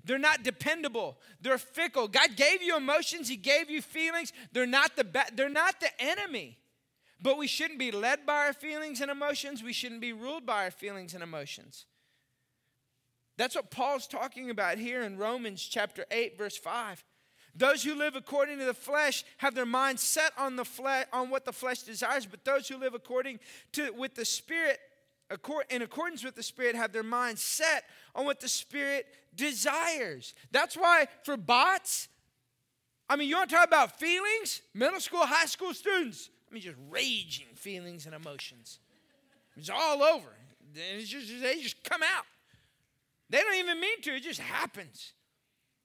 They're 0.03 0.17
not 0.17 0.43
dependable. 0.43 1.17
They're 1.41 1.57
fickle. 1.57 2.07
God 2.07 2.35
gave 2.35 2.61
you 2.61 2.77
emotions, 2.77 3.27
He 3.27 3.37
gave 3.37 3.69
you 3.69 3.81
feelings. 3.81 4.33
They're 4.51 4.67
not 4.67 4.95
the, 4.95 5.05
they're 5.33 5.49
not 5.49 5.79
the 5.79 5.89
enemy. 5.99 6.59
But 7.21 7.37
we 7.37 7.47
shouldn't 7.47 7.79
be 7.79 7.91
led 7.91 8.25
by 8.25 8.47
our 8.47 8.53
feelings 8.53 9.01
and 9.01 9.09
emotions. 9.09 9.63
We 9.63 9.73
shouldn't 9.73 10.01
be 10.01 10.13
ruled 10.13 10.45
by 10.45 10.65
our 10.65 10.71
feelings 10.71 11.13
and 11.13 11.23
emotions. 11.23 11.85
That's 13.37 13.55
what 13.55 13.71
Paul's 13.71 14.07
talking 14.07 14.49
about 14.49 14.77
here 14.77 15.01
in 15.01 15.17
Romans 15.17 15.61
chapter 15.63 16.05
8 16.11 16.37
verse 16.37 16.57
5. 16.57 17.03
Those 17.57 17.83
who 17.83 17.95
live 17.95 18.15
according 18.15 18.59
to 18.59 18.65
the 18.65 18.73
flesh 18.73 19.23
have 19.37 19.55
their 19.55 19.65
mind 19.65 19.99
set 19.99 20.33
on 20.37 20.55
the 20.57 20.65
flesh 20.65 21.05
on 21.13 21.29
what 21.29 21.45
the 21.45 21.53
flesh 21.53 21.83
desires, 21.83 22.25
but 22.25 22.43
those 22.43 22.67
who 22.67 22.77
live 22.77 22.93
according 22.93 23.39
to 23.73 23.91
with 23.91 24.15
the 24.15 24.25
spirit 24.25 24.79
in 25.69 25.81
accordance 25.81 26.23
with 26.23 26.35
the 26.35 26.43
spirit 26.43 26.75
have 26.75 26.91
their 26.91 27.01
mind 27.01 27.39
set 27.39 27.85
on 28.13 28.25
what 28.25 28.39
the 28.39 28.47
spirit 28.47 29.07
desires. 29.35 30.33
That's 30.51 30.75
why 30.75 31.07
for 31.23 31.35
bots 31.35 32.09
I 33.09 33.15
mean, 33.15 33.29
you 33.29 33.35
want 33.35 33.49
to 33.49 33.55
talk 33.55 33.67
about 33.67 33.99
feelings? 33.99 34.61
Middle 34.73 34.99
school, 34.99 35.25
high 35.25 35.45
school 35.45 35.73
students, 35.73 36.29
I 36.49 36.53
mean, 36.53 36.63
just 36.63 36.77
raging 36.89 37.47
feelings 37.53 38.05
and 38.05 38.15
emotions. 38.15 38.79
It's 39.55 39.69
all 39.69 40.03
over. 40.03 40.29
Just, 40.73 41.41
they 41.41 41.61
just 41.61 41.83
come 41.83 42.01
out. 42.01 42.25
They 43.29 43.39
don't 43.39 43.55
even 43.55 43.79
mean 43.79 44.01
to, 44.01 44.15
it 44.15 44.23
just 44.23 44.39
happens. 44.39 45.13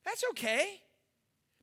That's 0.04 0.24
okay. 0.30 0.80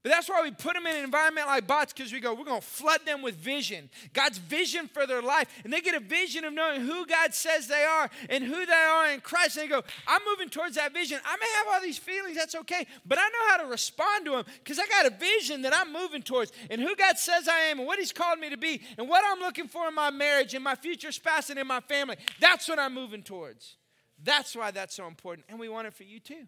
But 0.07 0.13
that's 0.13 0.29
why 0.29 0.41
we 0.41 0.51
put 0.51 0.73
them 0.75 0.85
in 0.85 0.95
an 0.95 1.03
environment 1.03 1.47
like 1.47 1.67
bots 1.67 1.91
because 1.91 2.13
we 2.13 2.21
go, 2.21 2.33
we're 2.33 2.45
going 2.45 2.61
to 2.61 2.65
flood 2.65 3.01
them 3.05 3.21
with 3.21 3.35
vision. 3.35 3.89
God's 4.13 4.37
vision 4.37 4.87
for 4.87 5.05
their 5.05 5.21
life. 5.21 5.49
And 5.65 5.73
they 5.73 5.81
get 5.81 5.95
a 5.95 5.99
vision 5.99 6.45
of 6.45 6.53
knowing 6.53 6.79
who 6.79 7.05
God 7.05 7.33
says 7.33 7.67
they 7.67 7.83
are 7.83 8.09
and 8.29 8.41
who 8.41 8.65
they 8.65 8.71
are 8.71 9.11
in 9.11 9.19
Christ. 9.19 9.57
And 9.57 9.65
they 9.65 9.69
go, 9.69 9.83
I'm 10.07 10.21
moving 10.29 10.47
towards 10.47 10.75
that 10.75 10.93
vision. 10.93 11.19
I 11.25 11.35
may 11.35 11.47
have 11.57 11.67
all 11.73 11.81
these 11.81 11.97
feelings, 11.97 12.37
that's 12.37 12.55
okay. 12.55 12.85
But 13.05 13.17
I 13.17 13.23
know 13.23 13.49
how 13.49 13.57
to 13.57 13.65
respond 13.65 14.25
to 14.27 14.31
them 14.31 14.45
because 14.63 14.79
I 14.79 14.87
got 14.87 15.07
a 15.07 15.09
vision 15.09 15.63
that 15.63 15.75
I'm 15.75 15.91
moving 15.91 16.21
towards 16.21 16.53
and 16.69 16.79
who 16.79 16.95
God 16.95 17.17
says 17.17 17.49
I 17.49 17.59
am 17.63 17.79
and 17.79 17.87
what 17.87 17.99
He's 17.99 18.13
called 18.13 18.39
me 18.39 18.49
to 18.49 18.57
be 18.57 18.81
and 18.97 19.09
what 19.09 19.25
I'm 19.27 19.39
looking 19.39 19.67
for 19.67 19.89
in 19.89 19.95
my 19.95 20.11
marriage 20.11 20.53
and 20.53 20.63
my 20.63 20.75
future 20.75 21.11
spouse 21.11 21.49
and 21.49 21.59
in 21.59 21.67
my 21.67 21.81
family. 21.81 22.15
That's 22.39 22.69
what 22.69 22.79
I'm 22.79 22.93
moving 22.93 23.23
towards. 23.23 23.75
That's 24.23 24.55
why 24.55 24.71
that's 24.71 24.95
so 24.95 25.07
important. 25.07 25.45
And 25.49 25.59
we 25.59 25.69
want 25.69 25.87
it 25.87 25.93
for 25.93 26.03
you 26.03 26.19
too. 26.19 26.45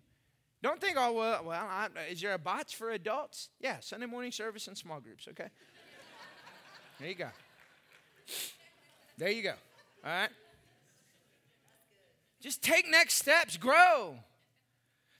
Don't 0.61 0.81
think, 0.81 0.97
oh, 0.99 1.13
well, 1.13 1.43
well 1.45 1.67
I, 1.69 1.87
is 2.09 2.21
there 2.21 2.33
a 2.33 2.37
bots 2.37 2.73
for 2.73 2.91
adults? 2.91 3.49
Yeah, 3.61 3.77
Sunday 3.79 4.07
morning 4.07 4.31
service 4.31 4.67
and 4.67 4.77
small 4.77 4.99
groups, 4.99 5.27
okay? 5.29 5.47
there 6.99 7.09
you 7.09 7.15
go. 7.15 7.29
There 9.17 9.29
you 9.29 9.43
go. 9.43 9.53
All 10.03 10.11
right? 10.11 10.29
Just 12.41 12.61
take 12.61 12.89
next 12.89 13.15
steps, 13.15 13.57
grow. 13.57 14.15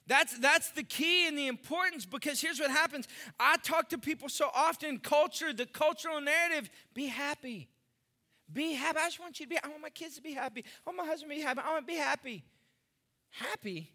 That's, 0.08 0.38
that's 0.40 0.72
the 0.72 0.84
key 0.84 1.28
and 1.28 1.38
the 1.38 1.48
importance 1.48 2.06
because 2.06 2.42
here's 2.42 2.60
what 2.60 2.72
happens. 2.72 3.08
I 3.40 3.58
talk 3.58 3.90
to 3.90 3.98
people 3.98 4.28
so 4.28 4.50
often, 4.56 4.98
culture, 4.98 5.54
the 5.54 5.68
cultural 5.68 6.20
narrative, 6.20 6.70
be 6.94 7.08
happy. 7.08 7.70
Be 8.52 8.74
happy. 8.74 9.00
I 9.00 9.06
just 9.06 9.20
want 9.20 9.40
you 9.40 9.46
to 9.46 9.50
be. 9.50 9.58
I 9.64 9.68
want 9.68 9.82
my 9.82 9.90
kids 9.90 10.16
to 10.16 10.22
be 10.22 10.34
happy. 10.34 10.64
I 10.66 10.90
want 10.90 10.98
my 10.98 11.06
husband 11.06 11.32
to 11.32 11.38
be 11.38 11.42
happy. 11.42 11.62
I 11.64 11.72
want 11.72 11.88
to 11.88 11.94
be 11.94 12.00
happy. 12.00 12.44
Happy? 13.32 13.92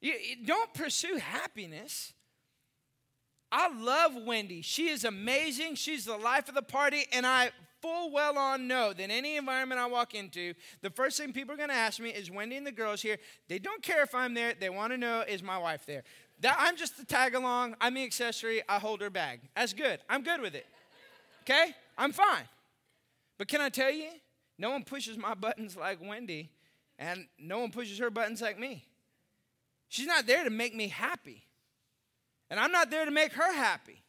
You, 0.00 0.12
you 0.12 0.44
don't 0.44 0.72
pursue 0.74 1.16
happiness. 1.16 2.12
I 3.50 3.68
love 3.68 4.12
Wendy. 4.26 4.62
She 4.62 4.88
is 4.88 5.04
amazing. 5.04 5.76
She's 5.76 6.04
the 6.04 6.16
life 6.16 6.48
of 6.48 6.54
the 6.54 6.62
party, 6.62 7.04
and 7.12 7.26
I 7.26 7.50
full 7.82 8.10
well 8.12 8.38
on 8.38 8.66
know 8.66 8.92
that 8.92 9.10
any 9.10 9.36
environment 9.36 9.80
I 9.80 9.86
walk 9.86 10.14
into, 10.14 10.54
the 10.80 10.90
first 10.90 11.18
thing 11.18 11.32
people 11.32 11.54
are 11.54 11.58
going 11.58 11.68
to 11.68 11.74
ask 11.74 12.00
me 12.00 12.10
is 12.10 12.30
Wendy 12.30 12.56
and 12.56 12.66
the 12.66 12.72
girls 12.72 13.02
here. 13.02 13.18
They 13.48 13.58
don't 13.58 13.82
care 13.82 14.02
if 14.02 14.14
I'm 14.14 14.34
there. 14.34 14.54
They 14.58 14.70
want 14.70 14.92
to 14.92 14.96
know 14.96 15.24
is 15.26 15.42
my 15.42 15.58
wife 15.58 15.84
there. 15.84 16.04
That, 16.40 16.56
I'm 16.58 16.76
just 16.76 16.96
the 16.96 17.04
tag 17.04 17.34
along. 17.34 17.76
I'm 17.80 17.94
the 17.94 18.04
accessory. 18.04 18.62
I 18.68 18.78
hold 18.78 19.00
her 19.00 19.10
bag. 19.10 19.40
That's 19.54 19.72
good. 19.72 20.00
I'm 20.08 20.22
good 20.22 20.40
with 20.40 20.54
it. 20.54 20.66
Okay? 21.42 21.74
I'm 21.98 22.12
fine. 22.12 22.44
But 23.42 23.48
can 23.48 23.60
I 23.60 23.70
tell 23.70 23.90
you, 23.90 24.06
no 24.56 24.70
one 24.70 24.84
pushes 24.84 25.18
my 25.18 25.34
buttons 25.46 25.76
like 25.76 25.98
Wendy, 26.00 26.52
and 26.96 27.26
no 27.40 27.58
one 27.58 27.72
pushes 27.72 27.98
her 27.98 28.08
buttons 28.08 28.40
like 28.40 28.56
me. 28.56 28.84
She's 29.88 30.06
not 30.06 30.28
there 30.28 30.44
to 30.44 30.50
make 30.50 30.76
me 30.76 30.86
happy, 30.86 31.48
and 32.48 32.60
I'm 32.60 32.70
not 32.70 32.88
there 32.88 33.04
to 33.04 33.10
make 33.10 33.32
her 33.32 33.52
happy. 33.52 34.01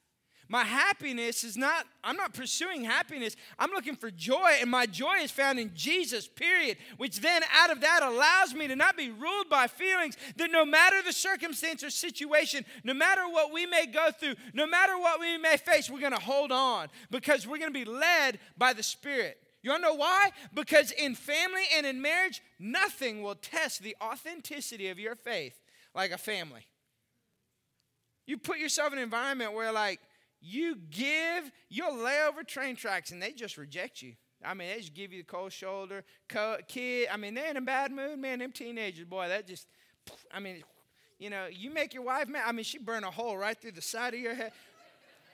My 0.53 0.65
happiness 0.65 1.43
is 1.43 1.57
not, 1.57 1.87
I'm 2.03 2.15
not 2.15 2.35
pursuing 2.35 2.83
happiness. 2.83 3.35
I'm 3.57 3.71
looking 3.71 3.95
for 3.95 4.11
joy, 4.11 4.51
and 4.61 4.69
my 4.69 4.85
joy 4.85 5.15
is 5.23 5.31
found 5.31 5.57
in 5.57 5.71
Jesus, 5.73 6.27
period. 6.27 6.77
Which 6.97 7.21
then, 7.21 7.41
out 7.55 7.71
of 7.71 7.81
that, 7.81 8.03
allows 8.03 8.53
me 8.53 8.67
to 8.67 8.75
not 8.75 8.95
be 8.95 9.09
ruled 9.09 9.49
by 9.49 9.65
feelings 9.65 10.15
that 10.35 10.51
no 10.51 10.63
matter 10.63 10.97
the 11.01 11.11
circumstance 11.11 11.83
or 11.83 11.89
situation, 11.89 12.65
no 12.83 12.93
matter 12.93 13.23
what 13.23 13.51
we 13.51 13.65
may 13.65 13.87
go 13.87 14.11
through, 14.11 14.35
no 14.53 14.67
matter 14.67 14.95
what 14.95 15.19
we 15.19 15.39
may 15.39 15.57
face, 15.57 15.89
we're 15.89 15.99
going 15.99 16.13
to 16.13 16.19
hold 16.19 16.51
on 16.51 16.89
because 17.09 17.47
we're 17.47 17.57
going 17.57 17.73
to 17.73 17.85
be 17.85 17.91
led 17.91 18.37
by 18.55 18.73
the 18.73 18.83
Spirit. 18.83 19.39
You 19.63 19.71
want 19.71 19.81
to 19.81 19.89
know 19.89 19.95
why? 19.95 20.29
Because 20.53 20.91
in 20.91 21.15
family 21.15 21.63
and 21.75 21.83
in 21.83 21.99
marriage, 21.99 22.43
nothing 22.59 23.23
will 23.23 23.33
test 23.33 23.81
the 23.81 23.95
authenticity 23.99 24.89
of 24.89 24.99
your 24.99 25.15
faith 25.15 25.59
like 25.95 26.11
a 26.11 26.17
family. 26.19 26.67
You 28.27 28.37
put 28.37 28.59
yourself 28.59 28.93
in 28.93 28.99
an 28.99 29.03
environment 29.03 29.53
where, 29.53 29.71
like, 29.71 29.99
you 30.43 30.75
give, 30.89 31.49
you'll 31.69 31.95
lay 31.95 32.19
over 32.27 32.43
train 32.43 32.75
tracks 32.75 33.11
and 33.11 33.21
they 33.21 33.31
just 33.31 33.57
reject 33.57 34.01
you. 34.01 34.13
I 34.45 34.53
mean, 34.53 34.67
they 34.67 34.77
just 34.77 34.93
give 34.93 35.13
you 35.13 35.21
the 35.21 35.27
cold 35.27 35.53
shoulder. 35.53 36.03
kid, 36.67 37.07
I 37.09 37.15
mean, 37.15 37.33
they're 37.33 37.49
in 37.49 37.57
a 37.57 37.61
bad 37.61 37.93
mood, 37.93 38.19
man. 38.19 38.39
Them 38.39 38.51
teenagers, 38.51 39.05
boy, 39.05 39.29
that 39.29 39.47
just, 39.47 39.67
I 40.31 40.41
mean, 40.41 40.61
you 41.17 41.29
know, 41.29 41.47
you 41.49 41.71
make 41.71 41.93
your 41.93 42.03
wife 42.03 42.27
mad. 42.27 42.43
I 42.45 42.51
mean, 42.51 42.65
she 42.65 42.77
burn 42.77 43.05
a 43.05 43.11
hole 43.11 43.37
right 43.37 43.57
through 43.57 43.71
the 43.71 43.81
side 43.81 44.13
of 44.13 44.19
your 44.19 44.35
head. 44.35 44.51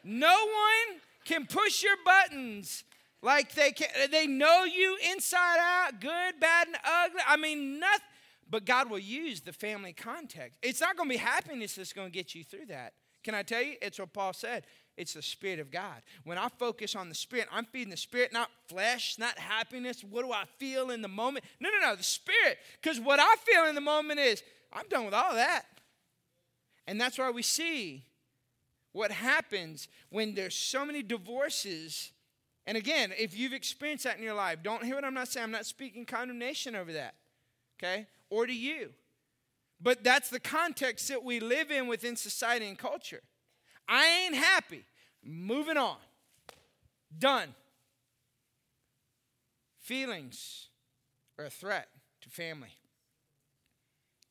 No 0.03 0.28
one 0.36 0.99
can 1.26 1.47
push 1.47 1.82
your 1.82 1.95
buttons 2.05 2.84
like 3.24 3.55
they 3.55 3.72
can. 3.72 3.88
They 4.12 4.28
know 4.28 4.64
you 4.64 4.95
inside 5.12 5.57
out, 5.60 5.99
good, 5.99 6.39
bad, 6.39 6.68
and 6.68 6.78
ugly. 6.86 7.22
I 7.28 7.36
mean, 7.38 7.80
nothing. 7.80 8.05
But 8.47 8.66
God 8.66 8.89
will 8.89 8.99
use 8.99 9.41
the 9.41 9.53
family 9.53 9.93
context. 9.93 10.57
It's 10.62 10.82
not 10.82 10.97
going 10.97 11.10
to 11.10 11.14
be 11.14 11.18
happiness 11.18 11.76
that's 11.76 11.93
going 11.93 12.07
to 12.07 12.14
get 12.14 12.34
you 12.34 12.43
through 12.43 12.68
that. 12.68 12.93
Can 13.24 13.36
I 13.36 13.43
tell 13.43 13.62
you? 13.62 13.76
It's 13.82 13.99
what 13.99 14.14
Paul 14.14 14.34
said. 14.34 14.64
It's 15.00 15.14
the 15.14 15.22
Spirit 15.22 15.60
of 15.60 15.72
God. 15.72 16.02
When 16.26 16.38
I 16.38 16.50
focus 16.50 16.93
on 16.93 17.08
the 17.08 17.16
Spirit, 17.16 17.47
I'm 17.52 17.64
feeding 17.64 17.89
the 17.89 17.97
Spirit, 17.97 18.34
not 18.34 18.52
flesh, 18.68 19.16
not 19.18 19.39
happiness. 19.39 20.04
What 20.04 20.26
do 20.26 20.34
I 20.34 20.43
feel 20.58 20.91
in 20.91 21.02
the 21.02 21.08
moment? 21.08 21.45
No, 21.62 21.70
no, 21.70 21.88
no, 21.89 21.95
the 21.95 22.04
Spirit. 22.04 22.58
Because 22.82 23.00
what 23.00 23.18
I 23.18 23.36
feel 23.38 23.66
in 23.66 23.76
the 23.76 23.82
moment 23.82 24.20
is, 24.20 24.43
I'm 24.74 24.88
done 24.89 25.06
with 25.06 25.14
all 25.14 25.36
that. 25.36 25.64
And 26.86 27.00
that's 27.00 27.18
why 27.18 27.32
we 27.32 27.43
see 27.43 28.04
what 28.91 29.12
happens 29.12 29.88
when 30.10 30.36
there's 30.36 30.56
so 30.56 30.86
many 30.86 31.02
divorces. 31.02 32.12
And 32.68 32.78
again, 32.78 33.14
if 33.18 33.38
you've 33.38 33.54
experienced 33.54 34.04
that 34.04 34.18
in 34.18 34.24
your 34.24 34.34
life, 34.34 34.60
don't 34.64 34.84
hear 34.84 34.95
what 34.95 35.06
I'm 35.06 35.14
not 35.14 35.30
saying. 35.30 35.45
I'm 35.45 35.52
not 35.52 35.66
speaking 35.66 36.06
condemnation 36.06 36.76
over 36.76 36.91
that, 36.91 37.16
okay? 37.82 38.06
Or 38.30 38.45
to 38.45 38.54
you. 38.54 38.89
But 39.80 40.04
that's 40.04 40.30
the 40.30 40.41
context 40.41 41.08
that 41.08 41.24
we 41.24 41.39
live 41.39 41.72
in 41.72 41.88
within 41.88 42.18
society 42.18 42.68
and 42.68 42.78
culture. 42.78 43.22
I 43.89 44.25
ain't 44.25 44.35
happy. 44.35 44.85
Moving 45.23 45.77
on. 45.77 45.97
Done. 47.17 47.55
Feelings 49.79 50.67
are 51.39 51.45
a 51.45 51.49
threat 51.49 51.87
to 52.21 52.29
family. 52.29 52.69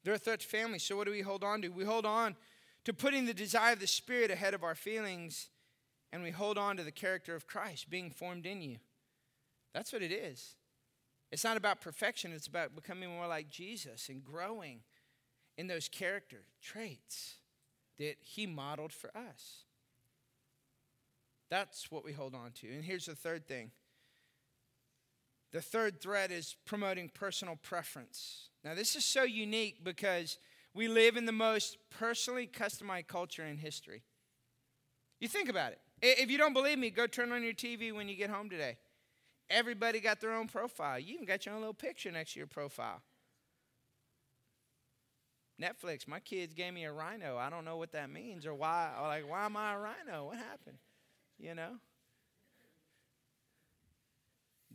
They're 0.05 0.15
a 0.15 0.19
threat 0.19 0.41
to 0.41 0.47
family. 0.47 0.79
So, 0.79 0.97
what 0.97 1.07
do 1.07 1.11
we 1.11 1.23
hold 1.23 1.43
on 1.43 1.61
to? 1.63 1.69
We 1.69 1.85
hold 1.85 2.07
on 2.07 2.37
to 2.85 2.95
putting 2.95 3.27
the 3.27 3.35
desire 3.35 3.73
of 3.73 3.81
the 3.81 3.89
Spirit 3.89 4.31
ahead 4.31 4.55
of 4.55 4.63
our 4.63 4.77
feelings, 4.77 5.51
and 6.13 6.23
we 6.23 6.31
hold 6.31 6.57
on 6.57 6.77
to 6.77 6.85
the 6.85 6.93
character 6.93 7.35
of 7.35 7.49
Christ 7.49 7.91
being 7.91 8.11
formed 8.11 8.47
in 8.47 8.63
you. 8.63 8.77
That's 9.75 9.93
what 9.93 10.03
it 10.03 10.13
is. 10.13 10.55
It's 11.33 11.45
not 11.45 11.57
about 11.57 11.81
perfection, 11.81 12.33
it's 12.33 12.47
about 12.47 12.77
becoming 12.77 13.11
more 13.11 13.27
like 13.27 13.51
Jesus 13.51 14.09
and 14.09 14.25
growing 14.25 14.81
in 15.59 15.67
those 15.67 15.89
character 15.89 16.45
traits 16.63 17.38
that 17.99 18.17
He 18.21 18.47
modeled 18.47 18.93
for 18.93 19.11
us. 19.17 19.65
That's 21.51 21.91
what 21.91 22.05
we 22.05 22.13
hold 22.13 22.35
on 22.35 22.53
to. 22.61 22.69
And 22.69 22.85
here's 22.85 23.07
the 23.07 23.15
third 23.15 23.47
thing 23.47 23.71
the 25.53 25.63
third 25.63 26.01
thread 26.01 26.31
is 26.31 26.57
promoting 26.67 27.09
personal 27.09 27.57
preference. 27.57 28.51
Now, 28.65 28.75
this 28.75 28.97
is 28.97 29.05
so 29.05 29.23
unique 29.23 29.83
because 29.83 30.39
we 30.75 30.89
live 30.89 31.17
in 31.17 31.25
the 31.25 31.33
most 31.33 31.79
personally 31.91 32.47
customized 32.47 33.07
culture 33.07 33.45
in 33.45 33.57
history. 33.57 34.03
You 35.21 35.29
think 35.29 35.49
about 35.49 35.73
it. 35.73 35.81
If 36.01 36.31
you 36.31 36.39
don't 36.39 36.53
believe 36.53 36.79
me, 36.79 36.91
go 36.91 37.07
turn 37.07 37.33
on 37.33 37.43
your 37.43 37.55
TV 37.55 37.93
when 37.93 38.09
you 38.09 38.15
get 38.15 38.31
home 38.31 38.51
today. 38.51 38.77
Everybody 39.51 40.01
got 40.01 40.21
their 40.21 40.35
own 40.35 40.47
profile. 40.47 40.99
You 40.99 41.15
even 41.15 41.25
got 41.25 41.47
your 41.47 41.55
own 41.55 41.61
little 41.61 41.75
picture 41.75 42.13
next 42.13 42.35
to 42.35 42.41
your 42.41 42.47
profile. 42.47 43.01
Netflix, 45.61 46.07
my 46.07 46.21
kids 46.21 46.55
gave 46.55 46.73
me 46.73 46.85
a 46.85 46.93
rhino. 46.93 47.37
I 47.37 47.51
don't 47.51 47.65
know 47.65 47.77
what 47.77 47.93
that 47.93 48.11
means 48.11 48.47
or 48.47 48.55
why. 48.55 48.91
Like, 49.03 49.29
why 49.29 49.45
am 49.45 49.57
I 49.57 49.75
a 49.75 49.79
rhino? 49.79 50.27
What 50.27 50.37
happened? 50.37 50.79
You 51.39 51.55
know? 51.55 51.73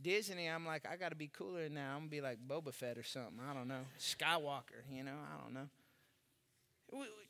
Disney, 0.01 0.47
I'm 0.47 0.65
like, 0.65 0.85
I 0.91 0.97
got 0.97 1.09
to 1.09 1.15
be 1.15 1.27
cooler 1.27 1.69
now. 1.69 1.91
I'm 1.93 1.99
going 1.99 2.09
to 2.09 2.15
be 2.15 2.21
like 2.21 2.37
Boba 2.45 2.73
Fett 2.73 2.97
or 2.97 3.03
something. 3.03 3.39
I 3.49 3.53
don't 3.53 3.69
know. 3.69 3.85
Skywalker, 3.97 4.83
you 4.91 5.03
know? 5.03 5.11
I 5.11 5.41
don't 5.41 5.53
know 5.53 5.69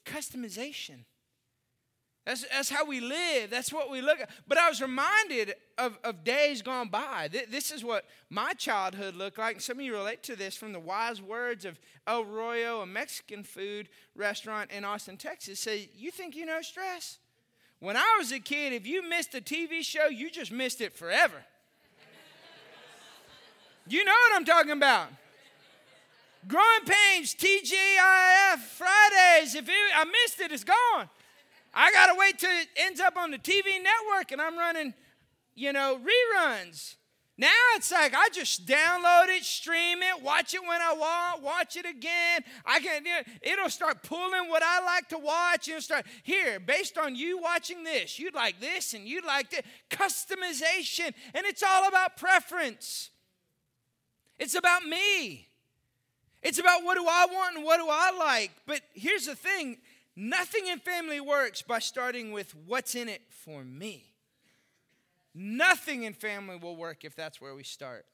customization. 0.05 1.05
That's, 2.25 2.45
that's 2.49 2.69
how 2.69 2.85
we 2.85 3.01
live. 3.01 3.49
That's 3.49 3.73
what 3.73 3.91
we 3.91 4.01
look 4.01 4.21
at. 4.21 4.29
But 4.47 4.57
I 4.57 4.69
was 4.69 4.81
reminded 4.81 5.55
of, 5.77 5.97
of 6.05 6.23
days 6.23 6.61
gone 6.61 6.87
by. 6.87 7.29
This 7.49 7.69
is 7.69 7.83
what 7.83 8.05
my 8.29 8.53
childhood 8.53 9.15
looked 9.15 9.37
like. 9.37 9.55
And 9.55 9.61
some 9.61 9.79
of 9.79 9.85
you 9.85 9.93
relate 9.93 10.23
to 10.23 10.35
this 10.37 10.55
from 10.55 10.71
the 10.71 10.79
wise 10.79 11.21
words 11.21 11.65
of 11.65 11.77
El 12.07 12.21
Arroyo, 12.21 12.79
a 12.79 12.85
Mexican 12.85 13.43
food 13.43 13.89
restaurant 14.15 14.71
in 14.71 14.85
Austin, 14.85 15.17
Texas. 15.17 15.59
Say, 15.59 15.89
You 15.95 16.11
think 16.11 16.35
you 16.35 16.45
know 16.45 16.61
stress? 16.61 17.19
When 17.79 17.97
I 17.97 18.15
was 18.17 18.31
a 18.31 18.39
kid, 18.39 18.71
if 18.71 18.87
you 18.87 19.07
missed 19.07 19.35
a 19.35 19.41
TV 19.41 19.83
show, 19.83 20.07
you 20.07 20.31
just 20.31 20.53
missed 20.53 20.79
it 20.79 20.93
forever. 20.93 21.43
you 23.85 24.05
know 24.05 24.13
what 24.13 24.35
I'm 24.37 24.45
talking 24.45 24.71
about. 24.71 25.09
Growing 26.47 26.85
Pains, 26.85 27.35
TGIF, 27.35 28.59
Fridays. 28.59 29.55
If 29.55 29.67
it, 29.67 29.75
I 29.93 30.05
missed 30.05 30.39
it, 30.39 30.53
it's 30.53 30.63
gone. 30.63 31.09
I 31.73 31.91
got 31.91 32.07
to 32.07 32.15
wait 32.17 32.37
till 32.37 32.51
it 32.51 32.67
ends 32.77 32.99
up 32.99 33.17
on 33.17 33.31
the 33.31 33.39
TV 33.39 33.81
network 33.81 34.31
and 34.31 34.41
I'm 34.41 34.57
running, 34.57 34.93
you 35.55 35.73
know, 35.73 35.99
reruns. 35.99 36.95
Now 37.35 37.49
it's 37.75 37.91
like 37.91 38.13
I 38.13 38.29
just 38.29 38.67
download 38.67 39.35
it, 39.35 39.43
stream 39.43 40.03
it, 40.03 40.21
watch 40.21 40.53
it 40.53 40.61
when 40.61 40.79
I 40.81 40.93
want, 40.93 41.41
watch 41.41 41.75
it 41.75 41.85
again. 41.85 42.41
I 42.63 42.79
can, 42.79 43.03
it'll 43.41 43.71
start 43.71 44.03
pulling 44.03 44.49
what 44.49 44.61
I 44.61 44.85
like 44.85 45.09
to 45.09 45.17
watch 45.17 45.67
and 45.67 45.81
start 45.81 46.05
here 46.21 46.59
based 46.59 46.95
on 46.99 47.15
you 47.15 47.39
watching 47.39 47.83
this. 47.83 48.19
You'd 48.19 48.35
like 48.35 48.59
this 48.59 48.93
and 48.93 49.07
you'd 49.07 49.25
like 49.25 49.49
that. 49.49 49.65
Customization, 49.89 51.11
and 51.33 51.45
it's 51.47 51.63
all 51.63 51.87
about 51.87 52.17
preference. 52.17 53.09
It's 54.37 54.53
about 54.53 54.83
me. 54.83 55.47
It's 56.43 56.59
about 56.59 56.83
what 56.83 56.97
do 56.97 57.05
I 57.07 57.25
want 57.31 57.55
and 57.55 57.65
what 57.65 57.77
do 57.77 57.87
I 57.89 58.11
like. 58.11 58.51
But 58.67 58.81
here's 58.93 59.25
the 59.25 59.35
thing 59.35 59.77
nothing 60.15 60.67
in 60.67 60.79
family 60.79 61.19
works 61.19 61.61
by 61.61 61.79
starting 61.79 62.31
with 62.31 62.53
what's 62.55 62.95
in 62.95 63.09
it 63.09 63.21
for 63.29 63.63
me. 63.63 64.13
Nothing 65.35 66.03
in 66.03 66.13
family 66.13 66.57
will 66.57 66.75
work 66.75 67.03
if 67.03 67.15
that's 67.15 67.41
where 67.41 67.55
we 67.55 67.63
start. 67.63 68.05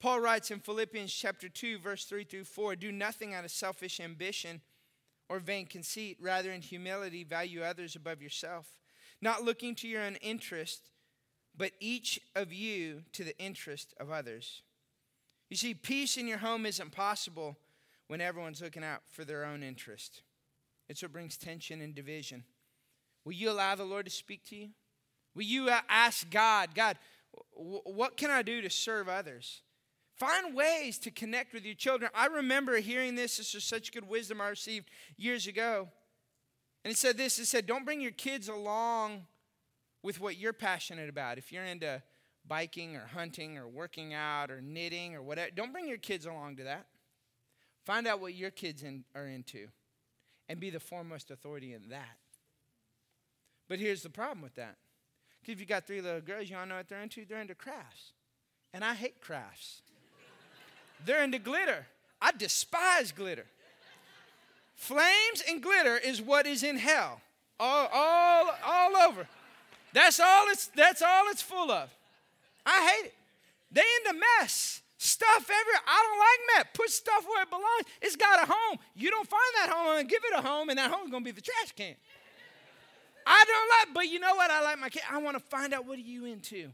Paul 0.00 0.20
writes 0.20 0.50
in 0.50 0.60
Philippians 0.60 1.12
chapter 1.12 1.48
2 1.48 1.78
verse 1.78 2.04
3 2.04 2.24
through 2.24 2.44
4, 2.44 2.76
do 2.76 2.92
nothing 2.92 3.34
out 3.34 3.44
of 3.44 3.50
selfish 3.50 4.00
ambition 4.00 4.60
or 5.28 5.38
vain 5.38 5.66
conceit, 5.66 6.18
rather 6.20 6.52
in 6.52 6.60
humility 6.60 7.24
value 7.24 7.62
others 7.62 7.96
above 7.96 8.20
yourself, 8.20 8.66
not 9.22 9.42
looking 9.42 9.74
to 9.76 9.88
your 9.88 10.02
own 10.02 10.16
interest, 10.16 10.90
but 11.56 11.72
each 11.80 12.20
of 12.34 12.52
you 12.52 13.02
to 13.12 13.24
the 13.24 13.38
interest 13.38 13.94
of 13.98 14.10
others. 14.10 14.62
You 15.48 15.56
see, 15.56 15.72
peace 15.74 16.16
in 16.16 16.26
your 16.26 16.38
home 16.38 16.66
isn't 16.66 16.92
possible 16.92 17.56
when 18.08 18.20
everyone's 18.20 18.60
looking 18.60 18.84
out 18.84 19.02
for 19.10 19.24
their 19.24 19.44
own 19.44 19.62
interest. 19.62 20.22
It's 20.88 21.02
what 21.02 21.12
brings 21.12 21.36
tension 21.36 21.80
and 21.80 21.94
division. 21.94 22.44
Will 23.24 23.32
you 23.32 23.50
allow 23.50 23.74
the 23.74 23.84
Lord 23.84 24.04
to 24.06 24.10
speak 24.10 24.44
to 24.48 24.56
you? 24.56 24.68
Will 25.34 25.44
you 25.44 25.70
ask 25.88 26.30
God, 26.30 26.74
God, 26.74 26.98
what 27.52 28.16
can 28.16 28.30
I 28.30 28.42
do 28.42 28.60
to 28.60 28.70
serve 28.70 29.08
others? 29.08 29.62
Find 30.16 30.54
ways 30.54 30.98
to 30.98 31.10
connect 31.10 31.52
with 31.52 31.64
your 31.64 31.74
children. 31.74 32.10
I 32.14 32.26
remember 32.26 32.76
hearing 32.78 33.16
this. 33.16 33.38
This 33.38 33.54
was 33.54 33.64
such 33.64 33.92
good 33.92 34.08
wisdom 34.08 34.40
I 34.40 34.48
received 34.48 34.88
years 35.16 35.46
ago. 35.46 35.88
And 36.84 36.92
it 36.92 36.96
said 36.96 37.16
this 37.16 37.38
it 37.38 37.46
said, 37.46 37.66
Don't 37.66 37.84
bring 37.84 38.00
your 38.00 38.12
kids 38.12 38.48
along 38.48 39.26
with 40.02 40.20
what 40.20 40.36
you're 40.36 40.52
passionate 40.52 41.08
about. 41.08 41.38
If 41.38 41.50
you're 41.50 41.64
into 41.64 42.00
biking 42.46 42.96
or 42.96 43.06
hunting 43.06 43.56
or 43.56 43.66
working 43.68 44.14
out 44.14 44.50
or 44.50 44.60
knitting 44.60 45.14
or 45.14 45.22
whatever. 45.22 45.50
Don't 45.54 45.72
bring 45.72 45.88
your 45.88 45.98
kids 45.98 46.26
along 46.26 46.56
to 46.56 46.64
that. 46.64 46.86
Find 47.84 48.06
out 48.06 48.20
what 48.20 48.34
your 48.34 48.50
kids 48.50 48.82
in, 48.82 49.04
are 49.14 49.26
into 49.26 49.68
and 50.48 50.60
be 50.60 50.70
the 50.70 50.80
foremost 50.80 51.30
authority 51.30 51.72
in 51.72 51.88
that. 51.90 52.18
But 53.68 53.78
here's 53.78 54.02
the 54.02 54.10
problem 54.10 54.42
with 54.42 54.54
that. 54.56 54.76
If 55.46 55.60
you 55.60 55.66
got 55.66 55.86
three 55.86 56.00
little 56.00 56.20
girls, 56.20 56.48
you 56.48 56.56
all 56.56 56.66
know 56.66 56.76
what 56.76 56.88
they're 56.88 57.02
into? 57.02 57.24
They're 57.24 57.40
into 57.40 57.54
crafts. 57.54 58.12
And 58.72 58.84
I 58.84 58.94
hate 58.94 59.20
crafts. 59.20 59.82
they're 61.04 61.22
into 61.22 61.38
glitter. 61.38 61.86
I 62.20 62.32
despise 62.32 63.12
glitter. 63.12 63.46
Flames 64.74 65.42
and 65.48 65.62
glitter 65.62 65.96
is 65.96 66.20
what 66.20 66.46
is 66.46 66.62
in 66.62 66.76
hell. 66.78 67.20
All, 67.60 67.88
all, 67.92 68.50
all 68.64 68.96
over. 68.96 69.26
That's 69.92 70.18
all 70.18 70.46
it's 70.48 70.66
that's 70.68 71.02
all 71.02 71.28
it's 71.28 71.40
full 71.42 71.70
of. 71.70 71.88
I 72.66 72.90
hate 72.90 73.06
it. 73.06 73.14
They 73.70 73.80
in 73.80 74.16
the 74.16 74.24
mess. 74.40 74.82
Stuff 74.96 75.42
everywhere. 75.42 75.82
I 75.86 76.06
don't 76.08 76.18
like 76.18 76.40
that. 76.56 76.74
Put 76.74 76.90
stuff 76.90 77.24
where 77.26 77.42
it 77.42 77.50
belongs. 77.50 77.84
It's 78.00 78.16
got 78.16 78.48
a 78.48 78.52
home. 78.52 78.78
You 78.94 79.10
don't 79.10 79.28
find 79.28 79.42
that 79.58 79.70
home 79.70 79.98
and 79.98 80.08
give 80.08 80.22
it 80.24 80.38
a 80.38 80.42
home, 80.42 80.68
and 80.68 80.78
that 80.78 80.90
home's 80.90 81.10
gonna 81.10 81.24
be 81.24 81.32
the 81.32 81.40
trash 81.40 81.72
can. 81.76 81.96
I 83.26 83.44
don't 83.46 83.88
like, 83.88 83.94
but 83.94 84.08
you 84.12 84.20
know 84.20 84.34
what? 84.34 84.50
I 84.50 84.62
like 84.62 84.78
my 84.78 84.88
kid. 84.88 85.02
I 85.10 85.18
want 85.18 85.36
to 85.36 85.42
find 85.42 85.72
out 85.72 85.86
what 85.86 85.98
are 85.98 86.02
you 86.02 86.26
into. 86.26 86.70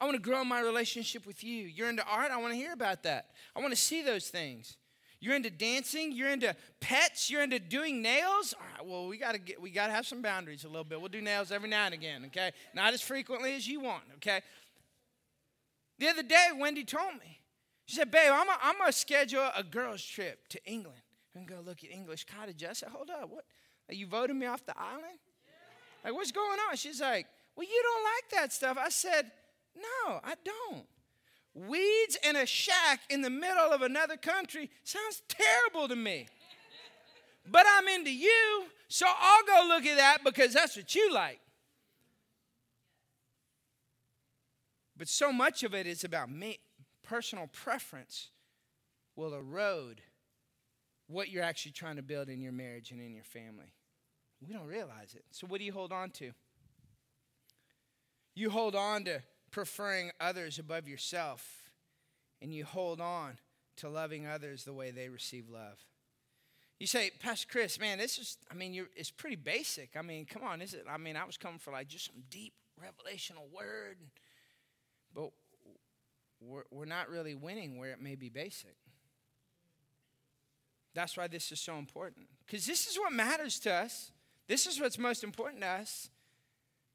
I 0.00 0.04
want 0.04 0.16
to 0.16 0.22
grow 0.22 0.44
my 0.44 0.60
relationship 0.60 1.26
with 1.26 1.44
you. 1.44 1.64
You're 1.66 1.88
into 1.88 2.04
art. 2.04 2.32
I 2.32 2.38
want 2.38 2.52
to 2.52 2.56
hear 2.56 2.72
about 2.72 3.04
that. 3.04 3.26
I 3.54 3.60
want 3.60 3.72
to 3.72 3.80
see 3.80 4.02
those 4.02 4.28
things. 4.28 4.76
You're 5.20 5.36
into 5.36 5.50
dancing. 5.50 6.10
You're 6.10 6.30
into 6.30 6.56
pets. 6.80 7.30
You're 7.30 7.42
into 7.42 7.60
doing 7.60 8.02
nails. 8.02 8.54
All 8.58 8.66
right, 8.76 8.84
well, 8.84 9.06
we 9.06 9.18
gotta 9.18 9.38
get, 9.38 9.62
we 9.62 9.70
gotta 9.70 9.92
have 9.92 10.04
some 10.04 10.20
boundaries 10.20 10.64
a 10.64 10.68
little 10.68 10.82
bit. 10.82 10.98
We'll 11.00 11.10
do 11.10 11.20
nails 11.20 11.52
every 11.52 11.68
now 11.68 11.84
and 11.84 11.94
again, 11.94 12.24
okay? 12.26 12.50
Not 12.74 12.92
as 12.94 13.00
frequently 13.00 13.54
as 13.54 13.68
you 13.68 13.78
want, 13.78 14.02
okay? 14.16 14.40
The 15.98 16.08
other 16.08 16.22
day, 16.22 16.48
Wendy 16.56 16.84
told 16.84 17.14
me. 17.14 17.40
She 17.86 17.96
said, 17.96 18.10
"Babe, 18.10 18.30
I'm 18.32 18.48
I'm 18.62 18.78
gonna 18.78 18.92
schedule 18.92 19.50
a 19.54 19.62
girls' 19.62 20.04
trip 20.04 20.48
to 20.48 20.64
England 20.64 21.02
and 21.34 21.46
go 21.46 21.60
look 21.64 21.84
at 21.84 21.90
English 21.90 22.24
cottages." 22.24 22.68
I 22.68 22.72
said, 22.72 22.88
"Hold 22.90 23.10
up, 23.10 23.28
what? 23.28 23.44
Are 23.88 23.94
you 23.94 24.06
voting 24.06 24.38
me 24.38 24.46
off 24.46 24.64
the 24.64 24.78
island? 24.78 25.18
Like, 26.04 26.14
what's 26.14 26.32
going 26.32 26.58
on?" 26.68 26.76
She's 26.76 27.00
like, 27.00 27.26
"Well, 27.54 27.66
you 27.66 27.82
don't 27.82 28.04
like 28.04 28.40
that 28.40 28.52
stuff." 28.52 28.78
I 28.78 28.88
said, 28.88 29.30
"No, 29.74 30.20
I 30.24 30.34
don't." 30.44 30.86
Weeds 31.54 32.16
in 32.24 32.36
a 32.36 32.46
shack 32.46 33.00
in 33.10 33.20
the 33.20 33.28
middle 33.28 33.72
of 33.72 33.82
another 33.82 34.16
country 34.16 34.70
sounds 34.84 35.22
terrible 35.28 35.86
to 35.86 35.96
me. 35.96 36.28
But 37.44 37.66
I'm 37.68 37.88
into 37.88 38.10
you, 38.10 38.70
so 38.88 39.06
I'll 39.06 39.44
go 39.44 39.66
look 39.68 39.84
at 39.84 39.98
that 39.98 40.24
because 40.24 40.54
that's 40.54 40.76
what 40.76 40.94
you 40.94 41.12
like. 41.12 41.40
But 45.02 45.08
so 45.08 45.32
much 45.32 45.64
of 45.64 45.74
it 45.74 45.88
is 45.88 46.04
about 46.04 46.30
me. 46.30 46.60
Personal 47.02 47.48
preference 47.48 48.28
will 49.16 49.34
erode 49.34 50.00
what 51.08 51.28
you're 51.28 51.42
actually 51.42 51.72
trying 51.72 51.96
to 51.96 52.02
build 52.02 52.28
in 52.28 52.40
your 52.40 52.52
marriage 52.52 52.92
and 52.92 53.00
in 53.00 53.12
your 53.12 53.24
family. 53.24 53.74
We 54.40 54.52
don't 54.54 54.68
realize 54.68 55.16
it. 55.16 55.24
So, 55.32 55.48
what 55.48 55.58
do 55.58 55.64
you 55.64 55.72
hold 55.72 55.90
on 55.90 56.10
to? 56.10 56.30
You 58.36 58.50
hold 58.50 58.76
on 58.76 59.02
to 59.06 59.22
preferring 59.50 60.12
others 60.20 60.60
above 60.60 60.86
yourself, 60.86 61.72
and 62.40 62.54
you 62.54 62.64
hold 62.64 63.00
on 63.00 63.38
to 63.78 63.88
loving 63.88 64.28
others 64.28 64.62
the 64.62 64.72
way 64.72 64.92
they 64.92 65.08
receive 65.08 65.48
love. 65.48 65.78
You 66.78 66.86
say, 66.86 67.10
Pastor 67.18 67.48
Chris, 67.50 67.80
man, 67.80 67.98
this 67.98 68.18
is, 68.18 68.38
I 68.48 68.54
mean, 68.54 68.86
it's 68.94 69.10
pretty 69.10 69.34
basic. 69.34 69.96
I 69.98 70.02
mean, 70.02 70.26
come 70.26 70.44
on, 70.44 70.62
is 70.62 70.74
it? 70.74 70.84
I 70.88 70.96
mean, 70.96 71.16
I 71.16 71.24
was 71.24 71.36
coming 71.36 71.58
for 71.58 71.72
like 71.72 71.88
just 71.88 72.04
some 72.04 72.22
deep 72.30 72.52
revelational 72.80 73.52
word, 73.52 73.96
but 75.14 75.30
we're, 76.40 76.64
we're 76.70 76.84
not 76.84 77.08
really 77.08 77.34
winning 77.34 77.78
where 77.78 77.90
it 77.90 78.00
may 78.00 78.14
be 78.14 78.28
basic. 78.28 78.76
That's 80.94 81.16
why 81.16 81.26
this 81.26 81.52
is 81.52 81.60
so 81.60 81.76
important. 81.76 82.26
Because 82.46 82.66
this 82.66 82.86
is 82.86 82.98
what 82.98 83.12
matters 83.12 83.58
to 83.60 83.72
us. 83.72 84.10
This 84.48 84.66
is 84.66 84.80
what's 84.80 84.98
most 84.98 85.24
important 85.24 85.62
to 85.62 85.68
us. 85.68 86.10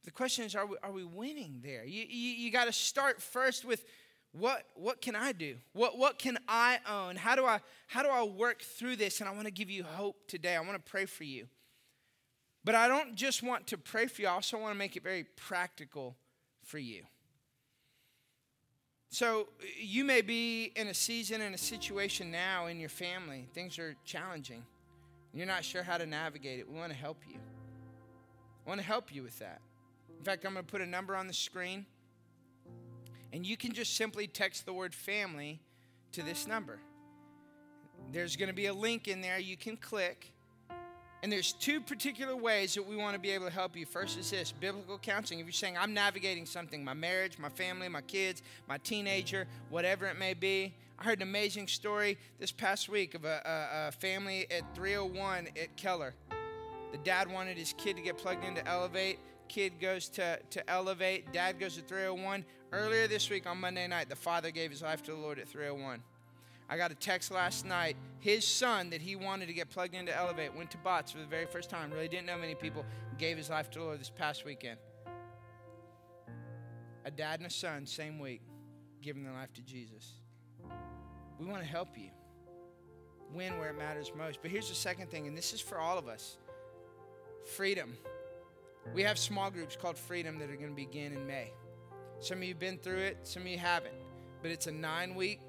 The 0.03 0.11
question 0.11 0.45
is, 0.45 0.55
are 0.55 0.65
we, 0.65 0.77
are 0.83 0.91
we 0.91 1.03
winning 1.03 1.61
there? 1.63 1.83
You, 1.83 2.05
you, 2.07 2.31
you 2.31 2.51
got 2.51 2.65
to 2.65 2.73
start 2.73 3.21
first 3.21 3.65
with 3.65 3.83
what, 4.31 4.63
what 4.75 5.01
can 5.01 5.15
I 5.15 5.31
do? 5.31 5.55
What, 5.73 5.97
what 5.97 6.19
can 6.19 6.37
I 6.47 6.79
own? 6.87 7.15
How 7.15 7.35
do 7.35 7.45
I, 7.45 7.59
how 7.87 8.03
do 8.03 8.09
I 8.09 8.23
work 8.23 8.61
through 8.61 8.97
this? 8.97 9.19
And 9.19 9.27
I 9.27 9.33
want 9.33 9.45
to 9.45 9.51
give 9.51 9.69
you 9.69 9.83
hope 9.83 10.27
today. 10.27 10.55
I 10.55 10.59
want 10.59 10.73
to 10.73 10.91
pray 10.91 11.05
for 11.05 11.23
you. 11.23 11.47
But 12.63 12.75
I 12.75 12.87
don't 12.87 13.15
just 13.15 13.41
want 13.41 13.67
to 13.67 13.77
pray 13.77 14.07
for 14.07 14.21
you, 14.21 14.27
I 14.27 14.31
also 14.31 14.57
want 14.57 14.73
to 14.73 14.77
make 14.77 14.97
it 14.97 15.03
very 15.03 15.23
practical 15.23 16.17
for 16.63 16.77
you. 16.77 17.03
So, 19.09 19.47
uh, 19.61 19.65
you 19.79 20.03
may 20.03 20.21
be 20.21 20.73
in 20.75 20.87
a 20.87 20.93
season, 20.93 21.41
in 21.41 21.53
a 21.53 21.57
situation 21.57 22.29
now 22.29 22.67
in 22.67 22.79
your 22.79 22.89
family. 22.89 23.47
Things 23.53 23.79
are 23.79 23.95
challenging. 24.03 24.63
You're 25.33 25.47
not 25.47 25.63
sure 25.63 25.83
how 25.83 25.97
to 25.97 26.05
navigate 26.05 26.59
it. 26.59 26.69
We 26.69 26.77
want 26.77 26.91
to 26.91 26.97
help 26.97 27.21
you. 27.27 27.37
I 28.65 28.69
want 28.69 28.81
to 28.81 28.85
help 28.85 29.13
you 29.13 29.23
with 29.23 29.39
that. 29.39 29.61
In 30.17 30.25
fact, 30.25 30.45
I'm 30.45 30.53
going 30.53 30.65
to 30.65 30.71
put 30.71 30.81
a 30.81 30.85
number 30.85 31.15
on 31.15 31.27
the 31.27 31.33
screen, 31.33 31.85
and 33.31 33.45
you 33.45 33.55
can 33.55 33.71
just 33.71 33.95
simply 33.95 34.27
text 34.27 34.65
the 34.65 34.73
word 34.73 34.93
family 34.93 35.61
to 36.11 36.21
this 36.21 36.47
number. 36.47 36.79
There's 38.11 38.35
going 38.35 38.49
to 38.49 38.55
be 38.55 38.65
a 38.65 38.73
link 38.73 39.07
in 39.07 39.21
there 39.21 39.39
you 39.39 39.57
can 39.57 39.77
click. 39.77 40.33
And 41.23 41.31
there's 41.31 41.53
two 41.53 41.81
particular 41.81 42.35
ways 42.35 42.75
that 42.75 42.87
we 42.87 42.95
want 42.95 43.15
to 43.15 43.19
be 43.19 43.31
able 43.31 43.45
to 43.45 43.51
help 43.51 43.75
you. 43.75 43.85
First 43.85 44.19
is 44.19 44.29
this 44.29 44.51
biblical 44.51 44.97
counseling. 44.99 45.39
If 45.39 45.45
you're 45.47 45.53
saying, 45.53 45.75
I'm 45.77 45.93
navigating 45.93 46.45
something, 46.45 46.83
my 46.83 46.93
marriage, 46.93 47.39
my 47.39 47.49
family, 47.49 47.89
my 47.89 48.01
kids, 48.01 48.43
my 48.67 48.77
teenager, 48.77 49.47
whatever 49.69 50.05
it 50.05 50.19
may 50.19 50.33
be. 50.33 50.73
I 50.99 51.03
heard 51.03 51.19
an 51.19 51.23
amazing 51.23 51.67
story 51.67 52.17
this 52.39 52.51
past 52.51 52.89
week 52.89 53.15
of 53.15 53.25
a, 53.25 53.41
a, 53.45 53.87
a 53.87 53.91
family 53.91 54.47
at 54.51 54.75
301 54.75 55.47
at 55.61 55.75
Keller. 55.75 56.13
The 56.91 56.97
dad 56.99 57.31
wanted 57.31 57.57
his 57.57 57.73
kid 57.77 57.95
to 57.97 58.01
get 58.01 58.17
plugged 58.17 58.45
into 58.45 58.65
Elevate 58.67 59.19
kid 59.47 59.79
goes 59.79 60.09
to, 60.09 60.39
to 60.51 60.69
Elevate, 60.69 61.31
dad 61.31 61.59
goes 61.59 61.75
to 61.75 61.81
301. 61.81 62.45
Earlier 62.71 63.07
this 63.07 63.29
week 63.29 63.47
on 63.47 63.59
Monday 63.59 63.87
night, 63.87 64.09
the 64.09 64.15
father 64.15 64.51
gave 64.51 64.71
his 64.71 64.81
life 64.81 65.01
to 65.03 65.11
the 65.11 65.17
Lord 65.17 65.39
at 65.39 65.47
301. 65.47 66.01
I 66.69 66.77
got 66.77 66.91
a 66.91 66.95
text 66.95 67.31
last 67.31 67.65
night. 67.65 67.95
His 68.19 68.45
son, 68.45 68.89
that 68.89 69.01
he 69.01 69.15
wanted 69.15 69.47
to 69.47 69.53
get 69.53 69.69
plugged 69.69 69.95
into 69.95 70.15
Elevate, 70.15 70.53
went 70.55 70.71
to 70.71 70.77
Bots 70.77 71.11
for 71.11 71.19
the 71.19 71.25
very 71.25 71.45
first 71.45 71.69
time. 71.69 71.91
Really 71.91 72.07
didn't 72.07 72.25
know 72.25 72.37
many 72.37 72.55
people. 72.55 72.85
Gave 73.17 73.37
his 73.37 73.49
life 73.49 73.69
to 73.71 73.79
the 73.79 73.85
Lord 73.85 73.99
this 73.99 74.09
past 74.09 74.43
weekend. 74.43 74.77
A 77.05 77.11
dad 77.11 77.39
and 77.39 77.47
a 77.47 77.53
son, 77.53 77.85
same 77.85 78.19
week, 78.19 78.41
giving 79.01 79.23
their 79.23 79.33
life 79.33 79.53
to 79.53 79.61
Jesus. 79.61 80.13
We 81.39 81.45
want 81.45 81.61
to 81.61 81.67
help 81.67 81.97
you 81.97 82.09
win 83.33 83.57
where 83.59 83.69
it 83.69 83.77
matters 83.77 84.11
most. 84.17 84.39
But 84.41 84.51
here's 84.51 84.69
the 84.69 84.75
second 84.75 85.09
thing, 85.09 85.27
and 85.27 85.37
this 85.37 85.53
is 85.53 85.61
for 85.61 85.77
all 85.79 85.97
of 85.97 86.07
us 86.07 86.37
freedom. 87.55 87.95
We 88.93 89.03
have 89.03 89.17
small 89.17 89.49
groups 89.49 89.75
called 89.75 89.97
Freedom 89.97 90.37
that 90.39 90.49
are 90.49 90.55
going 90.55 90.69
to 90.69 90.75
begin 90.75 91.13
in 91.13 91.25
May. 91.25 91.51
Some 92.19 92.39
of 92.39 92.43
you 92.43 92.49
have 92.49 92.59
been 92.59 92.77
through 92.77 92.97
it, 92.97 93.19
some 93.23 93.43
of 93.43 93.47
you 93.47 93.57
haven't. 93.57 93.93
But 94.41 94.51
it's 94.51 94.67
a 94.67 94.71
nine 94.71 95.15
week 95.15 95.39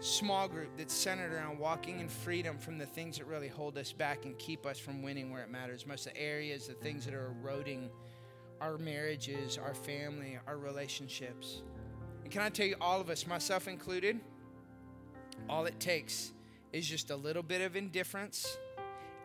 small 0.00 0.48
group 0.48 0.70
that's 0.76 0.94
centered 0.94 1.32
around 1.32 1.58
walking 1.58 2.00
in 2.00 2.08
freedom 2.08 2.58
from 2.58 2.78
the 2.78 2.86
things 2.86 3.18
that 3.18 3.26
really 3.26 3.48
hold 3.48 3.76
us 3.76 3.92
back 3.92 4.24
and 4.24 4.38
keep 4.38 4.64
us 4.64 4.78
from 4.78 5.02
winning 5.02 5.30
where 5.30 5.42
it 5.42 5.50
matters. 5.50 5.86
Most 5.86 6.04
the 6.04 6.16
areas, 6.16 6.66
the 6.66 6.74
things 6.74 7.04
that 7.04 7.14
are 7.14 7.26
eroding 7.26 7.90
our 8.60 8.78
marriages, 8.78 9.58
our 9.58 9.74
family, 9.74 10.38
our 10.46 10.58
relationships. 10.58 11.62
And 12.22 12.32
can 12.32 12.42
I 12.42 12.48
tell 12.48 12.66
you, 12.66 12.76
all 12.80 13.00
of 13.00 13.10
us, 13.10 13.26
myself 13.26 13.68
included, 13.68 14.20
all 15.48 15.66
it 15.66 15.78
takes 15.80 16.32
is 16.72 16.88
just 16.88 17.10
a 17.10 17.16
little 17.16 17.42
bit 17.42 17.60
of 17.60 17.76
indifference 17.76 18.58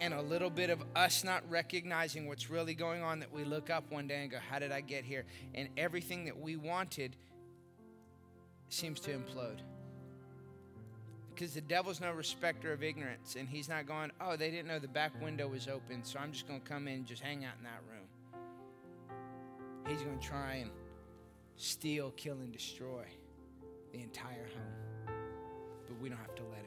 and 0.02 0.14
a 0.14 0.22
little 0.22 0.50
bit 0.50 0.70
of 0.70 0.84
us 0.96 1.24
not 1.24 1.50
recognizing 1.50 2.28
what's 2.28 2.50
really 2.50 2.74
going 2.74 3.02
on 3.02 3.20
that 3.20 3.32
we 3.32 3.44
look 3.44 3.70
up 3.70 3.90
one 3.92 4.08
day 4.08 4.24
and 4.24 4.32
go, 4.32 4.38
How 4.50 4.60
did 4.60 4.72
I 4.72 4.82
get 4.82 5.06
here? 5.06 5.26
And 5.54 5.70
everything 5.78 6.26
that 6.26 6.38
we 6.38 6.56
wanted 6.56 7.16
seems 8.70 9.00
to 9.02 9.12
implode. 9.12 9.60
Because 11.36 11.54
the 11.54 11.62
devil's 11.62 12.00
no 12.00 12.14
respecter 12.14 12.72
of 12.72 12.82
ignorance, 12.82 13.36
and 13.38 13.50
he's 13.50 13.68
not 13.68 13.86
going, 13.86 14.10
Oh, 14.22 14.38
they 14.38 14.50
didn't 14.50 14.70
know 14.70 14.80
the 14.80 14.88
back 14.88 15.12
window 15.22 15.50
was 15.50 15.68
open, 15.68 16.02
so 16.04 16.18
I'm 16.18 16.32
just 16.32 16.48
going 16.48 16.62
to 16.62 16.66
come 16.66 16.88
in 16.88 16.94
and 16.94 17.06
just 17.06 17.22
hang 17.22 17.44
out 17.44 17.56
in 17.58 17.66
that 17.66 17.82
room. 17.92 18.08
He's 19.86 20.02
going 20.02 20.18
to 20.18 20.26
try 20.26 20.56
and 20.56 20.72
steal, 21.58 22.12
kill, 22.16 22.36
and 22.36 22.54
destroy 22.54 23.04
the 23.92 24.00
entire 24.00 24.48
home. 24.48 25.16
But 25.88 26.02
we 26.02 26.08
don't 26.08 26.18
have 26.20 26.36
to 26.36 26.44
let. 26.44 26.65